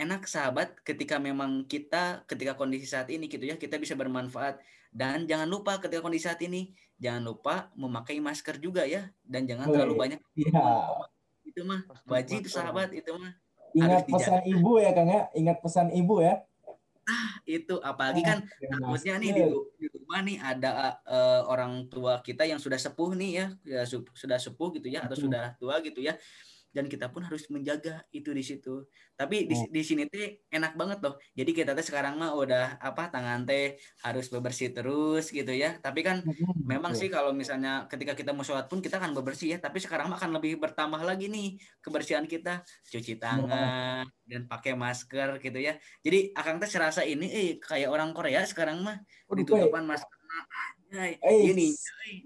enak 0.00 0.24
sahabat 0.24 0.80
ketika 0.80 1.20
memang 1.20 1.68
kita 1.68 2.24
ketika 2.24 2.56
kondisi 2.56 2.88
saat 2.88 3.12
ini 3.12 3.28
gitu 3.28 3.44
ya 3.44 3.60
kita 3.60 3.76
bisa 3.76 3.92
bermanfaat 3.92 4.56
dan 4.88 5.28
jangan 5.28 5.44
lupa 5.44 5.76
ketika 5.76 6.00
kondisi 6.00 6.24
saat 6.24 6.40
ini 6.40 6.72
jangan 6.96 7.28
lupa 7.28 7.68
memakai 7.76 8.16
masker 8.18 8.56
juga 8.56 8.88
ya 8.88 9.12
dan 9.20 9.44
jangan 9.44 9.68
Woi, 9.68 9.74
terlalu 9.76 9.94
banyak 10.00 10.20
Iya. 10.34 10.64
itu 11.44 11.60
mah 11.68 11.84
wajib 12.08 12.48
sahabat 12.48 12.96
itu 12.96 13.12
mah 13.12 13.36
Ingat 13.70 14.02
harus 14.02 14.18
pesan 14.18 14.42
ibu 14.50 14.82
ya, 14.82 14.90
Kang 14.90 15.06
ya. 15.06 15.22
Ingat 15.30 15.58
pesan 15.62 15.88
ibu 15.94 16.18
ya. 16.18 16.42
itu 17.42 17.74
apalagi 17.82 18.22
kan 18.22 18.38
Pakai 18.46 18.66
takutnya 18.70 19.14
nih 19.18 19.30
di, 19.34 19.42
di 19.78 19.86
rumah 19.90 20.20
nih 20.22 20.38
ada 20.38 20.70
eh, 21.02 21.42
orang 21.46 21.86
tua 21.90 22.22
kita 22.22 22.46
yang 22.46 22.58
sudah 22.62 22.78
sepuh 22.78 23.14
nih 23.18 23.30
ya, 23.34 23.46
ya 23.66 23.82
su- 23.82 24.10
sudah 24.14 24.38
sepuh 24.38 24.74
gitu 24.78 24.86
ya 24.90 25.06
atau 25.06 25.18
sudah 25.18 25.54
tua 25.58 25.82
gitu 25.82 26.02
ya 26.02 26.14
dan 26.70 26.86
kita 26.86 27.10
pun 27.10 27.22
harus 27.26 27.46
menjaga 27.50 28.06
itu 28.14 28.30
di 28.30 28.42
situ. 28.46 28.86
Tapi 29.18 29.50
di, 29.50 29.54
Oh. 29.58 29.66
di 29.68 29.82
sini 29.82 30.06
teh 30.06 30.46
enak 30.48 30.72
banget 30.78 30.98
loh. 31.04 31.14
Jadi 31.34 31.50
kita 31.50 31.70
teh 31.74 31.82
sekarang 31.82 32.14
mah 32.20 32.30
udah 32.32 32.78
apa 32.78 33.10
tangan 33.10 33.42
teh 33.48 33.74
harus 34.06 34.26
bebersih 34.30 34.70
terus 34.70 35.34
gitu 35.34 35.50
ya. 35.50 35.76
Tapi 35.82 36.00
kan 36.06 36.22
Hmm, 36.22 36.54
memang 36.62 36.92
sih 36.94 37.10
kalau 37.10 37.34
misalnya 37.34 37.90
ketika 37.90 38.14
kita 38.14 38.30
mau 38.30 38.46
sholat 38.46 38.70
pun 38.70 38.78
kita 38.78 39.02
akan 39.02 39.12
bebersih 39.18 39.54
ya. 39.54 39.58
Tapi 39.58 39.78
sekarang 39.82 40.06
mah 40.10 40.16
akan 40.22 40.38
lebih 40.38 40.62
bertambah 40.62 41.02
lagi 41.02 41.26
nih 41.26 41.58
kebersihan 41.82 42.24
kita. 42.24 42.62
Cuci 42.86 43.18
tangan 43.18 44.06
dan 44.30 44.42
pakai 44.46 44.72
masker 44.78 45.42
gitu 45.42 45.58
ya. 45.58 45.74
Jadi 46.06 46.30
akang 46.38 46.62
teh 46.62 46.70
serasa 46.70 47.02
ini 47.02 47.26
eh 47.28 47.48
kayak 47.58 47.90
orang 47.90 48.14
Korea 48.14 48.46
sekarang 48.46 48.80
mah 48.86 49.02
Waduh, 49.26 49.42
ditutupan 49.42 49.84
masker. 49.84 50.16
Eh, 50.90 51.14
ini 51.22 51.70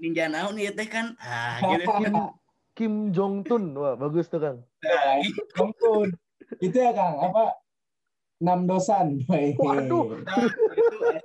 ninja 0.01 0.25
naon 0.33 0.57
nih 0.57 0.73
teh 0.73 0.89
kan? 0.89 1.13
Ah 1.21 1.61
gitu 1.61 1.85
Kim 2.75 3.15
Jong 3.15 3.47
Un, 3.47 3.65
wah 3.79 3.95
bagus 3.95 4.27
tuh 4.27 4.43
Kang. 4.43 4.59
Nah, 4.83 5.23
gitu. 5.23 5.43
Ampun. 5.63 6.11
Itu 6.59 6.75
ya 6.75 6.91
Kang, 6.91 7.23
apa? 7.23 7.55
Enam 8.43 8.67
dosan. 8.67 9.23
Waduh. 9.31 10.19
Nah, 10.27 10.43
itu 10.43 10.97
asli. 10.99 11.19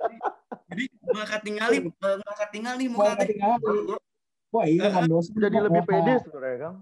jadi 0.70 0.84
muka 1.02 1.36
tinggal 1.42 1.68
nih 1.74 1.82
muka 1.82 2.46
tinggal 2.54 2.74
nih 2.78 2.86
muka. 2.86 3.18
Wah, 4.54 4.64
iya 4.70 4.94
enam 4.94 5.10
dosan. 5.10 5.34
Jadi 5.34 5.58
lebih 5.58 5.82
pede 5.82 6.12
sebenarnya 6.22 6.58
Kang. 6.62 6.76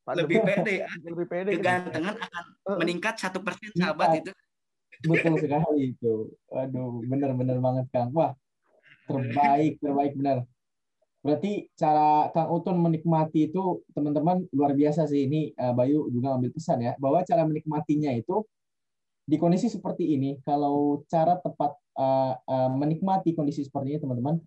Pandemi 0.00 0.24
lebih 0.32 0.40
pede 0.48 0.76
lebih 1.04 1.26
pede. 1.28 1.50
kegantengan 1.60 2.16
akan 2.16 2.44
meningkat 2.80 3.14
satu 3.20 3.44
persen 3.44 3.68
sahabat 3.76 4.24
itu 4.24 4.32
Betul 5.00 5.40
sekali 5.40 5.96
itu. 5.96 6.28
Aduh, 6.52 7.00
benar-benar 7.08 7.56
banget 7.56 7.86
Kang. 7.88 8.12
Wah, 8.12 8.36
terbaik, 9.08 9.80
terbaik 9.80 10.12
benar. 10.16 10.44
Berarti 11.20 11.68
cara 11.76 12.32
Kang 12.32 12.48
Utun 12.48 12.80
menikmati 12.80 13.52
itu 13.52 13.84
teman-teman 13.92 14.48
luar 14.56 14.72
biasa 14.72 15.04
sih. 15.04 15.28
Ini 15.28 15.52
eh, 15.52 15.72
Bayu 15.76 16.08
juga 16.08 16.36
ambil 16.36 16.50
pesan 16.52 16.80
ya, 16.80 16.92
bahwa 16.96 17.20
cara 17.24 17.44
menikmatinya 17.44 18.10
itu 18.16 18.44
di 19.28 19.36
kondisi 19.38 19.70
seperti 19.70 20.16
ini, 20.16 20.40
kalau 20.42 21.04
cara 21.06 21.36
tepat 21.38 21.76
eh, 22.00 22.34
eh, 22.34 22.70
menikmati 22.72 23.36
kondisi 23.36 23.62
seperti 23.62 23.96
ini 23.96 24.00
teman-teman, 24.00 24.40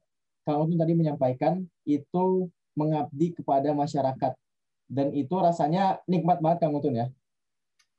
Kang 0.44 0.66
Utun 0.66 0.76
tadi 0.76 0.94
menyampaikan 0.98 1.62
itu 1.86 2.50
mengabdi 2.74 3.38
kepada 3.38 3.72
masyarakat. 3.72 4.34
Dan 4.90 5.16
itu 5.16 5.34
rasanya 5.40 6.02
nikmat 6.10 6.42
banget 6.42 6.68
Kang 6.68 6.76
Utun 6.76 6.98
ya. 6.98 7.08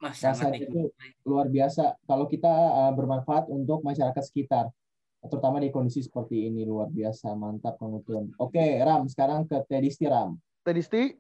Mas, 0.03 0.20
rasanya 0.20 0.61
itu 0.61 0.93
luar 1.25 1.49
biasa. 1.49 1.97
Kalau 2.05 2.29
kita 2.29 2.51
uh, 2.51 2.93
bermanfaat 2.93 3.49
untuk 3.49 3.81
masyarakat 3.81 4.20
sekitar 4.20 4.68
terutama 5.29 5.57
di 5.61 5.72
kondisi 5.72 6.05
seperti 6.05 6.53
ini 6.53 6.68
luar 6.68 6.93
biasa 6.93 7.33
mantap 7.33 7.81
Kang 7.81 7.97
Utun. 7.97 8.33
Oke 8.37 8.61
Ram 8.85 9.09
sekarang 9.09 9.49
ke 9.49 9.64
Tedisti 9.64 10.05
Ram. 10.05 10.37
Tedisti, 10.64 11.16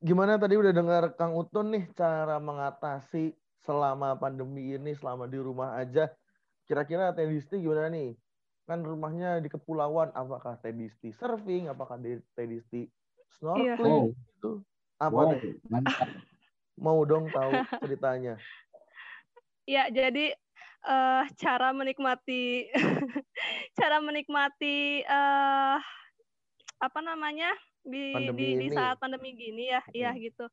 gimana 0.00 0.40
tadi 0.40 0.56
udah 0.56 0.72
dengar 0.72 1.12
Kang 1.16 1.36
Utun 1.36 1.72
nih 1.76 1.84
cara 1.92 2.40
mengatasi 2.40 3.36
selama 3.62 4.16
pandemi 4.18 4.74
ini, 4.74 4.92
selama 4.96 5.28
di 5.28 5.38
rumah 5.38 5.76
aja. 5.78 6.10
Kira-kira 6.64 7.12
Tedisti 7.12 7.60
gimana 7.60 7.92
nih? 7.92 8.16
Kan 8.64 8.86
rumahnya 8.86 9.42
di 9.42 9.50
kepulauan, 9.50 10.14
apakah 10.14 10.56
Tedisti 10.60 11.12
surfing, 11.12 11.68
apakah 11.68 12.00
di- 12.00 12.24
Tedisti 12.32 12.88
snorkeling 13.38 14.12
Oh, 14.12 14.14
gitu? 14.14 14.52
Apa 14.96 15.34
wow, 15.34 15.40
mantap. 15.68 16.08
Mau 16.78 17.04
dong 17.04 17.28
tahu 17.28 17.60
ceritanya. 17.84 18.36
Ya, 19.62 19.86
jadi 19.86 20.34
eh, 20.86 21.24
cara 21.38 21.70
menikmati 21.74 22.68
cara 23.78 23.98
menikmati 24.02 25.02
eh 25.04 25.78
apa 26.82 27.00
namanya 27.00 27.50
di 27.82 28.06
Pandemi 28.12 28.54
di, 28.58 28.58
di 28.58 28.68
saat 28.70 28.98
pandemi 29.02 29.34
gini 29.34 29.70
ya, 29.70 29.82
iya 29.94 30.10
Hmm. 30.10 30.18
gitu. 30.18 30.46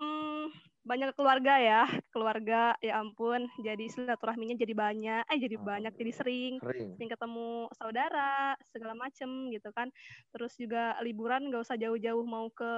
Hmm, 0.00 0.50
banyak 0.82 1.14
keluarga 1.14 1.54
ya, 1.62 1.82
keluarga 2.10 2.74
ya 2.82 2.98
ampun, 3.04 3.46
jadi 3.60 3.84
silaturahminya 3.92 4.56
jadi 4.58 4.74
banyak, 4.74 5.22
eh 5.28 5.38
jadi 5.40 5.56
banyak, 5.60 5.92
jadi 5.94 6.12
sering, 6.16 6.54
Sering. 6.60 6.92
sering 6.96 7.10
ketemu 7.12 7.68
saudara 7.76 8.56
segala 8.72 8.94
macem 8.98 9.52
gitu 9.54 9.70
kan. 9.76 9.88
Terus 10.34 10.52
juga 10.58 10.96
liburan 11.04 11.48
nggak 11.52 11.62
usah 11.64 11.76
jauh-jauh 11.80 12.24
mau 12.26 12.48
ke 12.52 12.72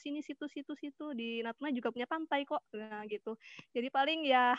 sini 0.00 0.20
situ 0.24 0.48
situ 0.50 0.72
situ 0.76 1.12
di 1.16 1.40
Natuna 1.44 1.70
juga 1.72 1.92
punya 1.94 2.08
pantai 2.10 2.44
kok, 2.48 2.64
nah 2.74 3.04
gitu. 3.08 3.36
Jadi 3.76 3.88
paling 3.92 4.24
ya 4.26 4.56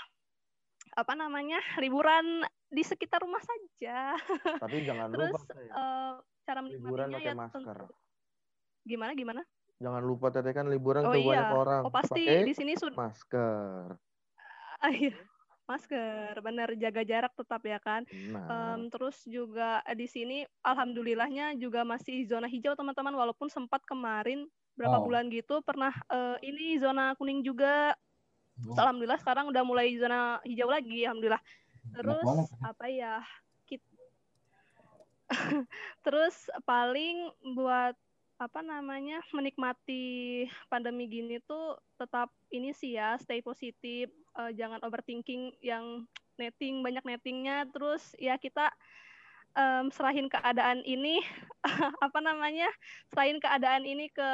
apa 0.95 1.13
namanya 1.13 1.59
liburan 1.77 2.41
di 2.65 2.81
sekitar 2.81 3.19
rumah 3.19 3.39
saja. 3.39 4.15
Tapi 4.63 4.81
jangan 4.81 5.11
Terus 5.11 5.35
lupa 5.35 5.39
Teh, 5.45 5.67
eh, 5.67 6.13
cara 6.41 6.59
liburan 6.63 7.07
menikmatinya 7.11 7.13
pakai 7.13 7.27
ya 7.27 7.35
masker. 7.35 7.77
tentu- 7.77 7.97
gimana 8.85 9.11
gimana? 9.13 9.41
Jangan 9.75 10.01
lupa 10.01 10.27
Teteh 10.31 10.53
kan 10.55 10.67
liburan 10.67 11.03
Oh 11.03 11.11
tuh 11.11 11.19
iya. 11.19 11.27
banyak 11.29 11.51
orang. 11.53 11.81
Oh 11.83 11.91
pasti 11.91 12.23
Pakai 12.23 12.47
di 12.47 12.53
sini 12.53 12.73
sudah 12.73 12.95
masker. 12.95 13.99
Ah, 14.77 14.91
iya. 14.91 15.15
masker, 15.65 16.45
benar 16.45 16.69
jaga 16.77 17.01
jarak 17.01 17.33
tetap 17.33 17.57
ya 17.65 17.81
kan. 17.81 18.05
Nah, 18.29 18.77
Em, 18.77 18.85
terus 18.85 19.17
juga 19.25 19.81
di 19.91 20.05
sini 20.05 20.45
alhamdulillahnya 20.61 21.57
juga 21.57 21.81
masih 21.81 22.21
zona 22.23 22.45
hijau 22.45 22.77
teman-teman 22.77 23.09
walaupun 23.11 23.49
sempat 23.49 23.81
kemarin 23.81 24.45
berapa 24.77 25.01
Wow. 25.01 25.05
bulan 25.09 25.25
gitu 25.27 25.65
pernah 25.65 25.89
eh, 26.07 26.37
ini 26.45 26.77
zona 26.77 27.17
kuning 27.17 27.41
juga. 27.41 27.97
Terus 28.55 28.79
alhamdulillah 28.79 29.19
sekarang 29.19 29.45
udah 29.51 29.63
mulai 29.63 29.91
zona 29.95 30.39
hijau 30.43 30.69
lagi 30.69 31.03
alhamdulillah. 31.03 31.43
Terus 31.91 32.25
apa 32.63 32.85
ya? 32.87 33.15
kit- 33.65 33.93
Terus 36.05 36.35
paling 36.63 37.29
buat 37.55 37.95
apa 38.35 38.59
namanya 38.59 39.23
menikmati 39.31 40.43
pandemi 40.67 41.07
gini 41.07 41.39
tuh 41.47 41.79
tetap 41.95 42.27
ini 42.51 42.75
sih 42.75 42.99
ya 42.99 43.15
stay 43.15 43.39
positif 43.39 44.11
eh, 44.11 44.51
jangan 44.51 44.83
overthinking 44.83 45.55
yang 45.63 46.03
netting 46.35 46.83
banyak 46.83 46.99
nettingnya 47.07 47.63
terus 47.71 48.11
ya 48.19 48.35
kita 48.35 48.75
em, 49.55 49.87
serahin 49.87 50.27
keadaan 50.27 50.83
ini 50.83 51.23
apa 52.05 52.19
namanya 52.19 52.67
serahin 53.07 53.39
keadaan 53.39 53.87
ini 53.87 54.11
ke 54.11 54.29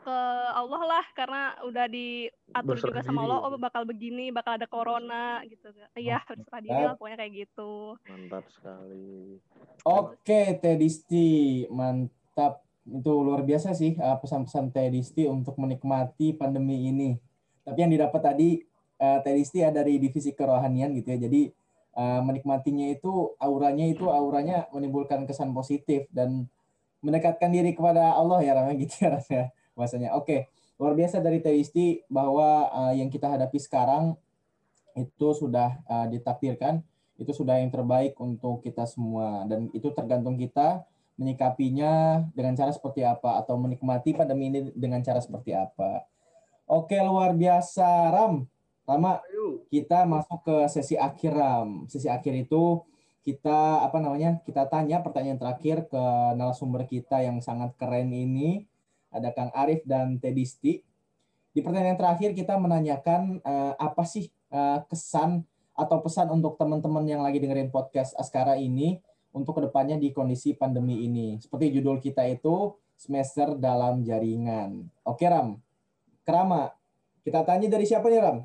ke 0.00 0.18
Allah 0.56 0.82
lah 0.84 1.04
karena 1.12 1.42
udah 1.64 1.86
diatur 1.86 2.74
Berserah 2.76 2.90
juga 2.90 3.02
sama 3.04 3.20
diri 3.22 3.26
Allah 3.28 3.38
ya. 3.38 3.46
oh 3.46 3.60
bakal 3.60 3.82
begini 3.84 4.24
bakal 4.32 4.52
ada 4.56 4.66
corona 4.66 5.44
gitu 5.44 5.68
iya 5.94 6.24
berserah 6.24 6.62
diri 6.64 6.82
lah 6.88 6.94
pokoknya 6.96 7.18
kayak 7.20 7.32
gitu 7.46 8.00
mantap 8.08 8.44
sekali. 8.48 9.38
Oke 9.84 10.40
Tedisti 10.60 11.28
mantap 11.68 12.64
itu 12.88 13.12
luar 13.12 13.44
biasa 13.44 13.76
sih 13.76 13.94
uh, 14.00 14.16
pesan-pesan 14.18 14.72
Tedisti 14.72 15.28
untuk 15.28 15.54
menikmati 15.60 16.32
pandemi 16.34 16.88
ini. 16.88 17.14
Tapi 17.62 17.78
yang 17.78 17.92
didapat 17.92 18.20
tadi 18.24 18.48
uh, 18.98 19.20
Tedisti 19.20 19.60
ada 19.60 19.84
dari 19.84 20.00
divisi 20.00 20.32
kerohanian 20.32 20.96
gitu 20.96 21.08
ya. 21.14 21.18
Jadi 21.28 21.52
uh, 21.94 22.20
menikmatinya 22.24 22.88
itu 22.90 23.36
auranya 23.38 23.86
itu 23.86 24.08
auranya 24.08 24.66
menimbulkan 24.74 25.28
kesan 25.28 25.52
positif 25.52 26.08
dan 26.10 26.48
mendekatkan 27.00 27.48
diri 27.48 27.72
kepada 27.72 28.12
Allah 28.12 28.44
ya 28.44 28.52
ramai 28.56 28.76
gitu 28.80 29.06
ya 29.06 29.16
rasanya 29.16 29.46
bahasanya. 29.76 30.14
Oke, 30.16 30.50
luar 30.80 30.96
biasa 30.96 31.20
dari 31.20 31.42
Tedisti 31.44 32.02
bahwa 32.08 32.70
uh, 32.72 32.92
yang 32.96 33.12
kita 33.12 33.28
hadapi 33.28 33.58
sekarang 33.60 34.16
itu 34.98 35.28
sudah 35.36 35.78
uh, 35.86 36.06
ditakdirkan 36.10 36.82
itu 37.20 37.36
sudah 37.36 37.60
yang 37.60 37.68
terbaik 37.68 38.16
untuk 38.16 38.64
kita 38.64 38.88
semua 38.88 39.44
dan 39.44 39.68
itu 39.76 39.92
tergantung 39.92 40.40
kita 40.40 40.88
menyikapinya 41.20 42.24
dengan 42.32 42.56
cara 42.56 42.72
seperti 42.72 43.04
apa 43.04 43.36
atau 43.44 43.60
menikmati 43.60 44.16
pandemi 44.16 44.48
ini 44.48 44.60
dengan 44.72 45.04
cara 45.04 45.20
seperti 45.20 45.52
apa. 45.52 46.08
Oke, 46.64 46.96
luar 46.96 47.36
biasa 47.36 48.08
Ram. 48.08 48.48
Rama, 48.88 49.20
kita 49.68 50.08
masuk 50.08 50.40
ke 50.48 50.56
sesi 50.72 50.96
akhir 50.96 51.36
Ram. 51.36 51.84
Sesi 51.92 52.08
akhir 52.08 52.48
itu 52.48 52.80
kita 53.20 53.84
apa 53.84 54.00
namanya? 54.00 54.40
Kita 54.40 54.64
tanya 54.64 55.04
pertanyaan 55.04 55.36
terakhir 55.36 55.92
ke 55.92 56.04
narasumber 56.40 56.88
kita 56.88 57.20
yang 57.20 57.44
sangat 57.44 57.76
keren 57.76 58.08
ini. 58.16 58.64
Ada 59.10 59.34
Kang 59.34 59.50
Arif 59.52 59.82
dan 59.86 60.16
Tedisti. 60.22 60.82
Di 61.50 61.60
pertanyaan 61.60 61.98
terakhir 61.98 62.30
kita 62.34 62.54
menanyakan 62.56 63.42
eh, 63.42 63.74
apa 63.74 64.02
sih 64.06 64.30
eh, 64.30 64.78
kesan 64.86 65.42
atau 65.74 65.98
pesan 66.02 66.30
untuk 66.30 66.54
teman-teman 66.58 67.02
yang 67.06 67.22
lagi 67.22 67.42
dengerin 67.42 67.74
podcast 67.74 68.14
Askara 68.14 68.54
ini 68.58 69.02
untuk 69.30 69.58
ke 69.58 69.66
depannya 69.66 69.98
di 69.98 70.10
kondisi 70.14 70.54
pandemi 70.54 71.06
ini. 71.06 71.38
Seperti 71.38 71.74
judul 71.74 71.98
kita 72.02 72.26
itu 72.26 72.74
semester 72.94 73.56
dalam 73.56 74.04
jaringan. 74.04 74.86
Oke 75.06 75.24
Ram, 75.24 75.56
Kerama, 76.26 76.70
kita 77.24 77.42
tanya 77.48 77.66
dari 77.66 77.88
siapa 77.88 78.06
nih 78.12 78.20
Ram? 78.20 78.38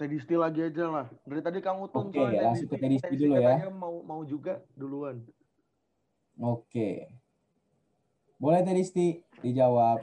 Tedisti 0.00 0.34
lagi 0.34 0.66
aja 0.66 0.88
lah. 0.88 1.06
Dari 1.22 1.40
tadi 1.44 1.58
Kang 1.62 1.78
Utun 1.78 2.10
Oke, 2.10 2.18
langsung 2.18 2.66
ke 2.66 2.76
Tedisti 2.80 3.14
dulu 3.14 3.38
ya. 3.38 3.70
mau 3.70 4.02
mau 4.02 4.24
juga 4.26 4.58
duluan. 4.74 5.22
Oke. 6.40 7.21
Boleh 8.42 8.66
Tedisti 8.66 9.22
dijawab. 9.38 10.02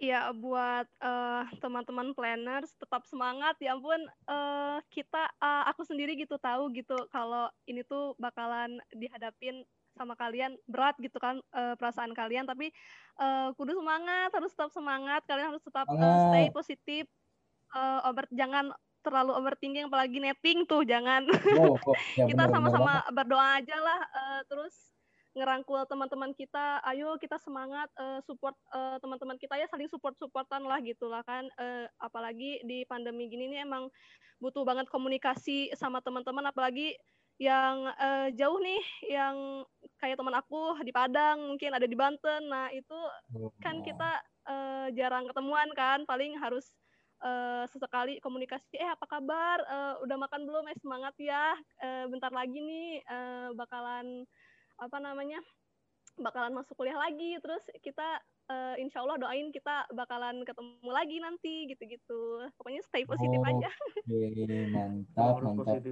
Iya, 0.00 0.32
buat 0.32 0.88
eh, 0.88 1.44
teman-teman 1.60 2.16
planners 2.16 2.72
tetap 2.80 3.04
semangat. 3.04 3.60
Ya 3.60 3.76
ampun, 3.76 4.00
eh, 4.08 4.78
kita, 4.88 5.28
eh, 5.44 5.64
aku 5.68 5.84
sendiri 5.84 6.16
gitu 6.16 6.40
tahu 6.40 6.72
gitu 6.72 6.96
kalau 7.12 7.52
ini 7.68 7.84
tuh 7.84 8.16
bakalan 8.16 8.80
dihadapin 8.96 9.60
sama 9.92 10.16
kalian. 10.16 10.56
Berat 10.64 10.96
gitu 11.00 11.16
kan 11.16 11.40
uh, 11.56 11.72
perasaan 11.80 12.12
kalian. 12.12 12.44
Tapi 12.44 12.68
uh, 13.16 13.56
kudu 13.56 13.80
semangat 13.80 14.28
harus 14.28 14.52
tetap 14.52 14.68
semangat. 14.68 15.24
Kalian 15.24 15.56
harus 15.56 15.64
tetap 15.64 15.88
uh, 15.88 16.28
stay 16.28 16.52
positif. 16.52 17.08
Uh, 17.72 18.04
over 18.04 18.28
jangan 18.28 18.76
terlalu 19.00 19.32
overthinking 19.40 19.88
apalagi 19.88 20.20
netting 20.20 20.68
tuh 20.68 20.84
jangan. 20.84 21.24
Oh, 21.56 21.80
oh, 21.80 21.96
ya 22.12 22.24
kita 22.28 22.44
sama-sama 22.52 23.08
berdoa 23.08 23.56
aja 23.56 23.76
lah 23.80 24.00
uh, 24.04 24.40
terus 24.44 24.95
ngerangkul 25.36 25.84
teman-teman 25.84 26.32
kita 26.32 26.80
ayo 26.88 27.20
kita 27.20 27.36
semangat 27.36 27.92
uh, 28.00 28.24
support 28.24 28.56
uh, 28.72 28.96
teman-teman 29.04 29.36
kita 29.36 29.60
ya 29.60 29.68
saling 29.68 29.84
support 29.92 30.16
supportan 30.16 30.64
lah 30.64 30.80
gitulah 30.80 31.20
kan. 31.28 31.44
Uh, 31.60 31.84
apalagi 32.00 32.64
di 32.64 32.88
pandemi 32.88 33.28
gini 33.28 33.52
nih 33.52 33.68
emang 33.68 33.92
butuh 34.40 34.64
banget 34.64 34.88
komunikasi 34.88 35.76
sama 35.76 36.00
teman-teman 36.00 36.48
apalagi 36.48 36.96
yang 37.36 37.84
uh, 38.00 38.32
jauh 38.32 38.56
nih 38.64 38.80
yang 39.12 39.36
kayak 40.00 40.16
teman 40.16 40.32
aku 40.32 40.80
di 40.80 40.88
Padang 40.88 41.52
mungkin 41.52 41.76
ada 41.76 41.84
di 41.84 41.92
Banten. 41.92 42.48
Nah 42.48 42.72
itu 42.72 42.96
kan 43.60 43.84
kita 43.84 44.24
uh, 44.48 44.88
jarang 44.96 45.28
ketemuan 45.28 45.68
kan 45.76 46.08
paling 46.08 46.32
harus 46.40 46.72
uh, 47.20 47.68
sesekali 47.68 48.24
komunikasi 48.24 48.80
eh 48.80 48.88
apa 48.88 49.04
kabar? 49.04 49.60
Uh, 49.68 49.94
udah 50.08 50.16
makan 50.16 50.48
belum? 50.48 50.64
Eh 50.72 50.80
semangat 50.80 51.12
ya 51.20 51.52
uh, 51.84 52.08
bentar 52.08 52.32
lagi 52.32 52.56
nih 52.56 53.04
uh, 53.04 53.52
bakalan 53.52 54.24
apa 54.76 54.98
namanya 55.00 55.40
bakalan 56.16 56.56
masuk 56.56 56.76
kuliah 56.76 56.96
lagi 56.96 57.36
terus 57.44 57.60
kita 57.84 58.20
uh, 58.48 58.74
insya 58.80 59.04
Allah 59.04 59.20
doain 59.20 59.52
kita 59.52 59.88
bakalan 59.92 60.42
ketemu 60.46 60.90
lagi 60.90 61.16
nanti 61.20 61.54
gitu-gitu. 61.70 62.48
Pokoknya 62.56 62.82
stay 62.88 63.04
positif 63.04 63.38
oh, 63.40 63.48
aja. 63.48 63.70
Oke 64.00 64.46
mantap 64.72 65.34
mantap. 65.44 65.82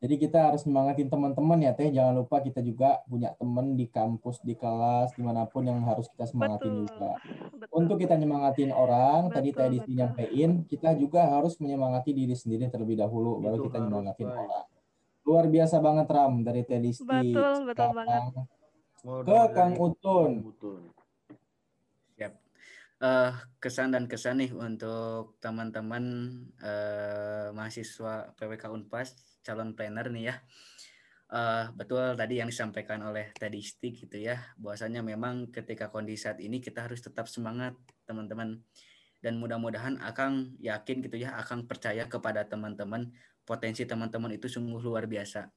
jadi 0.00 0.16
kita 0.16 0.48
harus 0.48 0.64
semangatin 0.64 1.12
teman-teman 1.12 1.60
ya 1.60 1.76
teh. 1.76 1.92
Jangan 1.92 2.24
lupa 2.24 2.40
kita 2.40 2.64
juga 2.64 3.04
punya 3.04 3.36
teman 3.36 3.76
di 3.76 3.84
kampus 3.84 4.40
di 4.40 4.56
kelas 4.56 5.12
di 5.12 5.22
mana 5.22 5.44
pun 5.44 5.68
yang 5.68 5.84
harus 5.84 6.08
kita 6.08 6.24
semangatin 6.24 6.72
betul, 6.72 6.88
juga. 6.88 7.10
betul. 7.52 7.74
untuk 7.76 7.96
kita 8.00 8.16
nyemangatin 8.16 8.72
orang 8.72 9.28
betul, 9.28 9.36
tadi 9.36 9.50
tadi 9.52 9.78
nyampein 9.92 10.64
kita 10.64 10.96
juga 10.96 11.28
harus 11.28 11.60
menyemangati 11.60 12.16
diri 12.16 12.32
sendiri 12.32 12.72
terlebih 12.72 12.96
dahulu 12.96 13.44
baru 13.44 13.60
kita 13.60 13.76
nyemangatin 13.76 14.32
orang 14.32 14.64
Luar 15.24 15.46
biasa 15.46 15.78
banget 15.84 16.06
Ram 16.08 16.40
dari 16.40 16.62
Teddy 16.64 16.92
Betul, 16.96 17.54
betul 17.68 17.90
banget. 17.92 18.22
Ke 19.00 19.40
Kang 19.56 19.74
Utun. 19.76 20.44
Siap. 22.16 22.32
Uh, 23.00 23.32
kesan 23.56 23.96
dan 23.96 24.04
kesan 24.04 24.44
nih 24.44 24.52
untuk 24.52 25.40
teman-teman 25.40 26.04
uh, 26.60 27.48
mahasiswa 27.56 28.32
PWK 28.36 28.64
Unpas 28.72 29.16
calon 29.40 29.72
planner 29.72 30.12
nih 30.12 30.32
ya. 30.32 30.36
Uh, 31.30 31.70
betul 31.78 32.18
tadi 32.18 32.42
yang 32.42 32.50
disampaikan 32.50 33.00
oleh 33.06 33.32
Teddy 33.36 33.62
Stick 33.64 34.04
gitu 34.04 34.20
ya. 34.20 34.40
Bahwasanya 34.60 35.00
memang 35.00 35.48
ketika 35.48 35.88
kondisi 35.88 36.28
saat 36.28 36.40
ini 36.44 36.60
kita 36.60 36.84
harus 36.84 37.00
tetap 37.00 37.30
semangat 37.30 37.72
teman-teman 38.04 38.60
dan 39.20 39.36
mudah-mudahan 39.36 40.00
akan 40.00 40.56
yakin 40.64 41.04
gitu 41.04 41.20
ya 41.20 41.36
akan 41.44 41.68
percaya 41.68 42.08
kepada 42.08 42.48
teman-teman 42.48 43.12
potensi 43.50 43.82
teman-teman 43.82 44.38
itu 44.38 44.46
sungguh 44.46 44.78
luar 44.78 45.10
biasa. 45.10 45.50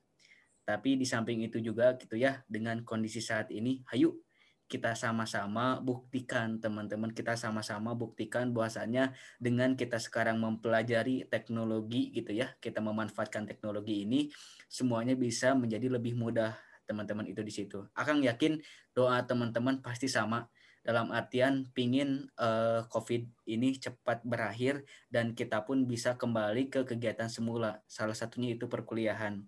Tapi 0.65 0.97
di 0.97 1.05
samping 1.05 1.45
itu 1.45 1.61
juga 1.61 1.93
gitu 2.01 2.17
ya, 2.17 2.41
dengan 2.49 2.81
kondisi 2.81 3.21
saat 3.21 3.53
ini, 3.53 3.85
hayu 3.93 4.17
kita 4.65 4.97
sama-sama 4.97 5.77
buktikan 5.77 6.57
teman-teman, 6.57 7.13
kita 7.13 7.37
sama-sama 7.37 7.93
buktikan 7.93 8.49
bahwasannya 8.49 9.13
dengan 9.37 9.77
kita 9.77 10.01
sekarang 10.01 10.41
mempelajari 10.41 11.29
teknologi 11.29 12.09
gitu 12.09 12.33
ya, 12.33 12.49
kita 12.57 12.81
memanfaatkan 12.81 13.45
teknologi 13.45 14.01
ini, 14.01 14.33
semuanya 14.65 15.13
bisa 15.13 15.53
menjadi 15.53 15.93
lebih 15.93 16.17
mudah 16.17 16.57
teman-teman 16.89 17.29
itu 17.29 17.45
di 17.45 17.53
situ. 17.53 17.85
Akan 17.93 18.25
yakin 18.25 18.57
doa 18.97 19.21
teman-teman 19.29 19.85
pasti 19.85 20.09
sama 20.09 20.49
dalam 20.83 21.15
artian 21.15 21.71
pingin 21.71 22.27
uh, 22.35 22.83
COVID 22.91 23.47
ini 23.47 23.79
cepat 23.79 24.21
berakhir 24.27 24.83
dan 25.07 25.31
kita 25.31 25.63
pun 25.63 25.87
bisa 25.87 26.19
kembali 26.19 26.67
ke 26.67 26.83
kegiatan 26.83 27.31
semula. 27.31 27.79
Salah 27.87 28.13
satunya 28.13 28.53
itu 28.53 28.67
perkuliahan. 28.67 29.47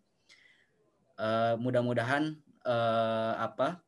Uh, 1.16 1.56
mudah-mudahan 1.60 2.40
uh, 2.64 3.36
apa 3.40 3.84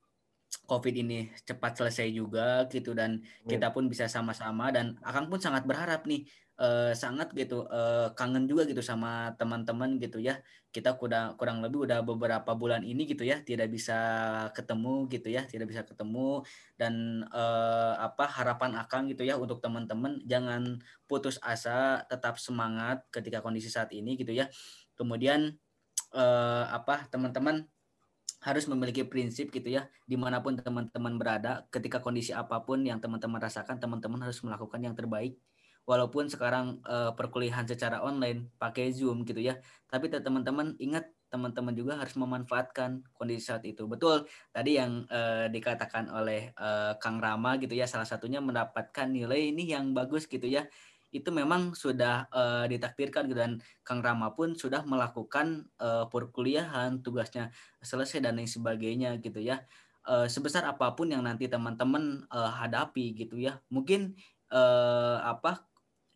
COVID 0.68 0.96
ini 0.96 1.32
cepat 1.48 1.80
selesai 1.80 2.08
juga 2.12 2.68
gitu 2.68 2.92
dan 2.92 3.24
kita 3.48 3.72
pun 3.72 3.88
bisa 3.88 4.08
sama-sama 4.12 4.72
dan 4.72 5.00
Akang 5.04 5.32
pun 5.32 5.40
sangat 5.40 5.64
berharap 5.64 6.04
nih 6.04 6.28
uh, 6.60 6.92
sangat 6.92 7.32
gitu 7.38 7.64
uh, 7.70 8.12
kangen 8.18 8.50
juga 8.50 8.68
gitu 8.68 8.84
sama 8.84 9.32
teman-teman 9.40 9.96
gitu 10.02 10.20
ya. 10.20 10.40
Kita 10.72 11.00
kurang 11.00 11.40
kurang 11.40 11.64
lebih 11.64 11.88
udah 11.88 12.04
beberapa 12.04 12.52
bulan 12.54 12.84
ini 12.84 13.08
gitu 13.08 13.24
ya 13.24 13.42
tidak 13.42 13.72
bisa 13.72 13.98
ketemu 14.52 15.08
gitu 15.08 15.32
ya 15.32 15.48
tidak 15.48 15.72
bisa 15.72 15.82
ketemu 15.88 16.44
dan 16.76 17.24
uh, 17.32 17.96
apa 17.98 18.28
harapan 18.28 18.76
akan 18.76 19.08
gitu 19.10 19.24
ya 19.24 19.40
untuk 19.40 19.64
teman-teman 19.64 20.22
jangan 20.28 20.78
putus 21.08 21.40
asa 21.42 22.04
tetap 22.12 22.38
semangat 22.38 23.08
ketika 23.10 23.40
kondisi 23.40 23.72
saat 23.72 23.90
ini 23.96 24.20
gitu 24.20 24.36
ya. 24.36 24.52
Kemudian 25.00 25.56
uh, 26.14 26.66
apa 26.72 27.08
teman-teman 27.08 27.66
harus 28.44 28.70
memiliki 28.70 29.02
prinsip 29.02 29.50
gitu 29.50 29.68
ya 29.68 29.90
di 30.06 30.14
mana 30.14 30.42
pun 30.42 30.54
teman-teman 30.54 31.18
berada 31.18 31.66
ketika 31.74 31.98
kondisi 31.98 32.32
apa 32.32 32.62
pun 32.62 32.86
yang 32.86 33.02
teman-teman 33.02 33.42
rasakan 33.42 33.82
teman-teman 33.82 34.22
harus 34.22 34.40
melakukan 34.46 34.80
yang 34.82 34.94
terbaik 34.94 35.38
walaupun 35.88 36.28
sekarang 36.28 36.84
uh, 36.84 37.16
perkuliahan 37.16 37.64
secara 37.64 38.04
online 38.04 38.52
pakai 38.60 38.92
Zoom 38.92 39.24
gitu 39.24 39.40
ya. 39.40 39.56
Tapi 39.88 40.12
teman-teman 40.12 40.76
ingat 40.84 41.08
teman-teman 41.32 41.76
juga 41.76 41.96
harus 42.00 42.16
memanfaatkan 42.20 43.04
kondisi 43.16 43.48
saat 43.48 43.64
itu. 43.64 43.88
Betul, 43.88 44.28
tadi 44.52 44.76
yang 44.80 45.08
uh, 45.08 45.48
dikatakan 45.48 46.12
oleh 46.12 46.52
uh, 46.60 47.00
Kang 47.00 47.24
Rama 47.24 47.56
gitu 47.60 47.72
ya, 47.76 47.88
salah 47.88 48.08
satunya 48.08 48.44
mendapatkan 48.44 49.08
nilai 49.08 49.56
ini 49.56 49.72
yang 49.72 49.96
bagus 49.96 50.28
gitu 50.28 50.48
ya. 50.48 50.68
Itu 51.10 51.32
memang 51.32 51.74
sudah 51.74 52.28
uh, 52.30 52.66
ditakdirkan 52.68 53.32
gitu 53.32 53.40
dan 53.40 53.60
Kang 53.82 54.04
Rama 54.04 54.36
pun 54.36 54.54
sudah 54.54 54.84
melakukan 54.84 55.68
uh, 55.80 56.06
perkuliahan, 56.12 57.00
tugasnya 57.02 57.52
selesai 57.80 58.24
dan 58.24 58.38
lain 58.40 58.50
sebagainya 58.50 59.18
gitu 59.24 59.40
ya. 59.40 59.64
Uh, 60.08 60.28
sebesar 60.28 60.64
apa 60.64 60.96
pun 60.96 61.12
yang 61.12 61.24
nanti 61.24 61.52
teman-teman 61.52 62.24
uh, 62.32 62.52
hadapi 62.52 63.16
gitu 63.16 63.40
ya. 63.40 63.60
Mungkin 63.68 64.16
uh, 64.52 65.20
apa 65.24 65.68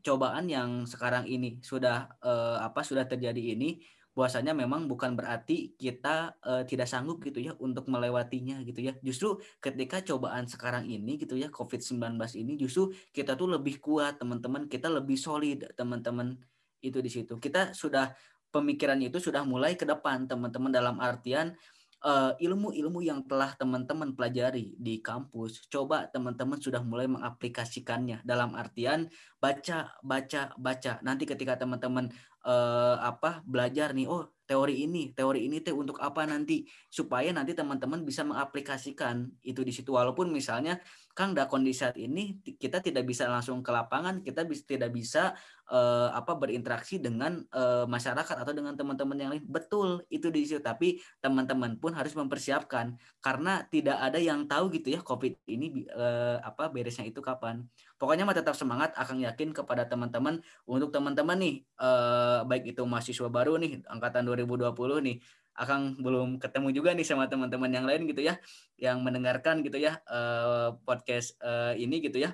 cobaan 0.01 0.49
yang 0.49 0.83
sekarang 0.89 1.29
ini 1.29 1.61
sudah 1.61 2.09
uh, 2.25 2.57
apa 2.59 2.81
sudah 2.81 3.05
terjadi 3.05 3.53
ini 3.53 3.79
bahwasanya 4.12 4.51
memang 4.51 4.91
bukan 4.91 5.16
berarti 5.16 5.76
kita 5.80 6.36
uh, 6.43 6.64
tidak 6.68 6.88
sanggup 6.91 7.24
gitu 7.24 7.39
ya 7.39 7.55
untuk 7.59 7.88
melewatinya 7.88 8.59
gitu 8.68 8.84
ya. 8.84 8.93
Justru 8.99 9.39
ketika 9.64 10.03
cobaan 10.03 10.47
sekarang 10.47 10.88
ini 10.88 11.16
gitu 11.16 11.39
ya 11.39 11.47
COVID-19 11.47 12.20
ini 12.39 12.59
justru 12.59 12.91
kita 13.16 13.39
tuh 13.39 13.55
lebih 13.55 13.80
kuat 13.80 14.20
teman-teman, 14.20 14.68
kita 14.68 14.91
lebih 14.91 15.16
solid 15.16 15.72
teman-teman 15.80 16.36
itu 16.84 16.99
di 16.99 17.09
situ. 17.09 17.39
Kita 17.39 17.72
sudah 17.72 18.12
pemikirannya 18.51 19.07
itu 19.07 19.20
sudah 19.24 19.47
mulai 19.47 19.80
ke 19.80 19.88
depan 19.88 20.28
teman-teman 20.28 20.72
dalam 20.76 20.99
artian 20.99 21.55
uh, 22.03 22.34
ilmu-ilmu 22.38 22.99
yang 23.05 23.24
telah 23.26 23.53
teman-teman 23.55 24.14
pelajari 24.18 24.76
di 24.78 24.99
kampus, 24.99 25.70
coba 25.70 26.09
teman-teman 26.09 26.57
sudah 26.57 26.82
mulai 26.82 27.07
mengaplikasikannya 27.07 28.26
dalam 28.26 28.57
artian 28.57 29.07
baca, 29.38 29.95
baca, 30.01 30.53
baca. 30.57 30.93
Nanti 31.05 31.24
ketika 31.30 31.57
teman-teman 31.62 32.09
uh, 32.45 32.97
apa 33.01 33.41
belajar 33.45 33.93
nih, 33.93 34.09
oh 34.09 34.29
teori 34.51 34.83
ini, 34.83 35.15
teori 35.15 35.47
ini 35.47 35.63
teh 35.63 35.71
untuk 35.71 35.95
apa 36.03 36.27
nanti 36.27 36.67
supaya 36.91 37.31
nanti 37.31 37.55
teman-teman 37.55 38.03
bisa 38.03 38.27
mengaplikasikan 38.27 39.31
itu 39.47 39.63
di 39.63 39.71
situ. 39.71 39.95
Walaupun 39.95 40.27
misalnya 40.27 40.83
Kang 41.15 41.31
da 41.31 41.47
kondisi 41.47 41.87
saat 41.87 41.95
ini 41.95 42.43
kita 42.43 42.83
tidak 42.83 43.07
bisa 43.07 43.31
langsung 43.31 43.63
ke 43.63 43.71
lapangan, 43.71 44.19
kita 44.19 44.43
bisa, 44.43 44.63
tidak 44.67 44.91
bisa 44.91 45.31
uh, 45.71 46.11
apa 46.11 46.35
berinteraksi 46.35 46.99
dengan 46.99 47.39
uh, 47.55 47.87
masyarakat 47.87 48.35
atau 48.43 48.51
dengan 48.51 48.75
teman-teman 48.75 49.15
yang 49.15 49.31
lain. 49.31 49.47
Betul 49.47 50.03
itu 50.11 50.27
di 50.27 50.43
situ, 50.43 50.59
tapi 50.59 50.99
teman-teman 51.23 51.79
pun 51.79 51.95
harus 51.95 52.11
mempersiapkan 52.11 52.99
karena 53.23 53.63
tidak 53.71 54.03
ada 54.03 54.19
yang 54.19 54.43
tahu 54.51 54.67
gitu 54.75 54.91
ya 54.91 54.99
COVID 54.99 55.47
ini 55.47 55.87
uh, 55.95 56.43
apa 56.43 56.67
beresnya 56.67 57.07
itu 57.07 57.23
kapan. 57.23 57.63
Pokoknya 58.01 58.25
mah 58.25 58.33
tetap 58.33 58.57
semangat, 58.57 58.97
akan 58.97 59.21
yakin 59.21 59.53
kepada 59.53 59.85
teman-teman 59.85 60.41
untuk 60.65 60.89
teman-teman 60.89 61.37
nih 61.37 61.55
uh, 61.77 62.41
baik 62.49 62.73
itu 62.73 62.81
mahasiswa 62.81 63.29
baru 63.29 63.61
nih 63.61 63.85
angkatan 63.85 64.25
2020 64.25 64.73
nih 65.05 65.21
Akang 65.51 65.99
belum 65.99 66.39
ketemu 66.39 66.71
juga 66.71 66.95
nih 66.95 67.03
sama 67.03 67.27
teman-teman 67.27 67.67
yang 67.67 67.83
lain 67.83 68.07
gitu 68.07 68.23
ya, 68.23 68.39
yang 68.79 69.03
mendengarkan 69.03 69.59
gitu 69.61 69.77
ya 69.83 69.99
uh, 70.07 70.79
podcast 70.87 71.35
uh, 71.43 71.75
ini 71.75 71.99
gitu 71.99 72.23
ya. 72.23 72.31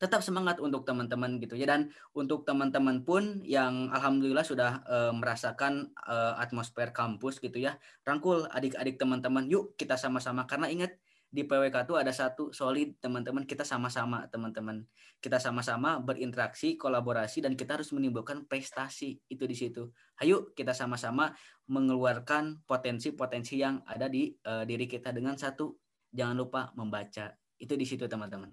Tetap 0.00 0.24
semangat 0.24 0.62
untuk 0.64 0.88
teman-teman 0.88 1.36
gitu 1.42 1.58
ya 1.60 1.68
dan 1.68 1.92
untuk 2.16 2.48
teman-teman 2.48 3.04
pun 3.04 3.44
yang 3.44 3.92
alhamdulillah 3.92 4.46
sudah 4.46 4.80
uh, 4.88 5.12
merasakan 5.12 5.92
uh, 6.06 6.38
atmosfer 6.40 6.94
kampus 6.94 7.42
gitu 7.42 7.60
ya. 7.60 7.76
Rangkul 8.06 8.46
adik-adik 8.48 8.96
teman-teman, 8.96 9.50
yuk 9.50 9.76
kita 9.76 9.98
sama-sama 9.98 10.46
karena 10.48 10.70
ingat 10.70 10.96
di 11.30 11.46
PWK 11.46 11.86
tuh 11.86 11.94
ada 11.94 12.10
satu 12.10 12.50
solid 12.50 12.98
teman-teman 12.98 13.46
kita 13.46 13.62
sama-sama 13.62 14.26
teman-teman. 14.26 14.82
Kita 15.22 15.38
sama-sama 15.38 16.02
berinteraksi 16.02 16.74
kolaborasi 16.74 17.46
dan 17.46 17.54
kita 17.54 17.78
harus 17.78 17.94
menimbulkan 17.94 18.50
prestasi. 18.50 19.22
Itu 19.30 19.46
di 19.46 19.54
situ. 19.54 19.94
Ayo 20.18 20.50
kita 20.58 20.74
sama-sama 20.74 21.30
mengeluarkan 21.70 22.66
potensi-potensi 22.66 23.62
yang 23.62 23.78
ada 23.86 24.10
di 24.10 24.34
uh, 24.42 24.66
diri 24.66 24.90
kita 24.90 25.14
dengan 25.14 25.38
satu 25.38 25.78
jangan 26.10 26.34
lupa 26.34 26.74
membaca. 26.74 27.30
Itu 27.54 27.78
di 27.78 27.86
situ 27.86 28.10
teman-teman. 28.10 28.50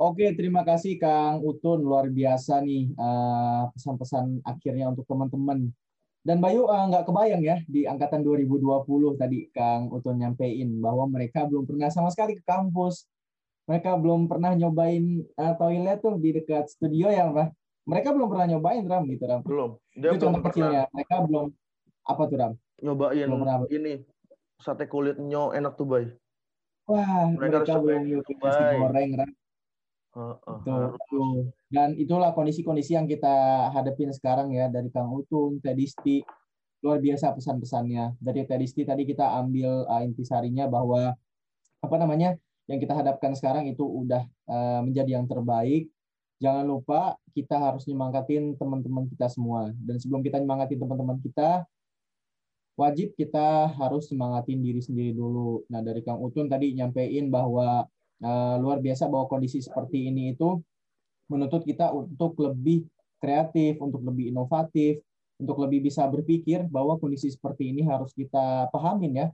Oke, 0.00 0.32
terima 0.34 0.66
kasih 0.66 0.98
Kang 0.98 1.38
Utun. 1.44 1.86
Luar 1.86 2.10
biasa 2.10 2.64
nih 2.66 2.90
uh, 2.98 3.70
pesan-pesan 3.78 4.42
akhirnya 4.42 4.90
untuk 4.90 5.06
teman-teman. 5.06 5.70
Dan 6.20 6.44
Bayu 6.44 6.68
uh, 6.68 6.84
nggak 6.92 7.08
kebayang 7.08 7.40
ya 7.40 7.56
di 7.64 7.88
angkatan 7.88 8.20
2020 8.20 9.16
tadi 9.16 9.48
Kang 9.56 9.88
Utun 9.88 10.20
nyampein 10.20 10.68
bahwa 10.76 11.08
mereka 11.08 11.48
belum 11.48 11.64
pernah 11.64 11.88
sama 11.88 12.12
sekali 12.12 12.36
ke 12.36 12.44
kampus. 12.44 13.08
Mereka 13.64 13.96
belum 13.96 14.28
pernah 14.28 14.52
nyobain 14.52 15.24
uh, 15.40 15.54
toilet 15.56 15.98
tuh 16.04 16.20
di 16.20 16.36
dekat 16.36 16.68
studio 16.68 17.08
ya, 17.08 17.30
Pak. 17.32 17.56
Mereka 17.88 18.12
belum 18.12 18.28
pernah 18.28 18.46
nyobain 18.52 18.84
Ram 18.84 19.08
gitu 19.08 19.24
Ram. 19.24 19.40
Belum. 19.40 19.70
Dia 19.96 20.12
Itu 20.12 20.28
contoh 20.28 20.42
kecilnya. 20.44 20.82
Mereka 20.92 21.14
belum 21.24 21.46
apa 22.04 22.22
tuh 22.28 22.36
Ram? 22.36 22.52
Nyobain 22.84 23.26
belum 23.26 23.40
pernah. 23.40 23.58
ini 23.72 23.92
sate 24.60 24.84
kulit 24.84 25.16
nyo 25.16 25.56
enak 25.56 25.72
tuh 25.80 25.88
Bay. 25.88 26.04
Wah, 26.84 27.32
mereka, 27.32 27.64
mereka 27.64 27.74
belum 27.80 28.02
nyobain 28.04 28.76
goreng 28.76 29.10
Ram 29.24 29.30
Uh, 30.10 30.34
uh, 30.42 31.46
Dan 31.70 31.94
itulah 31.94 32.34
kondisi-kondisi 32.34 32.98
yang 32.98 33.06
kita 33.06 33.70
hadapin 33.70 34.10
sekarang 34.10 34.50
ya 34.50 34.66
dari 34.66 34.90
Kang 34.90 35.14
Utun, 35.14 35.62
Tedisti, 35.62 36.18
luar 36.82 36.98
biasa 36.98 37.30
pesan-pesannya. 37.38 38.18
Dari 38.18 38.42
Tedisti 38.42 38.82
tadi 38.82 39.06
kita 39.06 39.38
ambil 39.38 39.86
uh, 39.86 40.02
intisarinya 40.02 40.66
bahwa 40.66 41.14
apa 41.80 41.96
namanya 41.96 42.34
yang 42.66 42.82
kita 42.82 42.94
hadapkan 42.94 43.38
sekarang 43.38 43.70
itu 43.70 43.86
udah 43.86 44.26
uh, 44.50 44.80
menjadi 44.82 45.22
yang 45.22 45.30
terbaik. 45.30 45.86
Jangan 46.40 46.64
lupa 46.66 47.14
kita 47.36 47.60
harus 47.60 47.86
nyemangatin 47.86 48.58
teman-teman 48.58 49.06
kita 49.06 49.30
semua. 49.30 49.70
Dan 49.78 50.00
sebelum 50.00 50.26
kita 50.26 50.42
nyemangatin 50.42 50.80
teman-teman 50.80 51.22
kita, 51.22 51.62
wajib 52.74 53.12
kita 53.14 53.70
harus 53.76 54.08
semangatin 54.08 54.58
diri 54.58 54.80
sendiri 54.80 55.12
dulu. 55.14 55.62
Nah 55.68 55.84
dari 55.84 56.00
Kang 56.00 56.18
Utun 56.18 56.48
tadi 56.48 56.72
nyampein 56.72 57.28
bahwa 57.28 57.84
luar 58.60 58.78
biasa 58.84 59.08
bahwa 59.08 59.24
kondisi 59.26 59.64
seperti 59.64 60.12
ini 60.12 60.36
itu 60.36 60.60
menuntut 61.30 61.64
kita 61.64 61.88
untuk 61.94 62.36
lebih 62.42 62.84
kreatif, 63.22 63.80
untuk 63.80 64.04
lebih 64.04 64.34
inovatif, 64.34 65.00
untuk 65.40 65.56
lebih 65.64 65.88
bisa 65.88 66.04
berpikir 66.04 66.68
bahwa 66.68 67.00
kondisi 67.00 67.32
seperti 67.32 67.72
ini 67.72 67.86
harus 67.86 68.12
kita 68.12 68.68
pahamin 68.68 69.24
ya, 69.24 69.26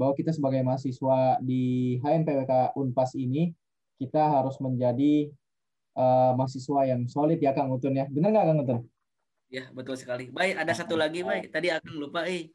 bahwa 0.00 0.16
kita 0.16 0.32
sebagai 0.32 0.64
mahasiswa 0.64 1.36
di 1.44 1.96
HMPWK 2.00 2.78
Unpas 2.78 3.12
ini 3.18 3.52
kita 4.00 4.22
harus 4.32 4.56
menjadi 4.62 5.28
uh, 5.98 6.32
mahasiswa 6.38 6.88
yang 6.88 7.04
solid 7.10 7.36
ya 7.36 7.52
Kang 7.52 7.68
Utun 7.68 8.00
ya. 8.00 8.08
Benar 8.08 8.32
nggak 8.32 8.46
Kang 8.48 8.62
Utun? 8.64 8.80
Ya 9.52 9.68
betul 9.76 10.00
sekali. 10.00 10.32
Baik, 10.32 10.56
ada 10.56 10.72
satu 10.72 10.96
lagi 10.96 11.20
baik. 11.20 11.52
Tadi 11.52 11.68
akan 11.68 11.92
lupa 12.00 12.24
eh. 12.24 12.48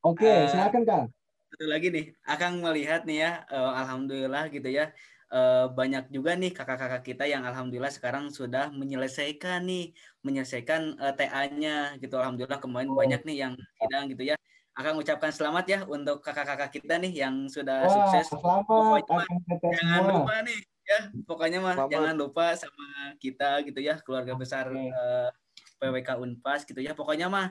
Oke, 0.00 0.24
okay, 0.24 0.48
uh, 0.48 0.48
silakan 0.48 0.82
Kang 0.88 1.06
satu 1.50 1.66
lagi 1.66 1.90
nih, 1.90 2.06
akan 2.22 2.62
melihat 2.62 3.02
nih 3.02 3.26
ya, 3.26 3.32
uh, 3.50 3.74
alhamdulillah 3.82 4.46
gitu 4.54 4.70
ya, 4.70 4.94
uh, 5.34 5.66
banyak 5.66 6.06
juga 6.14 6.38
nih 6.38 6.54
kakak-kakak 6.54 7.02
kita 7.02 7.24
yang 7.26 7.42
alhamdulillah 7.42 7.90
sekarang 7.90 8.30
sudah 8.30 8.70
menyelesaikan 8.70 9.66
nih, 9.66 9.90
menyelesaikan 10.22 10.94
uh, 11.02 11.10
eh, 11.10 11.14
TA-nya 11.18 11.98
gitu. 11.98 12.14
Alhamdulillah 12.22 12.62
kemarin 12.62 12.94
oh. 12.94 12.96
banyak 12.98 13.26
nih 13.26 13.36
yang 13.46 13.52
sidang 13.82 14.06
gitu 14.14 14.22
ya. 14.30 14.36
Akan 14.78 14.94
ucapkan 14.94 15.34
selamat 15.34 15.64
ya 15.66 15.78
untuk 15.90 16.22
kakak-kakak 16.22 16.70
kita 16.70 17.02
nih 17.02 17.12
yang 17.18 17.50
sudah 17.50 17.82
Wah, 17.82 17.90
sukses. 17.90 18.30
Selamat. 18.30 19.02
Pokoknya 19.02 19.74
jangan 19.74 20.02
lupa 20.06 20.36
nih 20.46 20.60
ya, 20.86 21.00
pokoknya 21.26 21.58
mah 21.62 21.74
selamat. 21.78 21.92
jangan 21.94 22.14
lupa 22.14 22.46
sama 22.54 22.86
kita 23.18 23.50
gitu 23.66 23.78
ya, 23.82 23.98
keluarga 24.02 24.38
besar 24.38 24.70
okay. 24.70 24.90
uh, 24.94 25.30
PWK 25.82 26.10
Unpas 26.14 26.62
gitu 26.62 26.78
ya. 26.78 26.94
Pokoknya 26.94 27.26
mah 27.26 27.50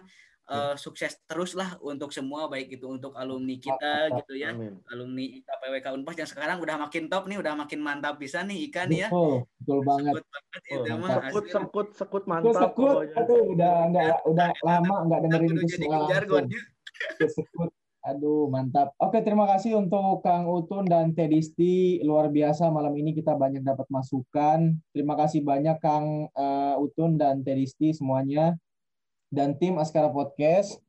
uh, 0.50 0.76
sukses 0.76 1.16
terus 1.30 1.54
lah 1.54 1.78
untuk 1.80 2.10
semua 2.10 2.50
baik 2.50 2.74
itu 2.76 2.90
untuk 2.90 3.14
alumni 3.16 3.56
kita 3.56 4.10
gitu 4.22 4.34
ya. 4.36 4.52
Amin. 4.52 4.82
alumni 4.90 5.26
IKPWK 5.40 5.86
Unpas 5.94 6.18
yang 6.18 6.30
sekarang 6.30 6.58
udah 6.60 6.76
makin 6.82 7.06
top 7.08 7.30
nih 7.30 7.38
udah 7.38 7.54
makin 7.56 7.80
mantap 7.80 8.18
bisa 8.18 8.42
nih 8.44 8.68
ikan 8.70 8.90
ya. 8.90 9.08
Betul, 9.14 9.46
betul 9.62 9.80
banget 9.86 10.14
sekut 10.18 10.26
banget. 10.26 10.50
oh, 10.60 10.84
itu 10.84 10.94
mah 10.98 11.10
sekut 11.10 11.46
sekut 11.48 11.88
sekut 11.96 12.24
mantap 12.26 12.62
sekut. 12.74 12.96
aduh 13.14 13.42
udah 13.54 13.74
enggak 13.88 14.18
udah 14.26 14.50
lama 14.66 14.96
enggak 15.06 15.20
dengerin 15.30 15.54
itu 15.56 15.68
sekut 17.30 17.72
Aduh, 18.00 18.48
mantap. 18.48 18.96
Oke, 18.96 19.20
terima 19.20 19.44
kasih 19.44 19.76
untuk 19.76 20.24
Kang 20.24 20.48
Utun 20.48 20.88
dan 20.88 21.12
Tedisti. 21.12 22.00
Luar 22.00 22.32
biasa 22.32 22.72
malam 22.72 22.96
ini 22.96 23.12
kita 23.12 23.36
banyak 23.36 23.60
dapat 23.60 23.92
masukan. 23.92 24.72
Terima 24.96 25.20
kasih 25.20 25.44
banyak 25.44 25.78
Kang 25.84 26.32
uh, 26.32 26.80
Utun 26.80 27.20
dan 27.20 27.44
Tedisti 27.44 27.92
semuanya 27.92 28.56
dan 29.30 29.56
tim 29.58 29.78
Askara 29.78 30.10
Podcast. 30.10 30.82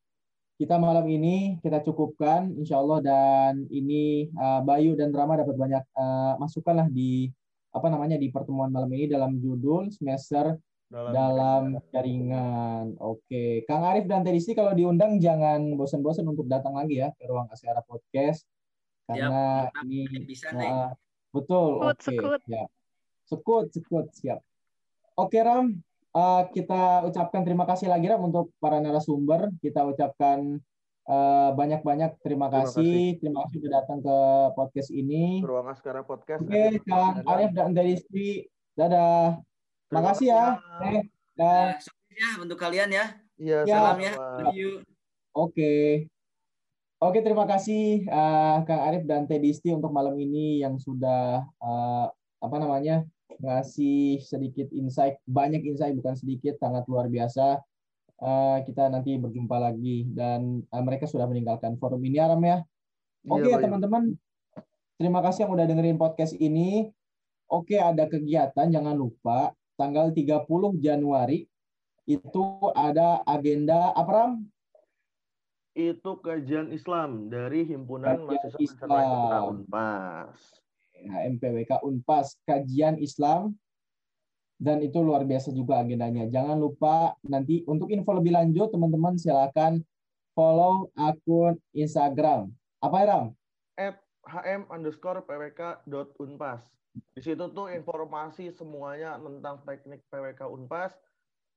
Kita 0.61 0.76
malam 0.76 1.09
ini 1.09 1.57
kita 1.64 1.80
cukupkan, 1.80 2.53
insya 2.61 2.76
Allah 2.76 3.01
dan 3.01 3.64
ini 3.72 4.28
uh, 4.36 4.61
Bayu 4.61 4.93
dan 4.93 5.09
Rama 5.09 5.41
dapat 5.41 5.57
banyak 5.57 5.84
uh, 5.97 6.36
masukan 6.36 6.84
lah 6.84 6.88
di 6.93 7.32
apa 7.72 7.88
namanya 7.88 8.20
di 8.20 8.28
pertemuan 8.28 8.68
malam 8.68 8.93
ini 8.93 9.09
dalam 9.09 9.41
judul 9.41 9.88
semester 9.88 10.61
dalam, 10.93 11.12
dalam 11.16 11.62
jaringan. 11.88 12.93
Oke, 13.01 13.64
Kang 13.64 13.88
Arif 13.88 14.05
dan 14.05 14.20
Tedisi 14.20 14.53
kalau 14.53 14.76
diundang 14.76 15.16
jangan 15.16 15.64
bosan-bosan 15.80 16.28
untuk 16.28 16.45
datang 16.45 16.76
lagi 16.76 17.01
ya 17.01 17.09
ke 17.16 17.24
ruang 17.24 17.49
Askara 17.49 17.80
Podcast 17.80 18.45
karena 19.09 19.70
ya, 19.72 19.80
ini 19.86 20.18
bisa 20.28 20.53
uh, 20.53 20.93
betul. 21.32 21.88
Oke, 21.88 22.12
okay, 22.12 22.53
ya. 22.53 22.68
Sekut, 23.24 23.70
sekut, 23.72 24.11
siap. 24.12 24.45
Oke 25.16 25.41
Ram, 25.41 25.78
uh, 26.14 26.42
kita 26.50 27.06
ucapkan 27.06 27.42
terima 27.46 27.64
kasih 27.66 27.90
lagi 27.90 28.06
Ram 28.11 28.26
untuk 28.26 28.54
para 28.58 28.82
narasumber. 28.82 29.50
Kita 29.62 29.86
ucapkan 29.86 30.58
uh, 31.06 31.50
banyak-banyak 31.54 32.18
terima, 32.22 32.50
terima 32.50 32.66
kasih. 32.66 33.18
Terima 33.18 33.38
kasih 33.46 33.56
sudah 33.62 33.72
datang 33.82 33.98
ke 34.02 34.16
podcast 34.54 34.90
ini. 34.90 35.42
Ruang 35.42 35.70
Askara 35.70 36.02
Podcast. 36.02 36.42
Oke, 36.42 36.50
okay, 36.50 36.68
Kang 36.86 37.22
Arif 37.26 37.50
dan 37.54 37.74
dari 37.74 37.98
istri. 37.98 38.46
Dadah. 38.74 39.38
Terima 39.90 40.02
kasih 40.14 40.26
ya. 40.30 40.44
Eh, 40.86 41.02
dah. 41.34 41.74
ya 42.14 42.30
untuk 42.38 42.58
kalian 42.58 42.90
ya. 42.94 43.06
Iya, 43.40 43.58
ya. 43.66 43.76
salam 43.76 43.98
ya. 43.98 44.12
Oke. 44.14 44.82
Okay. 45.34 45.86
Oke, 47.00 47.24
terima 47.24 47.48
kasih 47.48 48.04
uh, 48.12 48.61
Kang 48.68 48.84
Arif 48.84 49.08
dan 49.08 49.24
Tedisti 49.24 49.72
untuk 49.72 49.88
malam 49.88 50.12
ini 50.20 50.61
yang 50.61 50.76
sudah 50.76 51.48
uh, 51.56 52.06
apa 52.40 52.56
namanya 52.61 53.08
ngasih 53.41 54.20
sedikit 54.20 54.68
insight, 54.72 55.18
banyak 55.24 55.64
insight 55.64 55.97
bukan 55.97 56.14
sedikit, 56.16 56.57
sangat 56.61 56.84
luar 56.86 57.09
biasa. 57.09 57.61
Uh, 58.20 58.61
kita 58.68 58.93
nanti 58.93 59.16
berjumpa 59.16 59.57
lagi 59.57 60.05
dan 60.12 60.61
uh, 60.68 60.82
mereka 60.84 61.09
sudah 61.09 61.24
meninggalkan 61.24 61.80
forum 61.80 62.05
ini 62.05 62.20
Aram 62.20 62.41
ya. 62.45 62.61
Iya, 63.24 63.32
Oke 63.32 63.41
okay, 63.49 63.53
ya 63.53 63.59
teman-teman, 63.64 64.03
terima 65.01 65.20
kasih 65.24 65.49
yang 65.49 65.53
udah 65.57 65.64
dengerin 65.64 65.97
podcast 65.97 66.36
ini. 66.36 66.93
Oke 67.49 67.80
ada 67.80 68.07
kegiatan 68.07 68.68
jangan 68.68 68.93
lupa 68.95 69.57
tanggal 69.80 70.12
30 70.12 70.45
Januari 70.84 71.49
itu 72.05 72.45
ada 72.76 73.24
agenda 73.24 73.97
apa 73.97 74.11
Ram? 74.12 74.32
Itu 75.72 76.20
kajian 76.20 76.68
Islam 76.76 77.32
dari 77.32 77.64
himpunan 77.64 78.28
mahasiswa 78.28 78.61
Islam. 78.61 79.64
Unpas. 79.64 80.59
HMPWK 81.09 81.80
Unpas 81.86 82.36
kajian 82.44 83.01
Islam 83.01 83.57
dan 84.61 84.84
itu 84.84 85.01
luar 85.01 85.24
biasa 85.24 85.57
juga 85.57 85.80
agendanya. 85.80 86.28
Jangan 86.28 86.61
lupa 86.61 87.16
nanti 87.24 87.64
untuk 87.64 87.88
info 87.88 88.12
lebih 88.12 88.36
lanjut 88.36 88.68
teman-teman 88.68 89.16
silakan 89.16 89.80
follow 90.36 90.92
akun 90.92 91.57
Instagram. 91.72 92.53
Apa 92.84 92.96
ya 93.01 93.07
Ram? 93.09 93.26
Hm 93.80 94.68
underscore 94.68 95.24
pwk 95.24 95.88
dot 95.88 96.12
unpas. 96.20 96.61
Di 97.16 97.22
situ 97.24 97.48
tuh 97.55 97.72
informasi 97.72 98.53
semuanya 98.53 99.16
tentang 99.16 99.62
teknik 99.64 100.03
PWK 100.11 100.42
Unpas 100.51 100.92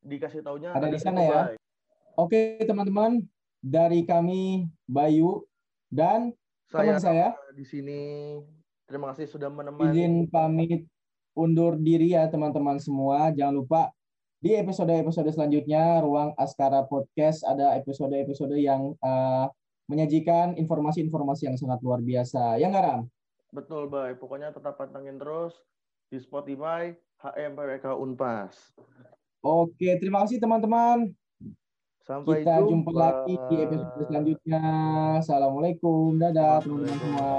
dikasih 0.04 0.46
taunya 0.46 0.72
ada 0.72 0.88
di 0.88 1.00
sana 1.02 1.22
ya. 1.26 1.42
Oke 2.16 2.62
teman-teman 2.64 3.26
dari 3.60 4.06
kami 4.06 4.70
Bayu 4.86 5.44
dan 5.90 6.32
saya, 6.70 6.96
teman 6.96 7.02
saya 7.02 7.28
di 7.52 7.66
sini 7.66 8.00
Terima 8.88 9.16
kasih 9.16 9.26
sudah 9.32 9.50
menemani. 9.50 9.90
Izin 9.92 10.14
pamit 10.28 10.86
undur 11.34 11.80
diri 11.80 12.14
ya 12.14 12.30
teman-teman 12.30 12.78
semua. 12.78 13.34
Jangan 13.34 13.56
lupa 13.58 13.82
di 14.44 14.60
episode-episode 14.60 15.32
selanjutnya 15.32 16.04
Ruang 16.04 16.36
Askara 16.36 16.84
Podcast 16.84 17.48
ada 17.48 17.80
episode-episode 17.80 18.60
yang 18.60 18.92
uh, 19.00 19.48
menyajikan 19.88 20.56
informasi-informasi 20.60 21.48
yang 21.48 21.58
sangat 21.60 21.80
luar 21.80 22.04
biasa. 22.04 22.60
Ya 22.60 22.68
nggak 22.68 22.84
Ram? 22.84 23.02
Betul, 23.54 23.88
baik. 23.88 24.20
Pokoknya 24.20 24.52
tetap 24.52 24.76
pantengin 24.76 25.16
terus 25.16 25.56
di 26.10 26.20
Spotify 26.20 26.92
HMPWK 27.22 27.96
Unpas. 27.96 28.74
Oke, 29.44 29.96
terima 30.00 30.24
kasih 30.26 30.40
teman-teman. 30.40 31.12
Sampai 32.04 32.44
Kita 32.44 32.60
jumpa. 32.60 32.68
jumpa 32.68 32.92
lagi 32.92 33.36
di 33.48 33.56
episode 33.64 34.04
selanjutnya. 34.12 34.64
Assalamualaikum. 35.24 36.20
Dadah 36.20 36.60
teman-teman 36.60 37.00
semua. 37.00 37.32